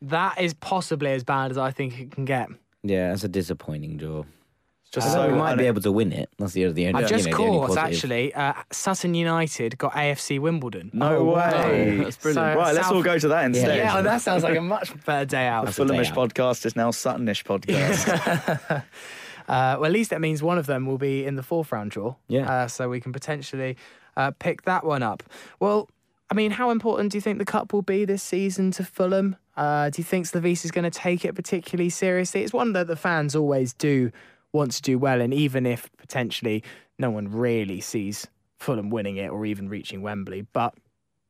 That 0.01 0.39
is 0.41 0.53
possibly 0.53 1.11
as 1.11 1.23
bad 1.23 1.51
as 1.51 1.57
I 1.57 1.71
think 1.71 1.99
it 1.99 2.11
can 2.11 2.25
get. 2.25 2.49
yeah, 2.83 3.09
that's 3.09 3.23
a 3.23 3.27
disappointing 3.27 3.97
draw. 3.97 4.23
It's 4.83 4.91
just 4.91 5.07
Although 5.09 5.27
so 5.27 5.33
we 5.33 5.37
might 5.37 5.55
be 5.57 5.65
able 5.67 5.81
to 5.81 5.91
win 5.91 6.11
it. 6.13 6.29
That's 6.39 6.53
the, 6.53 6.71
the 6.71 6.87
only. 6.87 7.03
I've 7.03 7.09
just 7.09 7.25
you 7.25 7.31
know, 7.31 7.37
the 7.37 7.43
only 7.43 7.67
caught 7.67 7.77
actually. 7.77 8.33
Uh, 8.33 8.53
Sutton 8.71 9.13
United 9.13 9.77
got 9.77 9.91
AFC 9.93 10.39
Wimbledon. 10.39 10.89
No 10.93 11.17
Oh, 11.17 11.23
wow. 11.25 11.51
way. 11.69 11.97
That's 11.97 12.17
brilliant. 12.17 12.55
So- 12.55 12.59
right, 12.59 12.73
let's 12.73 12.87
South- 12.87 12.95
all 12.95 13.03
go 13.03 13.19
to 13.19 13.27
that 13.27 13.45
instead. 13.45 13.77
Yeah, 13.77 13.93
well, 13.93 14.03
that 14.03 14.21
sounds 14.21 14.43
like 14.43 14.57
a 14.57 14.61
much 14.61 14.91
better 15.05 15.25
day 15.25 15.45
out. 15.47 15.65
the 15.65 15.65
That's 15.67 15.79
a 15.79 15.85
day 15.85 15.93
Fulhamish 15.99 16.13
podcast 16.13 16.65
is 16.65 16.75
now 16.75 16.89
Suttonish 16.91 17.43
podcast. 17.43 18.83
Uh, 19.47 19.77
well, 19.79 19.85
at 19.85 19.91
least 19.91 20.11
that 20.11 20.21
means 20.21 20.43
one 20.43 20.59
of 20.59 20.67
them 20.67 20.85
will 20.85 20.99
be 20.99 21.25
in 21.25 21.33
the 21.35 21.41
fourth 21.41 21.71
round 21.71 21.89
draw. 21.89 22.13
Yeah. 22.27 22.47
Uh, 22.47 22.67
so 22.67 22.87
we 22.87 22.99
can 23.01 23.11
potentially 23.11 23.77
uh, 24.15 24.29
pick 24.37 24.61
that 24.65 24.83
one 24.85 25.01
up. 25.01 25.23
Well, 25.59 25.89
I 26.29 26.35
mean, 26.35 26.51
how 26.51 26.69
important 26.69 27.11
do 27.11 27.17
you 27.17 27.21
think 27.23 27.39
the 27.39 27.45
cup 27.45 27.73
will 27.73 27.81
be 27.81 28.05
this 28.05 28.21
season 28.21 28.69
to 28.73 28.83
Fulham? 28.83 29.37
Uh, 29.59 29.89
do 29.89 29.99
you 29.99 30.05
think 30.05 30.25
Slavisa 30.25 30.63
is 30.63 30.71
going 30.71 30.89
to 30.89 30.99
take 30.99 31.25
it 31.25 31.35
particularly 31.35 31.89
seriously? 31.89 32.43
It's 32.43 32.53
one 32.53 32.71
that 32.73 32.87
the 32.87 32.95
fans 32.95 33.35
always 33.35 33.73
do 33.73 34.09
want 34.53 34.71
to 34.71 34.81
do 34.81 34.97
well 34.97 35.19
in, 35.19 35.33
even 35.33 35.65
if 35.65 35.89
potentially 35.97 36.63
no 36.97 37.09
one 37.09 37.27
really 37.27 37.81
sees 37.81 38.25
Fulham 38.57 38.89
winning 38.89 39.17
it 39.17 39.27
or 39.27 39.45
even 39.45 39.67
reaching 39.67 40.01
Wembley. 40.01 40.47
But 40.53 40.75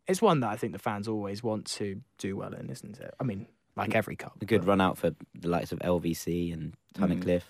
it's 0.07 0.21
one 0.21 0.41
that 0.41 0.49
I 0.51 0.57
think 0.57 0.73
the 0.73 0.79
fans 0.79 1.07
always 1.07 1.41
want 1.41 1.65
to 1.77 2.01
do 2.19 2.37
well 2.37 2.53
in, 2.53 2.69
isn't 2.69 2.99
it? 2.99 3.13
I 3.19 3.23
mean, 3.23 3.47
like 3.75 3.95
every 3.95 4.15
cup. 4.15 4.33
A 4.41 4.45
good 4.45 4.61
but- 4.61 4.67
run 4.67 4.81
out 4.81 4.99
for 4.99 5.09
the 5.33 5.47
likes 5.47 5.71
of 5.71 5.79
LVC 5.79 6.53
and 6.53 6.73
Mm. 6.97 7.41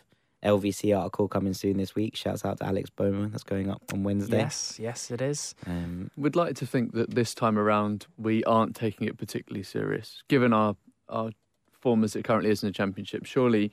Tunnicliffe. 0.44 0.62
LVC 0.62 0.98
article 0.98 1.28
coming 1.28 1.54
soon 1.54 1.78
this 1.78 1.96
week. 1.96 2.16
Shouts 2.16 2.46
out 2.46 2.58
to 2.60 2.66
Alex 2.66 2.90
Bowman. 2.90 3.32
That's 3.32 3.44
going 3.44 3.70
up 3.70 3.82
on 3.94 4.04
Wednesday. 4.04 4.38
Yes, 4.38 4.78
yes, 4.80 5.12
it 5.12 5.22
is. 5.22 5.56
Um, 5.66 6.12
We'd 6.18 6.36
like 6.36 6.56
to 6.56 6.66
think 6.66 6.94
that 6.94 7.14
this 7.14 7.34
time 7.34 7.58
around 7.58 8.08
we 8.18 8.44
aren't 8.44 8.76
taking 8.76 9.08
it 9.08 9.18
particularly 9.18 9.64
serious, 9.64 10.24
given 10.28 10.54
our 10.54 10.76
our 11.08 11.32
form 11.72 12.04
as 12.04 12.16
it 12.16 12.24
currently 12.24 12.52
is 12.52 12.64
in 12.64 12.70
the 12.70 12.74
Championship. 12.74 13.26
Surely, 13.26 13.72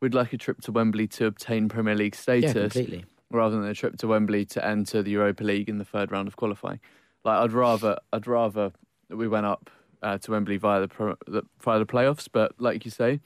we'd 0.00 0.14
like 0.14 0.32
a 0.32 0.38
trip 0.38 0.60
to 0.62 0.72
Wembley 0.72 1.06
to 1.08 1.26
obtain 1.26 1.68
Premier 1.68 1.94
League 1.94 2.14
yeah, 2.14 2.20
status, 2.20 2.72
completely. 2.72 3.04
rather 3.30 3.60
than 3.60 3.68
a 3.68 3.74
trip 3.74 3.96
to 3.98 4.06
Wembley 4.08 4.44
to 4.46 4.64
enter 4.64 5.02
the 5.02 5.12
Europa 5.12 5.44
League 5.44 5.68
in 5.68 5.78
the 5.78 5.84
third 5.84 6.10
round 6.10 6.28
of 6.28 6.36
qualifying. 6.36 6.80
Like 7.24 7.38
I'd 7.38 7.52
rather 7.52 7.98
I'd 8.12 8.26
rather 8.26 8.72
that 9.08 9.16
we 9.16 9.28
went 9.28 9.46
up 9.46 9.70
uh, 10.02 10.18
to 10.18 10.30
Wembley 10.30 10.56
via 10.56 10.80
the, 10.82 10.88
pro, 10.88 11.16
the 11.26 11.42
via 11.60 11.78
the 11.78 11.86
playoffs, 11.86 12.28
but 12.30 12.52
like 12.58 12.84
you 12.84 12.90
say. 12.90 13.20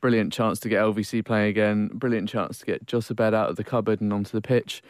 Brilliant 0.00 0.32
chance 0.32 0.60
to 0.60 0.68
get 0.68 0.82
LVC 0.82 1.24
playing 1.24 1.48
again. 1.48 1.88
Brilliant 1.94 2.28
chance 2.28 2.58
to 2.58 2.66
get 2.66 2.84
Jozabed 2.86 3.34
out 3.34 3.50
of 3.50 3.56
the 3.56 3.64
cupboard 3.64 4.00
and 4.00 4.12
onto 4.12 4.32
the 4.32 4.42
pitch. 4.42 4.82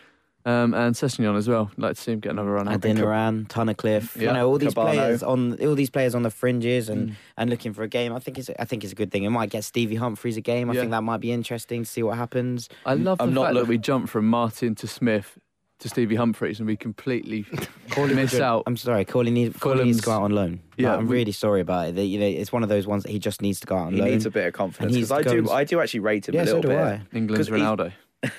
Um, 0.47 0.75
and 0.75 0.95
Sessegnon 0.95 1.39
as 1.39 1.49
well. 1.49 1.71
Like 1.79 1.97
to 1.97 2.03
see 2.03 2.13
him 2.13 2.21
get 2.21 2.33
another 2.33 2.51
run 2.51 2.69
out. 2.69 2.79
Adeniran, 2.79 3.49
Tunnicliffe, 3.49 4.21
you 4.21 4.27
know 4.31 4.47
all 4.47 4.59
these 4.59 4.75
Kebano. 4.75 4.93
players 4.93 5.23
on 5.23 5.59
all 5.67 5.75
these 5.75 5.89
players 5.89 6.15
on 6.15 6.23
the 6.23 6.29
fringes 6.31 6.91
and, 6.91 7.11
Mm. 7.11 7.15
and 7.39 7.49
looking 7.51 7.73
for 7.73 7.83
a 7.83 7.89
game. 7.89 8.13
I 8.13 8.19
think 8.19 8.39
it's 8.39 8.51
I 8.59 8.67
think 8.67 8.85
it's 8.85 8.93
a 8.93 8.97
good 8.97 9.11
thing. 9.11 9.23
It 9.25 9.31
might 9.31 9.49
get 9.49 9.65
Stevie 9.65 9.97
Humphrys 9.97 10.37
a 10.37 10.43
game. 10.43 10.69
I 10.69 10.75
Yeah. 10.75 10.81
think 10.81 10.91
that 10.91 11.03
might 11.03 11.21
be 11.21 11.33
interesting 11.33 11.85
to 11.85 11.89
see 11.89 12.03
what 12.03 12.19
happens. 12.19 12.69
I 12.85 12.93
love 12.93 13.23
I'm 13.23 13.33
not 13.33 13.45
fact 13.45 13.55
look- 13.55 13.63
that 13.65 13.69
we 13.71 13.79
jump 13.79 14.11
from 14.11 14.29
Martin 14.29 14.75
to 14.75 14.87
Smith 14.87 15.39
to 15.85 15.89
Stevie 15.89 16.17
Humphrys 16.17 16.59
and 16.59 16.67
we 16.67 16.77
completely 16.77 17.47
miss 17.97 18.35
out. 18.41 18.65
I'm 18.67 18.77
sorry, 18.77 19.05
Cauley 19.05 19.31
needs, 19.31 19.57
Cauley 19.59 19.85
needs 19.85 20.01
to 20.01 20.05
go 20.07 20.13
out 20.13 20.23
on 20.23 20.33
loan. 20.33 20.61
Yeah, 20.77 20.97
I'm 20.97 21.07
we- 21.07 21.17
really 21.19 21.33
sorry 21.33 21.61
about 21.61 21.89
it. 21.89 21.95
That, 21.95 22.05
you 22.07 22.19
know, 22.19 22.27
it's 22.27 22.51
one 22.53 22.63
of 22.63 22.69
those 22.69 22.87
ones 22.87 23.05
that 23.05 23.13
he 23.13 23.19
just 23.19 23.41
needs 23.41 23.61
to 23.61 23.67
go 23.67 23.77
out 23.77 23.87
on 23.89 23.93
he 23.95 24.01
loan. 24.01 24.11
needs 24.11 24.27
a 24.27 24.31
bit 24.31 24.47
of 24.47 24.53
confidence 24.55 24.95
he's 24.95 25.09
because 25.09 25.27
I 25.27 25.31
do 25.31 25.43
goes- 25.43 25.51
I 25.53 25.65
do 25.65 25.81
actually 25.81 26.01
rate 26.01 26.29
him 26.29 26.35
yeah, 26.35 26.43
a 26.43 26.47
so 26.47 26.57
little 26.57 26.63
do 26.63 26.77
bit. 26.77 26.79
I. 26.79 27.03
England's 27.13 27.49
he- 27.49 27.55
Ronaldo. 27.55 27.93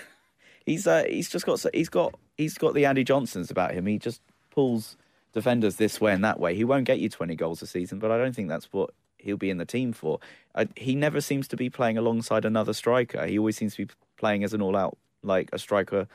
He's 0.66 0.88
uh, 0.88 1.04
he's 1.08 1.30
just 1.30 1.46
got 1.46 1.64
he's 1.74 1.90
got 1.90 2.16
he's 2.38 2.58
got 2.58 2.74
the 2.74 2.86
Andy 2.86 3.04
Johnsons 3.04 3.52
about 3.52 3.74
him. 3.76 3.86
He 3.86 4.00
just 4.00 4.20
pulls 4.50 4.98
defenders 5.32 5.76
this 5.76 6.02
way 6.02 6.12
and 6.12 6.24
that 6.24 6.40
way. 6.40 6.56
He 6.56 6.64
won't 6.64 6.86
get 6.86 7.00
you 7.00 7.08
20 7.10 7.36
goals 7.36 7.62
a 7.62 7.68
season, 7.68 8.00
but 8.00 8.10
I 8.10 8.18
don't 8.18 8.36
think 8.36 8.50
that's 8.50 8.74
what 8.74 8.90
he'll 9.20 9.38
be 9.38 9.52
in 9.52 9.58
the 9.58 9.66
team 9.66 9.94
for. 9.94 10.20
I, 10.56 10.68
he 10.76 10.96
never 10.96 11.22
seems 11.22 11.48
to 11.50 11.56
be 11.56 11.70
playing 11.70 11.98
alongside 12.00 12.46
another 12.46 12.74
striker. 12.74 13.26
He 13.28 13.38
always 13.38 13.58
seems 13.58 13.76
to 13.76 13.86
be 13.86 13.94
playing 14.18 14.44
as 14.44 14.54
an 14.56 14.62
all-out 14.62 14.98
like 15.22 15.50
a 15.54 15.60
striker 15.60 16.08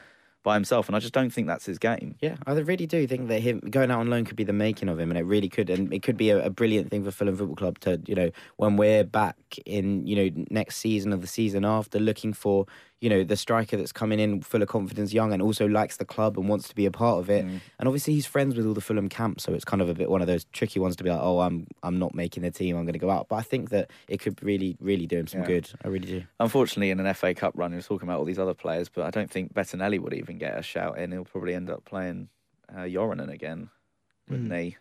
by 0.43 0.55
himself, 0.55 0.88
and 0.88 0.97
I 0.97 0.99
just 1.01 1.12
don't 1.12 1.30
think 1.30 1.47
that's 1.47 1.66
his 1.66 1.78
game. 1.78 2.14
Yeah, 2.20 2.36
I 2.47 2.53
really 2.53 2.86
do 2.86 3.07
think 3.07 3.28
that 3.28 3.41
him 3.41 3.61
going 3.61 3.91
out 3.91 4.01
on 4.01 4.09
loan 4.09 4.24
could 4.24 4.36
be 4.36 4.45
the 4.45 4.53
making 4.53 4.88
of 4.88 4.99
him, 4.99 5.11
and 5.11 5.18
it 5.18 5.24
really 5.24 5.49
could, 5.49 5.68
and 5.70 5.93
it 5.93 6.03
could 6.03 6.16
be 6.16 6.30
a, 6.30 6.45
a 6.47 6.51
brilliant 6.51 6.91
thing 6.91 7.05
for 7.05 7.11
Fulham 7.11 7.36
Football 7.36 7.57
Club 7.57 7.78
to, 7.80 8.01
you 8.07 8.14
know, 8.14 8.30
when 8.57 8.76
we're 8.76 9.05
back 9.05 9.36
in, 9.66 10.07
you 10.07 10.16
know, 10.16 10.45
next 10.51 10.76
season 10.76 11.12
or 11.12 11.16
the 11.16 11.26
season 11.26 11.64
after, 11.64 11.99
looking 11.99 12.32
for, 12.32 12.66
you 13.01 13.09
know, 13.09 13.24
the 13.24 13.36
striker 13.36 13.76
that's 13.78 13.92
coming 13.92 14.20
in 14.20 14.42
full 14.42 14.61
of 14.62 14.68
confidence, 14.68 15.12
young, 15.14 15.32
and 15.32 15.40
also 15.40 15.66
likes 15.66 15.96
the 15.96 16.05
club 16.05 16.36
and 16.36 16.48
wants 16.51 16.68
to 16.68 16.74
be 16.74 16.84
a 16.84 16.90
part 16.90 17.18
of 17.18 17.30
it. 17.30 17.46
Mm. 17.46 17.61
And 17.78 17.88
obviously, 17.88 18.12
he's 18.14 18.26
friends 18.26 18.55
with 18.57 18.66
all 18.66 18.74
the 18.74 18.80
Fulham 18.82 19.09
camp, 19.09 19.40
so 19.40 19.55
it's 19.55 19.64
kind 19.64 19.80
of 19.80 19.88
a 19.88 19.94
bit 19.94 20.11
one 20.11 20.20
of 20.20 20.26
those 20.26 20.44
tricky 20.53 20.78
ones 20.80 20.96
to 20.96 21.05
be 21.05 21.09
like, 21.11 21.20
oh, 21.22 21.40
I'm, 21.40 21.66
I'm 21.82 21.98
not 21.98 22.14
making 22.14 22.42
the 22.42 22.51
team, 22.51 22.76
I'm 22.76 22.84
going 22.84 22.92
to 22.92 22.98
go 22.98 23.09
out. 23.11 23.28
But 23.28 23.36
I 23.36 23.42
think 23.42 23.70
that 23.70 23.90
it 24.09 24.20
could 24.20 24.42
really, 24.42 24.76
really 24.80 25.07
do 25.07 25.16
him 25.18 25.26
some 25.26 25.40
Yeah. 25.40 25.46
good. 25.46 25.70
I 25.82 25.88
really 25.88 26.07
do. 26.09 26.22
Unfortunately, 26.40 26.90
in 26.90 27.01
an 27.01 27.14
FA 27.14 27.32
Cup 27.34 27.55
run, 27.57 27.72
he 27.72 27.76
was 27.76 27.86
talking 27.86 28.07
about 28.07 28.18
all 28.18 28.26
these 28.26 28.38
other 28.38 28.55
players, 28.55 28.90
but 28.90 29.07
I 29.07 29.11
don't 29.11 29.30
think 29.30 29.55
Bettinelli 29.55 29.98
would 29.98 30.12
even 30.14 30.36
get 30.36 30.59
a 30.59 30.62
shout 30.62 30.98
in. 30.98 31.12
He'll 31.12 31.24
probably 31.24 31.55
end 31.55 31.70
up 31.70 31.84
playing 31.86 32.28
uh, 32.68 32.80
Joronen 32.82 33.30
again, 33.32 33.70
wouldn't 34.28 34.51
Mm. 34.51 34.62
he? 34.62 34.76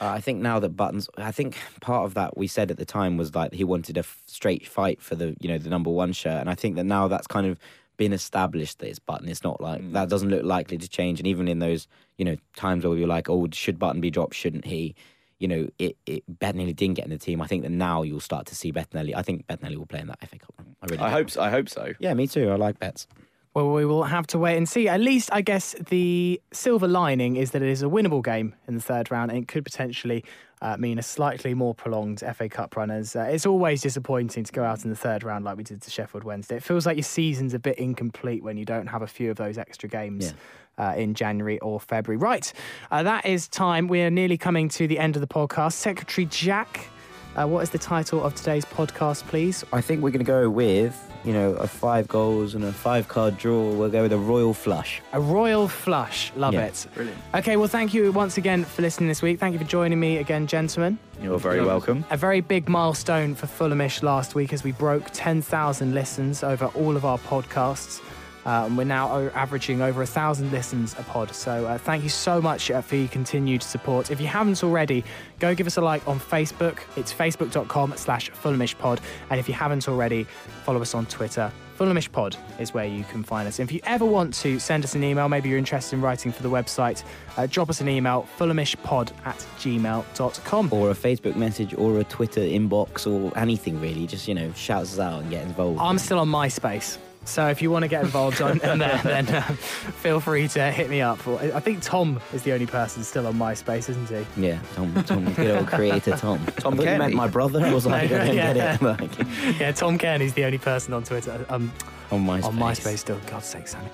Uh, 0.00 0.06
I 0.08 0.20
think 0.20 0.40
now 0.40 0.58
that 0.60 0.70
Buttons, 0.70 1.08
I 1.18 1.30
think 1.30 1.56
part 1.80 2.06
of 2.06 2.14
that 2.14 2.36
we 2.36 2.46
said 2.46 2.70
at 2.70 2.78
the 2.78 2.86
time 2.86 3.16
was 3.18 3.34
like 3.34 3.52
he 3.52 3.64
wanted 3.64 3.96
a 3.96 4.00
f- 4.00 4.22
straight 4.26 4.66
fight 4.66 5.00
for 5.02 5.14
the 5.14 5.36
you 5.40 5.48
know 5.48 5.58
the 5.58 5.68
number 5.68 5.90
one 5.90 6.12
shirt, 6.12 6.40
and 6.40 6.48
I 6.48 6.54
think 6.54 6.76
that 6.76 6.84
now 6.84 7.06
that's 7.08 7.26
kind 7.26 7.46
of 7.46 7.58
been 7.98 8.12
established 8.14 8.78
that 8.78 8.88
it's 8.88 8.98
Button. 8.98 9.28
It's 9.28 9.44
not 9.44 9.60
like 9.60 9.82
Mm. 9.82 9.92
that 9.92 10.08
doesn't 10.08 10.30
look 10.30 10.42
likely 10.44 10.78
to 10.78 10.88
change, 10.88 11.20
and 11.20 11.26
even 11.26 11.48
in 11.48 11.58
those 11.58 11.86
you 12.16 12.24
know 12.24 12.36
times 12.56 12.84
where 12.84 12.94
we 12.94 13.00
were 13.02 13.06
like, 13.06 13.28
oh, 13.28 13.46
should 13.52 13.78
Button 13.78 14.00
be 14.00 14.10
dropped? 14.10 14.34
Shouldn't 14.34 14.64
he? 14.64 14.94
You 15.38 15.48
know, 15.48 15.68
it, 15.78 15.96
it 16.06 16.22
Bettinelli 16.38 16.74
didn't 16.76 16.94
get 16.96 17.04
in 17.06 17.10
the 17.10 17.18
team. 17.18 17.40
I 17.42 17.46
think 17.46 17.62
that 17.62 17.70
now 17.70 18.02
you'll 18.02 18.20
start 18.20 18.46
to 18.46 18.54
see 18.54 18.72
Bettinelli. 18.72 19.14
I 19.14 19.22
think 19.22 19.46
Bettinelli 19.46 19.76
will 19.76 19.86
play 19.86 20.00
in 20.00 20.06
that 20.08 20.20
FA 20.28 20.38
Cup. 20.38 20.54
I 20.82 20.86
really. 20.86 21.02
I 21.02 21.10
hope. 21.10 21.30
So, 21.30 21.42
I 21.42 21.50
hope 21.50 21.68
so. 21.68 21.92
Yeah, 21.98 22.14
me 22.14 22.26
too. 22.26 22.50
I 22.50 22.56
like 22.56 22.78
bets. 22.78 23.06
Well, 23.54 23.72
we 23.72 23.84
will 23.84 24.04
have 24.04 24.28
to 24.28 24.38
wait 24.38 24.56
and 24.56 24.68
see. 24.68 24.86
At 24.86 25.00
least, 25.00 25.28
I 25.32 25.40
guess, 25.40 25.74
the 25.88 26.40
silver 26.52 26.86
lining 26.86 27.34
is 27.34 27.50
that 27.50 27.62
it 27.62 27.68
is 27.68 27.82
a 27.82 27.86
winnable 27.86 28.22
game 28.22 28.54
in 28.68 28.76
the 28.76 28.80
third 28.80 29.10
round 29.10 29.32
and 29.32 29.42
it 29.42 29.48
could 29.48 29.64
potentially 29.64 30.24
uh, 30.62 30.76
mean 30.76 31.00
a 31.00 31.02
slightly 31.02 31.52
more 31.52 31.74
prolonged 31.74 32.22
FA 32.34 32.48
Cup 32.48 32.76
run. 32.76 32.92
As 32.92 33.16
uh, 33.16 33.22
it's 33.22 33.46
always 33.46 33.82
disappointing 33.82 34.44
to 34.44 34.52
go 34.52 34.62
out 34.62 34.84
in 34.84 34.90
the 34.90 34.96
third 34.96 35.24
round 35.24 35.44
like 35.44 35.56
we 35.56 35.64
did 35.64 35.82
to 35.82 35.90
Sheffield 35.90 36.22
Wednesday. 36.22 36.56
It 36.56 36.62
feels 36.62 36.86
like 36.86 36.96
your 36.96 37.02
season's 37.02 37.52
a 37.52 37.58
bit 37.58 37.76
incomplete 37.76 38.44
when 38.44 38.56
you 38.56 38.64
don't 38.64 38.86
have 38.86 39.02
a 39.02 39.08
few 39.08 39.32
of 39.32 39.36
those 39.36 39.58
extra 39.58 39.88
games. 39.88 40.34
Uh, 40.78 40.94
in 40.96 41.12
January 41.12 41.58
or 41.58 41.78
February. 41.78 42.16
Right, 42.16 42.50
uh, 42.90 43.02
that 43.02 43.26
is 43.26 43.48
time. 43.48 43.86
We 43.86 44.00
are 44.00 44.08
nearly 44.08 44.38
coming 44.38 44.70
to 44.70 44.86
the 44.86 44.98
end 44.98 45.14
of 45.14 45.20
the 45.20 45.28
podcast. 45.28 45.74
Secretary 45.74 46.24
Jack, 46.24 46.88
uh, 47.36 47.46
what 47.46 47.60
is 47.62 47.70
the 47.70 47.78
title 47.78 48.22
of 48.24 48.34
today's 48.34 48.64
podcast, 48.64 49.26
please? 49.26 49.64
I 49.72 49.80
think 49.80 50.02
we're 50.02 50.10
going 50.10 50.24
to 50.24 50.24
go 50.24 50.48
with 50.50 51.06
you 51.24 51.32
know 51.34 51.52
a 51.54 51.66
five 51.66 52.08
goals 52.08 52.54
and 52.54 52.64
a 52.64 52.72
five 52.72 53.06
card 53.08 53.36
draw. 53.36 53.70
We'll 53.72 53.90
go 53.90 54.02
with 54.02 54.12
a 54.12 54.18
royal 54.18 54.54
flush. 54.54 55.00
A 55.12 55.20
royal 55.20 55.68
flush. 55.68 56.32
Love 56.36 56.54
Yeah. 56.54 56.66
it. 56.66 56.86
Brilliant. 56.94 57.18
Okay, 57.34 57.56
well, 57.56 57.68
thank 57.68 57.92
you 57.92 58.10
once 58.12 58.38
again 58.38 58.64
for 58.64 58.82
listening 58.82 59.08
this 59.08 59.20
week. 59.22 59.38
Thank 59.38 59.52
you 59.52 59.58
for 59.58 59.66
joining 59.66 60.00
me 60.00 60.16
again, 60.18 60.46
gentlemen. 60.46 60.98
You're 61.22 61.38
very 61.38 61.58
Yeah. 61.58 61.66
welcome. 61.66 62.04
A 62.10 62.16
very 62.16 62.40
big 62.40 62.68
milestone 62.68 63.34
for 63.34 63.46
Fulhamish 63.46 64.02
last 64.02 64.34
week 64.34 64.52
as 64.54 64.64
we 64.64 64.72
broke 64.72 65.08
10,000 65.12 65.92
listens 65.94 66.42
over 66.42 66.66
all 66.74 66.96
of 66.96 67.04
our 67.04 67.18
podcasts. 67.18 68.00
Uh, 68.46 68.64
and 68.66 68.76
we're 68.76 68.84
now 68.84 69.28
averaging 69.34 69.82
over 69.82 70.02
a 70.02 70.06
thousand 70.06 70.50
listens 70.50 70.94
a 70.98 71.02
pod. 71.02 71.34
So 71.34 71.66
uh, 71.66 71.78
thank 71.78 72.02
you 72.02 72.08
so 72.08 72.40
much 72.40 72.70
uh, 72.70 72.80
for 72.80 72.96
your 72.96 73.08
continued 73.08 73.62
support. 73.62 74.10
If 74.10 74.20
you 74.20 74.26
haven't 74.26 74.62
already, 74.64 75.04
go 75.38 75.54
give 75.54 75.66
us 75.66 75.76
a 75.76 75.80
like 75.80 76.06
on 76.08 76.18
Facebook. 76.18 76.78
It's 76.96 77.12
facebook.com 77.12 77.94
slash 77.96 78.30
fulhamishpod. 78.30 79.00
And 79.30 79.38
if 79.38 79.48
you 79.48 79.54
haven't 79.54 79.88
already, 79.88 80.24
follow 80.64 80.80
us 80.80 80.94
on 80.94 81.06
Twitter. 81.06 81.52
Fulhamishpod 81.78 82.36
is 82.60 82.74
where 82.74 82.84
you 82.84 83.04
can 83.04 83.22
find 83.22 83.48
us. 83.48 83.58
And 83.58 83.66
if 83.68 83.74
you 83.74 83.80
ever 83.84 84.04
want 84.04 84.34
to 84.34 84.58
send 84.58 84.84
us 84.84 84.94
an 84.94 85.02
email, 85.02 85.30
maybe 85.30 85.48
you're 85.48 85.56
interested 85.56 85.96
in 85.96 86.02
writing 86.02 86.30
for 86.30 86.42
the 86.42 86.50
website, 86.50 87.02
uh, 87.38 87.46
drop 87.46 87.70
us 87.70 87.80
an 87.80 87.88
email, 87.88 88.28
fulhamishpod 88.38 89.12
at 89.24 89.38
gmail.com. 89.58 90.68
or 90.72 90.90
a 90.90 90.94
Facebook 90.94 91.36
message 91.36 91.72
or 91.74 91.98
a 91.98 92.04
Twitter 92.04 92.42
inbox 92.42 93.06
or 93.06 93.36
anything 93.38 93.80
really. 93.80 94.06
Just 94.06 94.28
you 94.28 94.34
know, 94.34 94.52
shout 94.52 94.82
us 94.82 94.98
out 94.98 95.22
and 95.22 95.30
get 95.30 95.46
involved. 95.46 95.78
I'm 95.80 95.98
still 95.98 96.18
on 96.18 96.28
MySpace. 96.28 96.98
So 97.26 97.46
if 97.48 97.60
you 97.62 97.70
want 97.70 97.82
to 97.84 97.88
get 97.88 98.02
involved 98.02 98.40
on 98.42 98.60
in 98.60 98.78
there, 98.78 99.00
then 99.04 99.28
uh, 99.28 99.42
feel 99.42 100.20
free 100.20 100.48
to 100.48 100.70
hit 100.72 100.88
me 100.90 101.00
up. 101.00 101.24
Or- 101.28 101.38
I 101.38 101.60
think 101.60 101.82
Tom 101.82 102.18
is 102.32 102.42
the 102.42 102.52
only 102.52 102.66
person 102.66 103.04
still 103.04 103.26
on 103.26 103.34
MySpace, 103.34 103.88
isn't 103.90 104.08
he? 104.08 104.46
yeah, 104.48 104.58
Tom, 104.74 104.94
Tom, 105.04 105.32
good 105.34 105.56
old 105.56 105.68
creator 105.68 106.16
Tom. 106.16 106.44
Tom 106.56 106.74
I 106.74 106.76
thought 106.76 106.92
you 106.92 106.98
meant 106.98 107.14
my 107.14 107.28
brother. 107.28 107.60
I 107.64 107.72
was 107.74 107.86
like, 107.86 108.04
I 108.10 108.26
don't 108.26 108.34
Yeah. 108.34 108.54
get 108.54 108.80
it. 108.80 108.82
Like, 108.82 109.60
Yeah, 109.60 109.72
Tom 109.72 109.98
Kenny's 109.98 110.32
the 110.34 110.44
only 110.44 110.58
person 110.58 110.94
on 110.94 111.04
Twitter, 111.04 111.44
um, 111.50 111.70
on 112.10 112.24
MySpace. 112.24 112.44
on 112.44 112.56
MySpace 112.56 112.98
still. 112.98 113.20
God's 113.26 113.46
sake, 113.46 113.68
Sammy. 113.68 113.88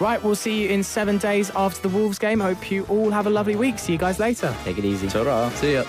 Right, 0.00 0.22
we'll 0.22 0.34
see 0.34 0.62
you 0.62 0.68
in 0.70 0.82
seven 0.82 1.18
days 1.18 1.50
after 1.54 1.82
the 1.88 1.88
Wolves 1.94 2.18
game. 2.18 2.40
Hope 2.40 2.70
you 2.70 2.84
all 2.88 3.10
have 3.10 3.26
a 3.26 3.30
lovely 3.30 3.56
week. 3.56 3.78
See 3.78 3.92
you 3.92 3.98
guys 3.98 4.18
later. 4.18 4.54
Take 4.64 4.78
it 4.78 4.84
easy. 4.84 5.06
Ta-ra. 5.08 5.50
See 5.50 5.74
ya. 5.74 5.84